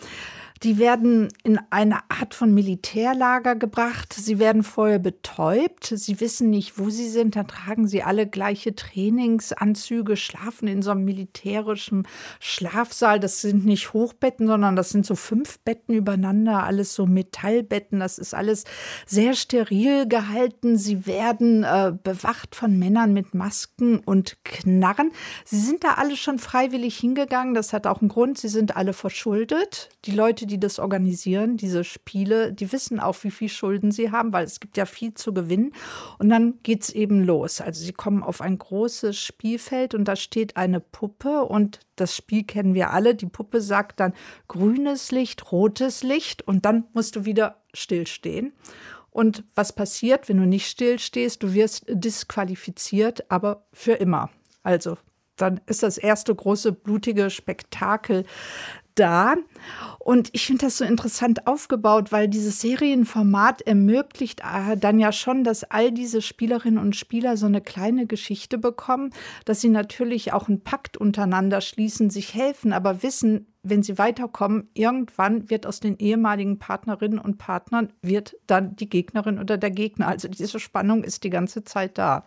Die 0.63 0.77
werden 0.77 1.29
in 1.43 1.59
eine 1.71 2.11
Art 2.11 2.35
von 2.35 2.53
Militärlager 2.53 3.57
gebracht. 3.57 4.13
Sie 4.13 4.39
werden 4.39 4.63
vorher 4.63 4.99
betäubt. 4.99 5.87
Sie 5.87 6.21
wissen 6.21 6.51
nicht, 6.51 6.79
wo 6.79 6.91
sie 6.91 7.09
sind. 7.09 7.35
Dann 7.37 7.49
tragen 7.49 7.89
sie 7.89 8.03
alle 8.03 8.27
gleiche 8.27 8.75
Trainingsanzüge, 8.75 10.19
schlafen 10.19 10.69
in 10.69 10.83
so 10.83 10.91
einem 10.91 11.07
militärischen 11.07 12.07
Schlafsaal. 12.41 13.21
Das 13.21 13.41
sind 13.41 13.65
nicht 13.65 13.95
Hochbetten, 13.95 14.47
sondern 14.49 14.77
das 14.77 14.91
sind 14.91 15.07
so 15.07 15.15
fünf 15.15 15.61
Betten 15.61 15.95
übereinander, 15.95 16.65
alles 16.65 16.95
so 16.95 17.07
Metallbetten. 17.07 18.01
Das 18.01 18.19
ist 18.19 18.35
alles 18.35 18.65
sehr 19.07 19.33
steril 19.33 20.09
gehalten. 20.09 20.77
Sie 20.77 21.07
werden 21.07 21.65
äh, 21.65 21.95
bewacht 22.03 22.55
von 22.55 22.79
Männern 22.79 23.15
mit 23.15 23.33
Masken 23.33 24.01
und 24.01 24.37
Knarren. 24.45 25.13
Sie 25.47 25.59
sind 25.59 25.85
da 25.85 25.95
alle 25.95 26.17
schon 26.17 26.39
freiwillig 26.39 26.99
hingegangen. 26.99 27.55
Das 27.55 27.73
hat 27.73 27.87
auch 27.87 28.03
einen 28.03 28.11
Grund. 28.11 28.37
Sie 28.37 28.49
sind 28.49 28.77
alle 28.77 28.93
verschuldet. 28.93 29.89
Die 30.05 30.13
Leute, 30.13 30.50
die 30.51 30.61
das 30.61 30.79
organisieren, 30.79 31.57
diese 31.57 31.85
Spiele, 31.85 32.53
die 32.53 32.73
wissen 32.73 33.01
auch, 33.01 33.17
wie 33.23 33.31
viel 33.31 33.49
Schulden 33.49 33.93
sie 33.93 34.11
haben, 34.11 34.33
weil 34.33 34.45
es 34.45 34.61
gibt 34.61 34.77
ja 34.77 34.85
viel 34.85 35.15
zu 35.15 35.33
gewinnen. 35.33 35.73
Und 36.19 36.29
dann 36.29 36.59
geht 36.63 36.83
es 36.83 36.91
eben 36.91 37.25
los. 37.25 37.61
Also 37.61 37.83
sie 37.83 37.93
kommen 37.93 38.23
auf 38.23 38.41
ein 38.41 38.59
großes 38.59 39.19
Spielfeld 39.19 39.95
und 39.95 40.07
da 40.07 40.17
steht 40.17 40.57
eine 40.57 40.81
Puppe 40.81 41.45
und 41.45 41.81
das 41.97 42.17
Spiel 42.17 42.45
kennen 42.45 42.75
wir 42.75 42.91
alle. 42.91 43.15
Die 43.15 43.27
Puppe 43.27 43.61
sagt 43.61 44.01
dann 44.01 44.13
grünes 44.49 45.13
Licht, 45.13 45.53
rotes 45.53 46.03
Licht 46.03 46.43
und 46.43 46.65
dann 46.65 46.85
musst 46.93 47.17
du 47.17 47.25
wieder 47.25 47.63
stillstehen. 47.73 48.53
Und 49.11 49.45
was 49.55 49.73
passiert, 49.73 50.29
wenn 50.29 50.39
du 50.39 50.47
nicht 50.47 50.69
stillstehst? 50.69 51.43
Du 51.43 51.53
wirst 51.53 51.85
disqualifiziert, 51.89 53.31
aber 53.31 53.67
für 53.73 53.95
immer. 53.95 54.31
Also 54.63 54.97
dann 55.41 55.61
ist 55.67 55.83
das 55.83 55.99
erste 55.99 56.35
große 56.35 56.73
blutige 56.73 57.31
Spektakel 57.31 58.25
da. 58.95 59.35
Und 60.03 60.31
ich 60.33 60.47
finde 60.47 60.65
das 60.65 60.79
so 60.79 60.85
interessant 60.85 61.47
aufgebaut, 61.47 62.11
weil 62.11 62.27
dieses 62.27 62.63
Serienformat 62.63 63.61
ermöglicht 63.61 64.41
äh, 64.41 64.77
dann 64.79 64.99
ja 64.99 65.13
schon, 65.13 65.45
dass 65.45 65.63
all 65.65 65.93
diese 65.93 66.23
Spielerinnen 66.23 66.83
und 66.83 66.97
Spieler 66.97 67.37
so 67.37 67.45
eine 67.45 67.61
kleine 67.61 68.07
Geschichte 68.07 68.57
bekommen, 68.57 69.11
dass 69.45 69.61
sie 69.61 69.69
natürlich 69.69 70.33
auch 70.33 70.49
einen 70.49 70.63
Pakt 70.63 70.97
untereinander 70.97 71.61
schließen, 71.61 72.09
sich 72.09 72.35
helfen, 72.35 72.73
aber 72.73 73.03
wissen, 73.03 73.47
wenn 73.63 73.83
sie 73.83 73.99
weiterkommen, 73.99 74.71
irgendwann 74.73 75.51
wird 75.51 75.67
aus 75.67 75.81
den 75.81 75.99
ehemaligen 75.99 76.59
Partnerinnen 76.59 77.19
und 77.19 77.37
Partnern 77.37 77.93
wird 78.01 78.37
dann 78.47 78.75
die 78.77 78.89
Gegnerin 78.89 79.39
oder 79.39 79.59
der 79.59 79.71
Gegner. 79.71 80.09
Also 80.09 80.29
diese 80.29 80.59
Spannung 80.59 81.05
ist 81.05 81.25
die 81.25 81.31
ganze 81.31 81.63
Zeit 81.65 81.99
da. 81.99 82.25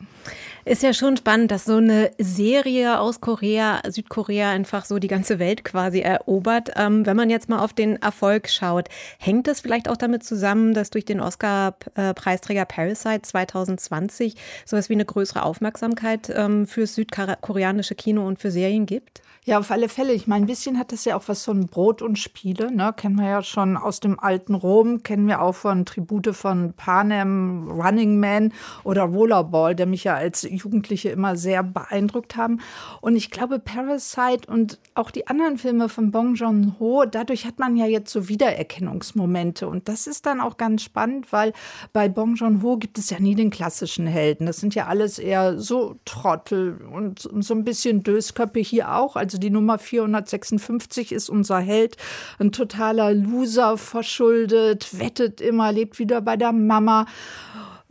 Ist 0.63 0.83
ja 0.83 0.93
schon 0.93 1.17
spannend, 1.17 1.49
dass 1.49 1.65
so 1.65 1.77
eine 1.77 2.11
Serie 2.19 2.99
aus 2.99 3.19
Korea, 3.19 3.81
Südkorea 3.89 4.51
einfach 4.51 4.85
so 4.85 4.99
die 4.99 5.07
ganze 5.07 5.39
Welt 5.39 5.63
quasi 5.63 6.01
erobert. 6.01 6.71
Ähm, 6.75 7.05
wenn 7.05 7.17
man 7.17 7.31
jetzt 7.31 7.49
mal 7.49 7.62
auf 7.63 7.73
den 7.73 8.01
Erfolg 8.01 8.49
schaut, 8.49 8.89
hängt 9.19 9.47
es 9.47 9.61
vielleicht 9.61 9.89
auch 9.89 9.97
damit 9.97 10.23
zusammen, 10.23 10.73
dass 10.73 10.89
durch 10.89 11.05
den 11.05 11.21
Oscar-Preisträger 11.21 12.65
Parasite 12.65 13.21
2020 13.21 14.35
sowas 14.65 14.89
wie 14.89 14.93
eine 14.93 15.05
größere 15.05 15.43
Aufmerksamkeit 15.43 16.31
ähm, 16.35 16.67
für 16.67 16.85
südkoreanische 16.85 17.95
Kino 17.95 18.27
und 18.27 18.39
für 18.39 18.51
Serien 18.51 18.85
gibt? 18.85 19.21
Ja, 19.45 19.59
auf 19.59 19.71
alle 19.71 19.89
Fälle. 19.89 20.13
Ich 20.13 20.25
meine, 20.25 20.45
ein 20.45 20.47
bisschen 20.47 20.79
hat 20.79 20.93
das 20.93 21.03
ja 21.03 21.17
auch 21.17 21.23
was 21.27 21.43
von 21.43 21.67
Brot 21.67 22.01
und 22.01 22.17
Spiele. 22.17 22.71
Ne? 22.71 22.93
Kennen 22.95 23.17
wir 23.17 23.27
ja 23.27 23.43
schon 23.43 23.75
aus 23.75 23.99
dem 23.99 24.17
alten 24.17 24.55
Rom, 24.55 25.03
kennen 25.03 25.27
wir 25.27 25.41
auch 25.41 25.55
von 25.55 25.85
Tribute 25.85 26.33
von 26.33 26.71
Panem, 26.77 27.69
Running 27.69 28.21
Man 28.21 28.53
oder 28.85 29.03
Rollerball, 29.03 29.75
der 29.75 29.85
mich 29.85 30.05
ja 30.05 30.15
als 30.15 30.43
Jugendliche 30.43 31.09
immer 31.09 31.35
sehr 31.35 31.61
beeindruckt 31.61 32.37
haben. 32.37 32.61
Und 33.01 33.17
ich 33.17 33.31
glaube, 33.31 33.59
Parasite 33.59 34.49
und 34.49 34.79
auch 34.95 35.11
die 35.11 35.27
anderen 35.27 35.57
Filme 35.57 35.89
von 35.89 36.11
Bong 36.11 36.35
Joon-ho, 36.35 37.03
dadurch 37.03 37.45
hat 37.45 37.59
man 37.59 37.75
ja 37.75 37.85
jetzt 37.85 38.13
so 38.13 38.29
Wiedererkennungsmomente. 38.29 39.67
Und 39.67 39.89
das 39.89 40.07
ist 40.07 40.25
dann 40.25 40.39
auch 40.39 40.55
ganz 40.55 40.83
spannend, 40.83 41.33
weil 41.33 41.51
bei 41.91 42.07
Bong 42.07 42.35
Joon-ho 42.35 42.77
gibt 42.77 42.97
es 42.97 43.09
ja 43.09 43.19
nie 43.19 43.35
den 43.35 43.49
klassischen 43.49 44.07
Helden. 44.07 44.45
Das 44.45 44.61
sind 44.61 44.73
ja 44.73 44.87
alles 44.87 45.19
eher 45.19 45.59
so 45.59 45.97
Trottel 46.05 46.79
und 46.89 47.19
so 47.19 47.53
ein 47.53 47.65
bisschen 47.65 48.03
Dösköppe 48.03 48.61
hier 48.61 48.95
auch. 48.95 49.17
Also 49.17 49.32
also 49.33 49.39
die 49.39 49.49
Nummer 49.49 49.79
456 49.79 51.11
ist 51.11 51.27
unser 51.27 51.57
Held, 51.57 51.97
ein 52.37 52.51
totaler 52.51 53.15
Loser, 53.15 53.79
verschuldet, 53.79 54.99
wettet 54.99 55.41
immer, 55.41 55.71
lebt 55.71 55.97
wieder 55.97 56.21
bei 56.21 56.37
der 56.37 56.51
Mama 56.51 57.07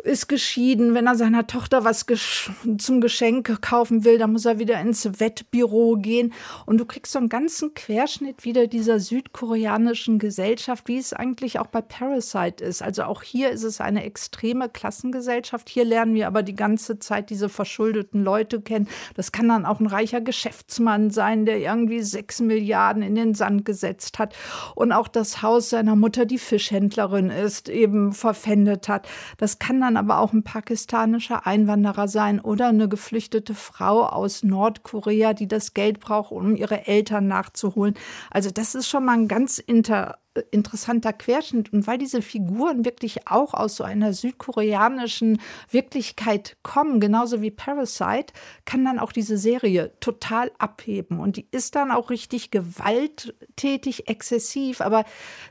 ist 0.04 0.28
geschieden. 0.28 0.94
Wenn 0.94 1.06
er 1.06 1.14
seiner 1.14 1.46
Tochter 1.46 1.84
was 1.84 2.06
gesch 2.06 2.50
zum 2.78 3.00
Geschenk 3.00 3.62
kaufen 3.62 4.04
will, 4.04 4.18
dann 4.18 4.32
muss 4.32 4.44
er 4.44 4.58
wieder 4.58 4.80
ins 4.80 5.20
Wettbüro 5.20 5.96
gehen. 5.96 6.32
Und 6.66 6.78
du 6.78 6.84
kriegst 6.84 7.12
so 7.12 7.18
einen 7.18 7.28
ganzen 7.28 7.74
Querschnitt 7.74 8.44
wieder 8.44 8.66
dieser 8.66 9.00
südkoreanischen 9.00 10.18
Gesellschaft, 10.18 10.88
wie 10.88 10.98
es 10.98 11.12
eigentlich 11.12 11.58
auch 11.58 11.66
bei 11.66 11.80
Parasite 11.80 12.64
ist. 12.64 12.82
Also 12.82 13.04
auch 13.04 13.22
hier 13.22 13.50
ist 13.50 13.62
es 13.62 13.80
eine 13.80 14.04
extreme 14.04 14.68
Klassengesellschaft. 14.68 15.68
Hier 15.68 15.84
lernen 15.84 16.14
wir 16.14 16.26
aber 16.26 16.42
die 16.42 16.56
ganze 16.56 16.98
Zeit 16.98 17.30
diese 17.30 17.48
verschuldeten 17.48 18.22
Leute 18.24 18.60
kennen. 18.60 18.88
Das 19.14 19.32
kann 19.32 19.48
dann 19.48 19.66
auch 19.66 19.80
ein 19.80 19.86
reicher 19.86 20.20
Geschäftsmann 20.20 21.10
sein, 21.10 21.46
der 21.46 21.58
irgendwie 21.58 22.02
sechs 22.02 22.40
Milliarden 22.40 23.02
in 23.02 23.14
den 23.14 23.34
Sand 23.34 23.64
gesetzt 23.64 24.18
hat 24.18 24.34
und 24.74 24.92
auch 24.92 25.08
das 25.08 25.42
Haus 25.42 25.70
seiner 25.70 25.96
Mutter, 25.96 26.26
die 26.26 26.38
Fischhändlerin 26.38 27.30
ist, 27.30 27.68
eben 27.68 28.12
verpfändet 28.12 28.88
hat. 28.88 29.08
Das 29.36 29.58
kann 29.58 29.80
dann 29.80 29.91
aber 29.96 30.18
auch 30.18 30.32
ein 30.32 30.44
pakistanischer 30.44 31.46
Einwanderer 31.46 32.08
sein 32.08 32.40
oder 32.40 32.68
eine 32.68 32.88
geflüchtete 32.88 33.54
Frau 33.54 34.06
aus 34.06 34.42
Nordkorea, 34.42 35.34
die 35.34 35.48
das 35.48 35.74
Geld 35.74 36.00
braucht, 36.00 36.32
um 36.32 36.56
ihre 36.56 36.86
Eltern 36.86 37.28
nachzuholen. 37.28 37.94
Also 38.30 38.50
das 38.50 38.74
ist 38.74 38.88
schon 38.88 39.04
mal 39.04 39.12
ein 39.12 39.28
ganz 39.28 39.58
inter 39.58 40.18
interessanter 40.50 41.12
Querschnitt. 41.12 41.72
Und 41.72 41.86
weil 41.86 41.98
diese 41.98 42.22
Figuren 42.22 42.84
wirklich 42.84 43.28
auch 43.28 43.54
aus 43.54 43.76
so 43.76 43.84
einer 43.84 44.12
südkoreanischen 44.12 45.40
Wirklichkeit 45.70 46.56
kommen, 46.62 47.00
genauso 47.00 47.42
wie 47.42 47.50
Parasite, 47.50 48.32
kann 48.64 48.84
dann 48.84 48.98
auch 48.98 49.12
diese 49.12 49.36
Serie 49.36 49.92
total 50.00 50.50
abheben. 50.58 51.20
Und 51.20 51.36
die 51.36 51.46
ist 51.50 51.74
dann 51.74 51.90
auch 51.90 52.10
richtig 52.10 52.50
gewalttätig, 52.50 54.08
exzessiv. 54.08 54.80
Aber 54.80 55.04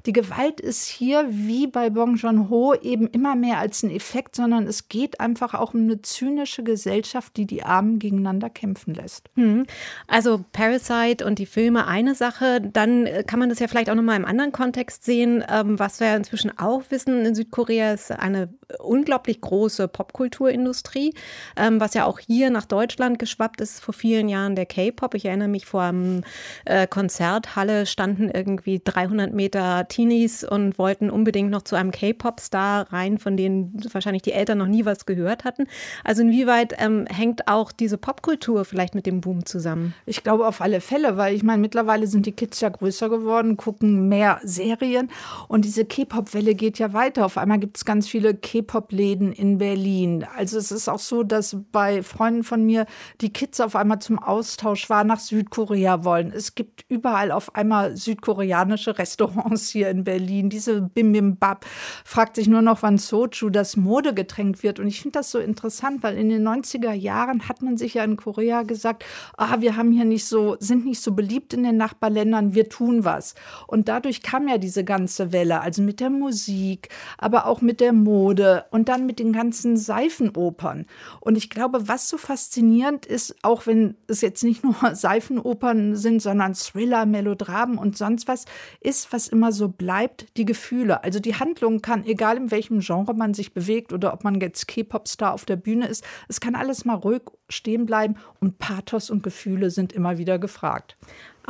die 0.05 0.13
Gewalt 0.13 0.59
ist 0.59 0.87
hier 0.87 1.27
wie 1.29 1.67
bei 1.67 1.89
Bong 1.89 2.15
Joon-ho 2.15 2.73
eben 2.73 3.07
immer 3.07 3.35
mehr 3.35 3.59
als 3.59 3.83
ein 3.83 3.91
Effekt, 3.91 4.35
sondern 4.35 4.65
es 4.65 4.89
geht 4.89 5.19
einfach 5.19 5.53
auch 5.53 5.73
um 5.73 5.81
eine 5.81 6.01
zynische 6.01 6.63
Gesellschaft, 6.63 7.37
die 7.37 7.45
die 7.45 7.63
Armen 7.63 7.99
gegeneinander 7.99 8.49
kämpfen 8.49 8.95
lässt. 8.95 9.29
Hm. 9.35 9.65
Also 10.07 10.43
Parasite 10.51 11.25
und 11.25 11.37
die 11.37 11.45
Filme 11.45 11.85
eine 11.85 12.15
Sache, 12.15 12.61
dann 12.61 13.07
kann 13.27 13.39
man 13.39 13.49
das 13.49 13.59
ja 13.59 13.67
vielleicht 13.67 13.89
auch 13.89 13.95
noch 13.95 14.03
mal 14.03 14.15
im 14.15 14.25
anderen 14.25 14.51
Kontext 14.51 14.70
Kontext 14.71 15.03
sehen, 15.03 15.43
ähm, 15.49 15.79
was 15.79 15.99
wir 15.99 16.15
inzwischen 16.15 16.57
auch 16.57 16.83
wissen, 16.91 17.25
in 17.25 17.35
Südkorea 17.35 17.91
ist 17.91 18.09
eine 18.09 18.47
unglaublich 18.79 19.41
große 19.41 19.89
Popkulturindustrie, 19.89 21.13
ähm, 21.57 21.81
was 21.81 21.93
ja 21.93 22.05
auch 22.05 22.19
hier 22.19 22.49
nach 22.49 22.65
Deutschland 22.65 23.19
geschwappt 23.19 23.59
ist 23.59 23.81
vor 23.81 23.93
vielen 23.93 24.29
Jahren 24.29 24.55
der 24.55 24.65
K-Pop. 24.65 25.13
Ich 25.15 25.25
erinnere 25.25 25.49
mich 25.49 25.65
vor 25.65 25.81
einem 25.81 26.23
äh, 26.65 26.87
Konzerthalle 26.87 27.85
standen 27.85 28.29
irgendwie 28.29 28.81
300 28.83 29.33
Meter 29.33 29.87
Teenies 29.89 30.43
und 30.43 30.77
wollten 30.77 31.09
unbedingt 31.09 31.49
noch 31.49 31.63
zu 31.63 31.75
einem 31.75 31.91
K-Pop-Star 31.91 32.91
rein, 32.93 33.17
von 33.17 33.35
denen 33.35 33.73
wahrscheinlich 33.91 34.21
die 34.21 34.31
Eltern 34.31 34.59
noch 34.59 34.67
nie 34.67 34.85
was 34.85 35.05
gehört 35.05 35.43
hatten. 35.43 35.67
Also 36.03 36.21
inwieweit 36.21 36.75
ähm, 36.77 37.05
hängt 37.09 37.47
auch 37.47 37.71
diese 37.71 37.97
Popkultur 37.97 38.65
vielleicht 38.65 38.95
mit 38.95 39.05
dem 39.05 39.21
Boom 39.21 39.45
zusammen? 39.45 39.93
Ich 40.05 40.23
glaube 40.23 40.47
auf 40.47 40.61
alle 40.61 40.81
Fälle, 40.81 41.17
weil 41.17 41.35
ich 41.35 41.43
meine, 41.43 41.61
mittlerweile 41.61 42.07
sind 42.07 42.25
die 42.25 42.31
Kids 42.31 42.61
ja 42.61 42.69
größer 42.69 43.09
geworden, 43.09 43.57
gucken 43.57 44.07
mehr 44.07 44.39
Serien 44.61 45.09
und 45.47 45.65
diese 45.65 45.85
K-Pop-Welle 45.85 46.55
geht 46.55 46.79
ja 46.79 46.93
weiter. 46.93 47.25
Auf 47.25 47.37
einmal 47.37 47.59
gibt 47.59 47.77
es 47.77 47.85
ganz 47.85 48.07
viele 48.07 48.35
K-Pop-Läden 48.35 49.31
in 49.33 49.57
Berlin. 49.57 50.25
Also 50.37 50.57
es 50.57 50.71
ist 50.71 50.87
auch 50.87 50.99
so, 50.99 51.23
dass 51.23 51.57
bei 51.71 52.03
Freunden 52.03 52.43
von 52.43 52.63
mir 52.65 52.85
die 53.21 53.33
Kids 53.33 53.59
auf 53.59 53.75
einmal 53.75 53.99
zum 53.99 54.19
Austausch 54.19 54.89
war 54.89 55.03
nach 55.03 55.19
Südkorea 55.19 56.03
wollen. 56.03 56.31
Es 56.31 56.55
gibt 56.55 56.85
überall 56.89 57.31
auf 57.31 57.55
einmal 57.55 57.97
südkoreanische 57.97 58.97
Restaurants 58.97 59.69
hier 59.69 59.89
in 59.89 60.03
Berlin. 60.03 60.49
Diese 60.49 60.81
Bimbim-Bab 60.81 61.65
fragt 62.05 62.35
sich 62.35 62.47
nur 62.47 62.61
noch, 62.61 62.83
wann 62.83 62.97
Soju 62.97 63.49
das 63.49 63.77
Modegetränk 63.77 64.63
wird. 64.63 64.79
Und 64.79 64.87
ich 64.87 65.01
finde 65.01 65.19
das 65.19 65.31
so 65.31 65.39
interessant, 65.39 66.03
weil 66.03 66.17
in 66.17 66.29
den 66.29 66.47
90er 66.47 66.93
Jahren 66.93 67.47
hat 67.49 67.61
man 67.61 67.77
sich 67.77 67.95
ja 67.95 68.03
in 68.03 68.17
Korea 68.17 68.63
gesagt, 68.63 69.05
ah, 69.37 69.57
wir 69.59 69.75
haben 69.75 69.91
hier 69.91 70.05
nicht 70.05 70.25
so, 70.25 70.55
sind 70.59 70.85
nicht 70.85 71.01
so 71.01 71.13
beliebt 71.13 71.53
in 71.53 71.63
den 71.63 71.77
Nachbarländern, 71.77 72.53
wir 72.53 72.69
tun 72.69 73.03
was. 73.05 73.35
Und 73.67 73.87
dadurch 73.87 74.21
kam 74.21 74.47
ja 74.47 74.50
ja 74.51 74.57
diese 74.57 74.83
ganze 74.83 75.31
Welle, 75.31 75.61
also 75.61 75.81
mit 75.81 75.99
der 75.99 76.09
Musik, 76.09 76.89
aber 77.17 77.45
auch 77.45 77.61
mit 77.61 77.79
der 77.79 77.93
Mode 77.93 78.65
und 78.71 78.89
dann 78.89 79.05
mit 79.05 79.19
den 79.19 79.33
ganzen 79.33 79.77
Seifenopern. 79.77 80.85
Und 81.19 81.37
ich 81.37 81.49
glaube, 81.49 81.87
was 81.87 82.09
so 82.09 82.17
faszinierend 82.17 83.05
ist, 83.05 83.35
auch 83.41 83.65
wenn 83.65 83.95
es 84.07 84.21
jetzt 84.21 84.43
nicht 84.43 84.63
nur 84.63 84.75
Seifenopern 84.93 85.95
sind, 85.95 86.21
sondern 86.21 86.53
Thriller, 86.53 87.05
Melodramen 87.05 87.77
und 87.77 87.97
sonst 87.97 88.27
was, 88.27 88.45
ist, 88.79 89.11
was 89.13 89.27
immer 89.27 89.51
so 89.51 89.69
bleibt, 89.69 90.37
die 90.37 90.45
Gefühle. 90.45 91.03
Also 91.03 91.19
die 91.19 91.35
Handlung 91.35 91.81
kann, 91.81 92.05
egal 92.05 92.37
in 92.37 92.51
welchem 92.51 92.79
Genre 92.79 93.13
man 93.13 93.33
sich 93.33 93.53
bewegt 93.53 93.93
oder 93.93 94.13
ob 94.13 94.23
man 94.23 94.39
jetzt 94.39 94.67
K-Pop-Star 94.67 95.33
auf 95.33 95.45
der 95.45 95.55
Bühne 95.55 95.87
ist, 95.87 96.03
es 96.27 96.39
kann 96.39 96.55
alles 96.55 96.85
mal 96.85 96.95
ruhig 96.95 97.21
stehen 97.49 97.85
bleiben 97.85 98.15
und 98.39 98.57
Pathos 98.57 99.09
und 99.09 99.23
Gefühle 99.23 99.69
sind 99.69 99.93
immer 99.93 100.17
wieder 100.17 100.39
gefragt. 100.39 100.97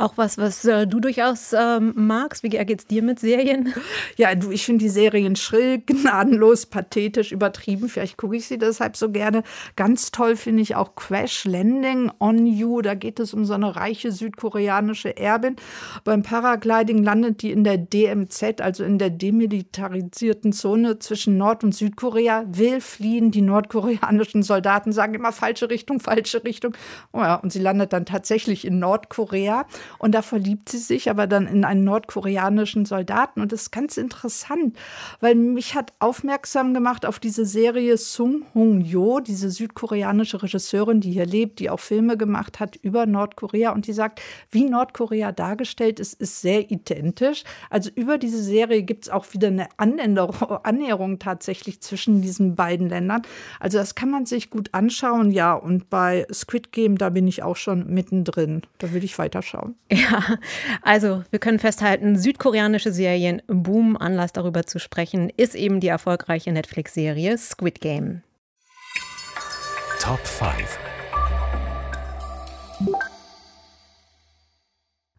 Auch 0.02 0.14
was, 0.16 0.36
was 0.36 0.64
äh, 0.64 0.84
du 0.84 0.98
durchaus 0.98 1.52
ähm, 1.56 1.92
magst. 1.94 2.42
Wie 2.42 2.48
geht's 2.48 2.88
dir 2.88 3.02
mit 3.02 3.20
Serien? 3.20 3.72
Ja, 4.16 4.34
du, 4.34 4.50
ich 4.50 4.66
finde 4.66 4.84
die 4.84 4.88
Serien 4.90 5.36
schrill, 5.36 5.78
gnadenlos, 5.86 6.66
pathetisch, 6.66 7.32
übertrieben. 7.32 7.88
Vielleicht 7.88 8.16
gucke 8.16 8.36
ich 8.36 8.46
sie 8.46 8.58
deshalb 8.58 8.96
so 8.96 9.10
gerne. 9.10 9.42
Ganz 9.76 10.10
toll 10.10 10.36
finde 10.36 10.62
ich 10.62 10.76
auch 10.76 10.96
Crash 10.96 11.44
Landing 11.44 12.10
on 12.18 12.46
You. 12.46 12.82
Da 12.82 12.94
geht 12.94 13.20
es 13.20 13.32
um 13.32 13.44
so 13.44 13.54
eine 13.54 13.74
reiche 13.76 14.12
südkoreanische 14.12 15.16
Erbin. 15.16 15.56
Beim 16.04 16.22
Paragliding 16.22 17.02
landet 17.02 17.42
die 17.42 17.52
in 17.52 17.64
der 17.64 17.78
DMZ, 17.78 18.60
also 18.60 18.84
in 18.84 18.98
der 18.98 19.10
demilitarisierten 19.10 20.52
Zone 20.52 20.98
zwischen 20.98 21.38
Nord- 21.38 21.64
und 21.64 21.74
Südkorea, 21.74 22.44
will 22.48 22.80
fliehen. 22.80 23.30
Die 23.30 23.42
nordkoreanischen 23.42 24.42
Soldaten 24.42 24.92
sagen 24.92 25.14
immer 25.14 25.32
falsche 25.32 25.70
Richtung, 25.70 26.00
falsche 26.00 26.44
Richtung. 26.44 26.76
Oh 27.12 27.20
ja, 27.20 27.36
und 27.36 27.52
sie 27.52 27.60
landet 27.60 27.92
dann 27.92 28.04
tatsächlich 28.04 28.66
in 28.66 28.78
Nordkorea. 28.78 29.66
Und 29.98 30.14
da 30.14 30.22
verliebt 30.22 30.68
sie 30.68 30.78
sich 30.78 31.10
aber 31.10 31.26
dann 31.26 31.46
in 31.46 31.64
einen 31.64 31.84
nordkoreanischen 31.84 32.84
Soldaten. 32.84 33.40
Und 33.40 33.52
das 33.52 33.62
ist 33.62 33.70
ganz 33.70 33.96
interessant, 33.96 34.76
weil 35.20 35.34
mich 35.34 35.74
hat 35.74 35.92
aufmerksam 35.98 36.74
gemacht 36.74 37.06
auf 37.06 37.18
diese 37.18 37.44
Serie 37.44 37.96
Sung 37.96 38.42
Hong 38.54 38.80
Jo, 38.80 39.20
diese 39.20 39.50
südkoreanische 39.50 40.42
Regisseurin, 40.42 41.00
die 41.00 41.12
hier 41.12 41.26
lebt, 41.26 41.58
die 41.58 41.70
auch 41.70 41.80
Filme 41.80 42.16
gemacht 42.16 42.60
hat 42.60 42.76
über 42.76 43.06
Nordkorea. 43.06 43.72
Und 43.72 43.86
die 43.86 43.92
sagt, 43.92 44.20
wie 44.50 44.64
Nordkorea 44.64 45.32
dargestellt 45.32 46.00
ist, 46.00 46.20
ist 46.20 46.40
sehr 46.40 46.70
identisch. 46.70 47.44
Also 47.70 47.90
über 47.94 48.18
diese 48.18 48.42
Serie 48.42 48.82
gibt 48.82 49.04
es 49.04 49.10
auch 49.10 49.32
wieder 49.32 49.48
eine 49.48 49.68
Annäherung 49.76 51.18
tatsächlich 51.18 51.80
zwischen 51.80 52.22
diesen 52.22 52.54
beiden 52.54 52.88
Ländern. 52.88 53.22
Also 53.60 53.78
das 53.78 53.94
kann 53.94 54.10
man 54.10 54.26
sich 54.26 54.50
gut 54.50 54.70
anschauen, 54.72 55.30
ja. 55.30 55.54
Und 55.54 55.90
bei 55.90 56.26
Squid 56.32 56.72
Game, 56.72 56.98
da 56.98 57.10
bin 57.10 57.26
ich 57.26 57.42
auch 57.42 57.56
schon 57.56 57.92
mittendrin. 57.92 58.62
Da 58.78 58.92
will 58.92 59.04
ich 59.04 59.18
weiterschauen. 59.18 59.71
Ja, 59.92 60.38
also 60.80 61.22
wir 61.30 61.38
können 61.38 61.58
festhalten, 61.58 62.18
südkoreanische 62.18 62.92
Serien 62.92 63.42
Boom, 63.46 63.96
Anlass 63.96 64.32
darüber 64.32 64.64
zu 64.64 64.78
sprechen, 64.78 65.30
ist 65.36 65.54
eben 65.54 65.80
die 65.80 65.88
erfolgreiche 65.88 66.50
Netflix-Serie 66.50 67.36
Squid 67.36 67.80
Game. 67.80 68.22
Top 70.00 70.26
5 70.26 70.91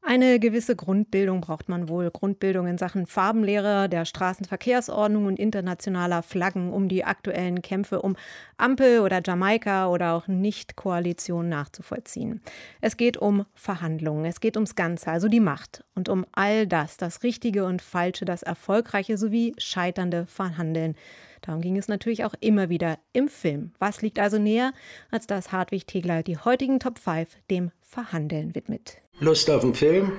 Eine 0.05 0.37
gewisse 0.37 0.75
Grundbildung 0.75 1.39
braucht 1.39 1.69
man 1.69 1.87
wohl. 1.87 2.11
Grundbildung 2.11 2.67
in 2.67 2.77
Sachen 2.77 3.05
Farbenlehre, 3.05 3.87
der 3.87 4.03
Straßenverkehrsordnung 4.03 5.27
und 5.27 5.39
internationaler 5.39 6.23
Flaggen, 6.23 6.73
um 6.73 6.89
die 6.89 7.05
aktuellen 7.05 7.61
Kämpfe 7.61 8.01
um 8.01 8.17
Ampel 8.57 8.99
oder 8.99 9.21
Jamaika 9.25 9.87
oder 9.87 10.13
auch 10.13 10.27
Nicht-Koalition 10.27 11.47
nachzuvollziehen. 11.47 12.41
Es 12.81 12.97
geht 12.97 13.15
um 13.15 13.45
Verhandlungen, 13.53 14.25
es 14.25 14.41
geht 14.41 14.57
ums 14.57 14.75
Ganze, 14.75 15.09
also 15.09 15.29
die 15.29 15.39
Macht 15.39 15.85
und 15.95 16.09
um 16.09 16.25
all 16.33 16.67
das, 16.67 16.97
das 16.97 17.23
Richtige 17.23 17.63
und 17.63 17.81
Falsche, 17.81 18.25
das 18.25 18.43
Erfolgreiche 18.43 19.17
sowie 19.17 19.53
scheiternde 19.57 20.25
Verhandeln. 20.25 20.95
Darum 21.39 21.61
ging 21.61 21.77
es 21.77 21.87
natürlich 21.87 22.25
auch 22.25 22.35
immer 22.41 22.67
wieder 22.67 22.99
im 23.13 23.29
Film. 23.29 23.71
Was 23.79 24.01
liegt 24.01 24.19
also 24.19 24.37
näher, 24.37 24.73
als 25.11 25.27
dass 25.27 25.53
Hartwig 25.53 25.87
Tegler 25.87 26.23
die 26.23 26.37
heutigen 26.37 26.81
Top 26.81 26.99
5 26.99 27.29
dem 27.49 27.71
Verhandeln 27.79 28.53
widmet? 28.53 29.02
Lust 29.20 29.49
auf 29.49 29.64
einen 29.64 29.76
Film? 29.76 30.14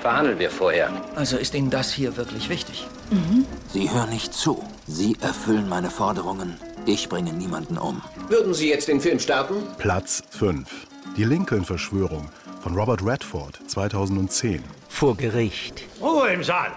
Verhandeln 0.00 0.38
wir 0.38 0.50
vorher. 0.50 0.90
Also 1.16 1.36
ist 1.36 1.54
Ihnen 1.54 1.68
das 1.70 1.92
hier 1.92 2.16
wirklich 2.16 2.48
wichtig? 2.48 2.86
Mhm. 3.10 3.44
Sie 3.68 3.90
hören 3.90 4.10
nicht 4.10 4.32
zu. 4.32 4.62
Sie 4.86 5.16
erfüllen 5.20 5.68
meine 5.68 5.90
Forderungen. 5.90 6.56
Ich 6.86 7.08
bringe 7.08 7.32
niemanden 7.32 7.78
um. 7.78 8.00
Würden 8.28 8.54
Sie 8.54 8.68
jetzt 8.68 8.88
den 8.88 9.00
Film 9.00 9.18
starten? 9.18 9.56
Platz 9.78 10.22
5. 10.30 10.68
Die 11.16 11.24
Lincoln-Verschwörung 11.24 12.28
von 12.60 12.74
Robert 12.76 13.04
Redford 13.04 13.58
2010. 13.66 14.62
Vor 14.88 15.16
Gericht. 15.16 15.82
Ruhe 16.00 16.32
im 16.32 16.44
Saal. 16.44 16.70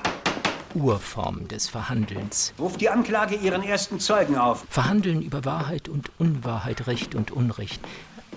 Urform 0.73 1.47
des 1.47 1.69
Verhandelns. 1.69 2.53
Ruft 2.59 2.81
die 2.81 2.89
Anklage 2.89 3.35
ihren 3.35 3.63
ersten 3.63 3.99
Zeugen 3.99 4.37
auf. 4.37 4.65
Verhandeln 4.69 5.21
über 5.21 5.45
Wahrheit 5.45 5.87
und 5.87 6.09
Unwahrheit, 6.19 6.87
Recht 6.87 7.15
und 7.15 7.31
Unrecht. 7.31 7.79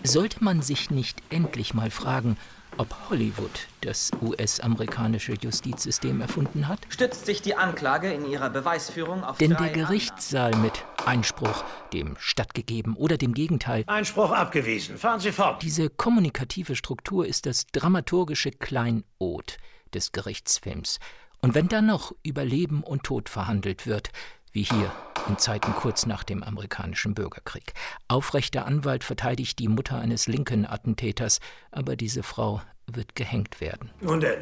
Sollte 0.05 0.42
man 0.42 0.62
sich 0.62 0.90
nicht 0.90 1.22
endlich 1.30 1.74
mal 1.74 1.90
fragen, 1.90 2.36
ob 2.76 2.94
Hollywood 3.11 3.66
das 3.80 4.11
US-amerikanische 4.22 5.34
Justizsystem 5.34 6.20
erfunden 6.20 6.68
hat? 6.68 6.80
Stützt 6.88 7.26
sich 7.26 7.42
die 7.42 7.57
Anklage 7.57 8.12
in 8.12 8.24
ihrer 8.24 8.51
Beweisführung 8.51 9.24
auf 9.24 9.38
Denn 9.38 9.57
der 9.57 9.70
Gerichtssaal 9.70 10.55
mit 10.57 10.84
Einspruch, 11.05 11.64
dem 11.92 12.16
stattgegeben 12.18 12.94
oder 12.94 13.16
dem 13.18 13.34
Gegenteil. 13.34 13.84
Einspruch 13.86 14.30
abgewiesen. 14.30 14.99
Fahren 14.99 15.20
Sie 15.20 15.32
fort. 15.32 15.62
Diese 15.62 15.90
kommunikative 15.90 16.76
Struktur 16.76 17.26
ist 17.26 17.46
das 17.46 17.66
dramaturgische 17.66 18.51
Kleinod 18.51 19.59
des 19.92 20.12
Gerichtsfilms. 20.12 21.01
Und 21.40 21.55
wenn 21.55 21.68
dann 21.68 21.86
noch 21.86 22.14
über 22.22 22.44
Leben 22.44 22.82
und 22.82 23.05
Tod 23.05 23.28
verhandelt 23.28 23.86
wird, 23.86 24.11
wie 24.53 24.62
hier 24.62 24.92
in 25.29 25.39
Zeiten 25.39 25.73
kurz 25.75 26.07
nach 26.07 26.25
dem 26.25 26.43
amerikanischen 26.43 27.14
Bürgerkrieg. 27.14 27.73
Aufrechter 28.09 28.66
Anwalt 28.66 29.05
verteidigt 29.05 29.59
die 29.59 29.69
Mutter 29.69 29.99
eines 29.99 30.27
Lincoln-Attentäters, 30.27 31.41
aber 31.71 31.97
diese 31.97 32.23
Frau 32.23 32.61
wird 32.87 33.14
gehängt 33.14 33.61
werden. 33.61 33.91
Nun 34.01 34.21
denn, 34.21 34.41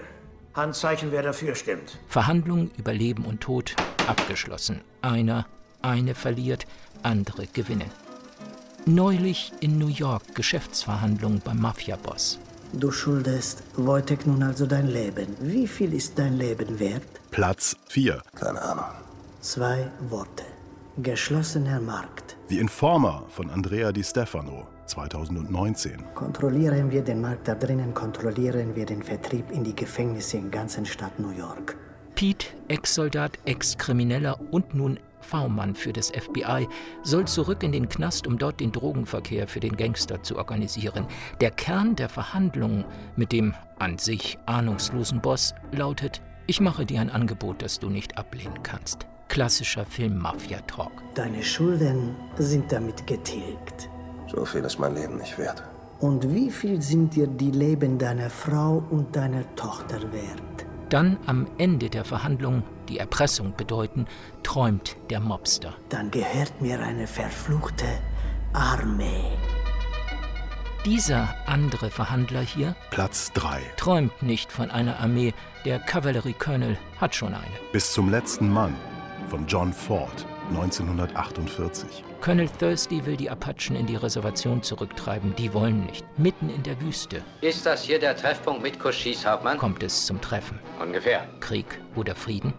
Handzeichen, 0.55 1.13
wer 1.13 1.23
dafür 1.23 1.55
stimmt. 1.55 1.99
Verhandlung 2.09 2.71
über 2.79 2.93
Leben 2.93 3.25
und 3.25 3.41
Tod 3.41 3.77
abgeschlossen. 4.07 4.81
Einer, 5.03 5.47
eine 5.83 6.15
verliert, 6.15 6.67
andere 7.03 7.47
gewinnen. 7.47 7.91
Neulich 8.87 9.53
in 9.61 9.79
New 9.79 9.89
York 9.89 10.35
Geschäftsverhandlung 10.35 11.41
beim 11.45 11.61
Mafia-Boss. 11.61 12.39
Du 12.73 12.91
schuldest 12.91 13.63
Wojtek 13.77 14.27
nun 14.27 14.43
also 14.43 14.67
dein 14.67 14.87
Leben. 14.87 15.37
Wie 15.41 15.67
viel 15.67 15.93
ist 15.93 16.19
dein 16.19 16.37
Leben 16.37 16.79
wert? 16.79 17.03
Platz 17.31 17.77
4. 17.89 18.23
Keine 18.35 18.63
Ahnung. 18.63 18.85
Zwei 19.41 19.91
Worte. 20.09 20.45
Geschlossener 21.03 21.79
Markt. 21.79 22.39
The 22.49 22.59
Informer 22.59 23.25
von 23.29 23.51
Andrea 23.51 23.93
Di 23.93 24.03
Stefano 24.03 24.67
2019. 24.87 26.03
Kontrollieren 26.15 26.91
wir 26.91 27.03
den 27.03 27.21
Markt 27.21 27.47
da 27.49 27.55
drinnen, 27.55 27.93
kontrollieren 27.93 28.75
wir 28.75 28.87
den 28.87 29.03
Vertrieb 29.03 29.51
in 29.51 29.63
die 29.63 29.77
Gefängnisse 29.77 30.39
in 30.39 30.51
ganzen 30.51 30.87
Stadt 30.87 31.19
New 31.21 31.33
York. 31.33 31.77
Pete, 32.15 32.47
Ex-Soldat, 32.69 33.39
Ex-Krimineller 33.45 34.41
und 34.51 34.75
nun 34.75 34.99
V-Mann 35.21 35.75
für 35.75 35.93
das 35.93 36.11
FBI, 36.13 36.67
soll 37.03 37.27
zurück 37.27 37.63
in 37.63 37.73
den 37.73 37.91
Knast, 37.91 38.27
um 38.27 38.39
dort 38.39 38.61
den 38.61 38.73
Drogenverkehr 38.73 39.47
für 39.47 39.61
den 39.61 39.77
Gangster 39.77 40.23
zu 40.23 40.39
organisieren. 40.39 41.07
Der 41.43 41.51
Kern 41.51 41.95
der 41.95 42.09
Verhandlungen 42.09 42.87
mit 43.17 43.33
dem 43.33 43.53
an 43.79 43.99
sich 43.99 44.39
ahnungslosen 44.47 45.21
Boss 45.21 45.55
lautet: 45.73 46.23
Ich 46.47 46.59
mache 46.59 46.87
dir 46.87 47.03
ein 47.03 47.11
Angebot, 47.11 47.61
das 47.61 47.79
du 47.81 47.91
nicht 47.91 48.17
ablehnen 48.17 48.63
kannst. 48.63 49.07
Klassischer 49.29 49.85
Film-Mafia-Talk. 49.85 50.93
Deine 51.15 51.43
Schulden 51.43 52.15
sind 52.39 52.71
damit 52.73 53.07
getilgt. 53.07 53.89
So 54.29 54.45
viel 54.45 54.65
ist 54.65 54.79
mein 54.79 54.95
Leben 54.95 55.19
nicht 55.19 55.37
wert. 55.39 55.63
Und 56.01 56.35
wie 56.35 56.51
viel 56.51 56.83
sind 56.83 57.15
dir 57.15 57.27
die 57.27 57.51
Leben 57.51 57.99
deiner 57.99 58.31
Frau 58.31 58.83
und 58.91 59.15
deiner 59.17 59.45
Tochter 59.57 60.01
wert? 60.13 60.67
Dann 60.91 61.17
am 61.27 61.47
Ende 61.59 61.91
der 61.91 62.05
Verhandlung, 62.05 62.63
die 62.89 62.99
Erpressung 62.99 63.55
bedeuten, 63.57 64.07
träumt 64.43 64.97
der 65.11 65.21
Mobster. 65.21 65.75
Dann 65.89 66.11
gehört 66.11 66.61
mir 66.61 66.81
eine 66.81 67.07
verfluchte 67.07 67.87
Armee. 68.53 69.25
Dieser 70.85 71.35
andere 71.47 71.91
Verhandler 71.91 72.43
hier 72.43 72.77
Platz 72.91 73.33
3. 73.33 73.61
träumt 73.77 74.23
nicht 74.23 74.53
von 74.53 74.71
einer 74.71 75.01
Armee. 75.01 75.35
Der 75.65 75.81
Kavallerie-Colonel 75.81 76.79
hat 77.01 77.17
schon 77.17 77.35
eine. 77.35 77.57
Bis 77.73 77.93
zum 77.93 78.09
letzten 78.09 78.49
Mann 78.53 78.73
von 79.27 79.47
John 79.47 79.73
Ford 79.73 80.27
1948. 80.51 82.05
Colonel 82.21 82.49
Thirsty 82.49 83.05
will 83.05 83.17
die 83.17 83.29
Apachen 83.31 83.77
in 83.77 83.87
die 83.87 83.97
Reservation 83.97 84.63
zurücktreiben. 84.63 85.35
Die 85.37 85.53
wollen 85.53 85.85
nicht. 85.87 86.05
Mitten 86.19 86.49
in 86.51 86.63
der 86.63 86.81
Wüste 86.81 87.23
Ist 87.41 87.67
das 87.67 87.83
hier 87.83 87.99
der 87.99 88.17
Treffpunkt 88.17 88.63
mit 88.63 88.79
Cochise, 88.79 89.29
Hauptmann? 89.31 89.59
kommt 89.59 89.83
es 89.83 90.07
zum 90.07 90.21
Treffen. 90.21 90.59
Ungefähr. 90.81 91.27
Krieg 91.41 91.67
oder 91.95 92.15
Frieden? 92.15 92.53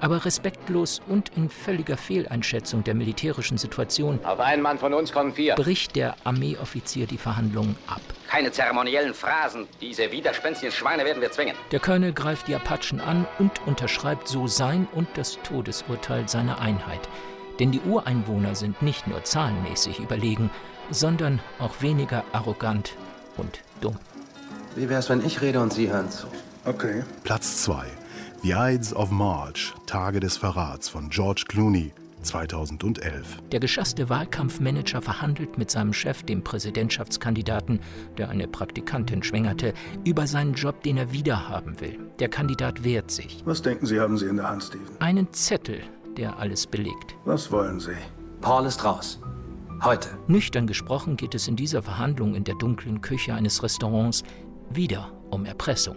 Aber 0.00 0.24
respektlos 0.24 1.00
und 1.08 1.30
in 1.36 1.48
völliger 1.48 1.96
Fehleinschätzung 1.96 2.84
der 2.84 2.94
militärischen 2.94 3.58
Situation. 3.58 4.18
Auf 4.24 4.40
einen 4.40 4.62
Mann 4.62 4.78
von 4.78 4.94
uns 4.94 5.12
kommen 5.12 5.34
vier. 5.34 5.54
Bricht 5.54 5.96
der 5.96 6.16
Armeeoffizier 6.24 7.06
die 7.06 7.18
Verhandlungen 7.18 7.76
ab. 7.86 8.00
Keine 8.28 8.52
zeremoniellen 8.52 9.14
Phrasen. 9.14 9.66
Diese 9.80 10.10
widerspenstigen 10.12 10.72
Schweine 10.72 11.04
werden 11.04 11.20
wir 11.20 11.30
zwingen. 11.30 11.54
Der 11.72 11.80
Colonel 11.80 12.12
greift 12.12 12.48
die 12.48 12.54
Apachen 12.54 13.00
an 13.00 13.26
und 13.38 13.52
unterschreibt 13.66 14.28
so 14.28 14.46
sein 14.46 14.86
und 14.92 15.08
das 15.14 15.38
Todesurteil 15.42 16.28
seiner 16.28 16.60
Einheit. 16.60 17.08
Denn 17.58 17.72
die 17.72 17.80
Ureinwohner 17.80 18.54
sind 18.54 18.80
nicht 18.82 19.06
nur 19.06 19.22
zahlenmäßig 19.24 19.98
überlegen, 19.98 20.50
sondern 20.90 21.40
auch 21.58 21.82
weniger 21.82 22.24
arrogant 22.32 22.94
und 23.36 23.60
dumm. 23.80 23.96
Wie 24.76 24.88
wär's, 24.88 25.10
wenn 25.10 25.24
ich 25.24 25.40
rede 25.40 25.60
und 25.60 25.72
Sie 25.72 25.90
hören 25.90 26.10
zu? 26.10 26.26
Okay. 26.64 27.02
Platz 27.24 27.62
2. 27.64 27.84
The 28.42 28.54
Ides 28.54 28.96
of 28.96 29.10
March, 29.10 29.74
Tage 29.84 30.18
des 30.18 30.38
Verrats 30.38 30.88
von 30.88 31.10
George 31.10 31.44
Clooney, 31.46 31.92
2011. 32.22 33.36
Der 33.52 33.60
geschasste 33.60 34.08
Wahlkampfmanager 34.08 35.02
verhandelt 35.02 35.58
mit 35.58 35.70
seinem 35.70 35.92
Chef, 35.92 36.22
dem 36.22 36.42
Präsidentschaftskandidaten, 36.42 37.80
der 38.16 38.30
eine 38.30 38.48
Praktikantin 38.48 39.22
schwängerte, 39.22 39.74
über 40.06 40.26
seinen 40.26 40.54
Job, 40.54 40.82
den 40.84 40.96
er 40.96 41.12
wiederhaben 41.12 41.82
will. 41.82 41.98
Der 42.18 42.30
Kandidat 42.30 42.82
wehrt 42.82 43.10
sich. 43.10 43.42
Was 43.44 43.60
denken 43.60 43.84
Sie, 43.84 44.00
haben 44.00 44.16
Sie 44.16 44.24
in 44.24 44.36
der 44.36 44.48
Hand, 44.48 44.64
Steven? 44.64 44.86
Einen 45.00 45.30
Zettel, 45.34 45.82
der 46.16 46.38
alles 46.38 46.66
belegt. 46.66 47.14
Was 47.26 47.52
wollen 47.52 47.78
Sie? 47.78 47.92
Paul 48.40 48.64
ist 48.64 48.82
raus. 48.82 49.20
Heute. 49.82 50.08
Nüchtern 50.28 50.66
gesprochen 50.66 51.18
geht 51.18 51.34
es 51.34 51.46
in 51.46 51.56
dieser 51.56 51.82
Verhandlung 51.82 52.34
in 52.34 52.44
der 52.44 52.54
dunklen 52.54 53.02
Küche 53.02 53.34
eines 53.34 53.62
Restaurants 53.62 54.22
wieder 54.70 55.12
um 55.28 55.44
Erpressung 55.44 55.96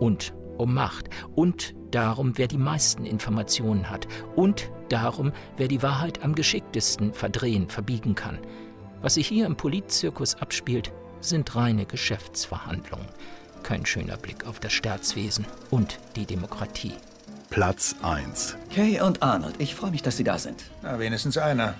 und 0.00 0.34
um 0.58 0.74
Macht 0.74 1.08
und 1.34 1.74
darum, 1.90 2.36
wer 2.36 2.48
die 2.48 2.58
meisten 2.58 3.04
Informationen 3.04 3.90
hat 3.90 4.06
und 4.34 4.70
darum, 4.88 5.32
wer 5.56 5.68
die 5.68 5.82
Wahrheit 5.82 6.22
am 6.22 6.34
geschicktesten 6.34 7.12
verdrehen, 7.12 7.68
verbiegen 7.68 8.14
kann. 8.14 8.38
Was 9.00 9.14
sich 9.14 9.28
hier 9.28 9.46
im 9.46 9.56
Politzirkus 9.56 10.34
abspielt, 10.36 10.92
sind 11.20 11.54
reine 11.56 11.86
Geschäftsverhandlungen. 11.86 13.06
Kein 13.62 13.86
schöner 13.86 14.16
Blick 14.16 14.46
auf 14.46 14.60
das 14.60 14.72
Staatswesen 14.72 15.46
und 15.70 15.98
die 16.16 16.26
Demokratie. 16.26 16.94
Platz 17.50 17.94
1. 18.02 18.56
Kay 18.74 19.00
und 19.00 19.22
Arnold, 19.22 19.54
ich 19.58 19.74
freue 19.74 19.90
mich, 19.90 20.02
dass 20.02 20.16
Sie 20.16 20.24
da 20.24 20.38
sind. 20.38 20.64
Na, 20.82 20.98
wenigstens 20.98 21.38
einer. 21.38 21.74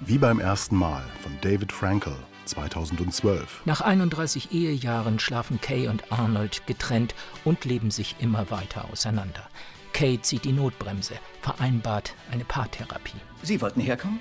Wie 0.00 0.18
beim 0.18 0.40
ersten 0.40 0.76
Mal 0.76 1.02
von 1.22 1.32
David 1.42 1.72
Frankel, 1.72 2.14
2012. 2.50 3.62
Nach 3.64 3.80
31 3.80 4.52
Ehejahren 4.52 5.18
schlafen 5.18 5.60
Kay 5.60 5.88
und 5.88 6.12
Arnold 6.12 6.66
getrennt 6.66 7.14
und 7.44 7.64
leben 7.64 7.90
sich 7.90 8.16
immer 8.20 8.50
weiter 8.50 8.88
auseinander. 8.92 9.48
Kay 9.92 10.20
zieht 10.20 10.44
die 10.44 10.52
Notbremse, 10.52 11.14
vereinbart 11.42 12.14
eine 12.30 12.44
Paartherapie. 12.44 13.18
Sie 13.42 13.60
wollten 13.60 13.80
herkommen? 13.80 14.20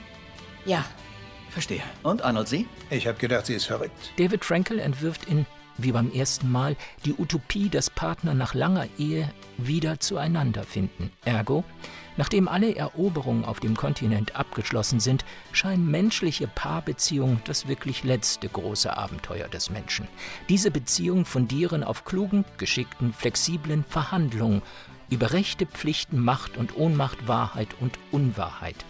Ja. 0.66 0.86
Verstehe. 1.50 1.82
Und 2.04 2.22
Arnold, 2.22 2.48
Sie? 2.48 2.68
Ich 2.90 3.08
habe 3.08 3.18
gedacht, 3.18 3.48
sie 3.48 3.56
ist 3.56 3.66
verrückt. 3.66 4.14
David 4.18 4.46
Frankel 4.46 4.80
entwirft 4.80 5.26
in 5.26 5.46
wie 5.84 5.92
beim 5.92 6.12
ersten 6.12 6.52
Mal 6.52 6.76
die 7.06 7.14
Utopie, 7.14 7.70
dass 7.70 7.90
Partner 7.90 8.34
nach 8.34 8.54
langer 8.54 8.88
Ehe 8.98 9.32
wieder 9.58 10.00
zueinander 10.00 10.64
finden. 10.64 11.12
Ergo, 11.26 11.64
nachdem 12.18 12.48
alle 12.48 12.76
Eroberungen 12.76 13.46
auf 13.46 13.60
dem 13.60 13.76
Kontinent 13.76 14.36
abgeschlossen 14.36 15.00
sind, 15.00 15.26
scheinen 15.52 15.90
menschliche 15.90 16.48
Paarbeziehungen 16.48 17.42
das 17.46 17.68
wirklich 17.68 18.04
letzte 18.04 18.50
große 18.50 18.96
Abenteuer 18.96 19.48
des 19.48 19.70
Menschen. 19.70 20.08
Diese 20.50 20.72
Beziehungen 20.72 21.26
fundieren 21.26 21.84
auf 21.84 22.06
klugen, 22.06 22.46
geschickten, 22.58 23.14
flexiblen 23.14 23.84
Verhandlungen 23.84 24.62
über 25.10 25.34
Rechte, 25.34 25.66
Pflichten, 25.66 26.20
Macht 26.20 26.58
und 26.58 26.78
Ohnmacht, 26.78 27.28
Wahrheit 27.28 27.70
und 27.80 27.98
Unwahrheit. 28.12 28.86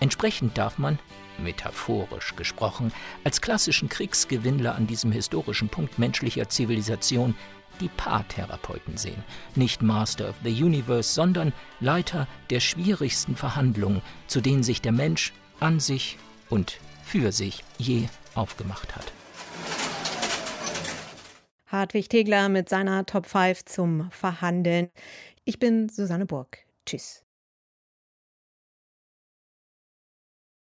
Entsprechend 0.00 0.58
darf 0.58 0.78
man, 0.78 0.98
metaphorisch 1.38 2.36
gesprochen, 2.36 2.92
als 3.24 3.40
klassischen 3.40 3.88
Kriegsgewinnler 3.88 4.74
an 4.74 4.86
diesem 4.86 5.12
historischen 5.12 5.68
Punkt 5.68 5.98
menschlicher 5.98 6.48
Zivilisation 6.48 7.34
die 7.80 7.88
Paartherapeuten 7.88 8.96
sehen. 8.96 9.24
Nicht 9.54 9.82
Master 9.82 10.28
of 10.28 10.36
the 10.44 10.62
Universe, 10.62 11.12
sondern 11.12 11.52
Leiter 11.80 12.28
der 12.50 12.60
schwierigsten 12.60 13.36
Verhandlungen, 13.36 14.02
zu 14.26 14.40
denen 14.40 14.62
sich 14.62 14.80
der 14.80 14.92
Mensch 14.92 15.32
an 15.60 15.80
sich 15.80 16.18
und 16.50 16.78
für 17.02 17.32
sich 17.32 17.64
je 17.78 18.08
aufgemacht 18.34 18.94
hat. 18.96 19.12
Hartwig 21.66 22.08
Tegler 22.08 22.48
mit 22.48 22.68
seiner 22.68 23.04
Top 23.04 23.26
5 23.26 23.64
zum 23.64 24.10
Verhandeln. 24.10 24.90
Ich 25.44 25.58
bin 25.58 25.88
Susanne 25.88 26.26
Burg. 26.26 26.58
Tschüss. 26.86 27.23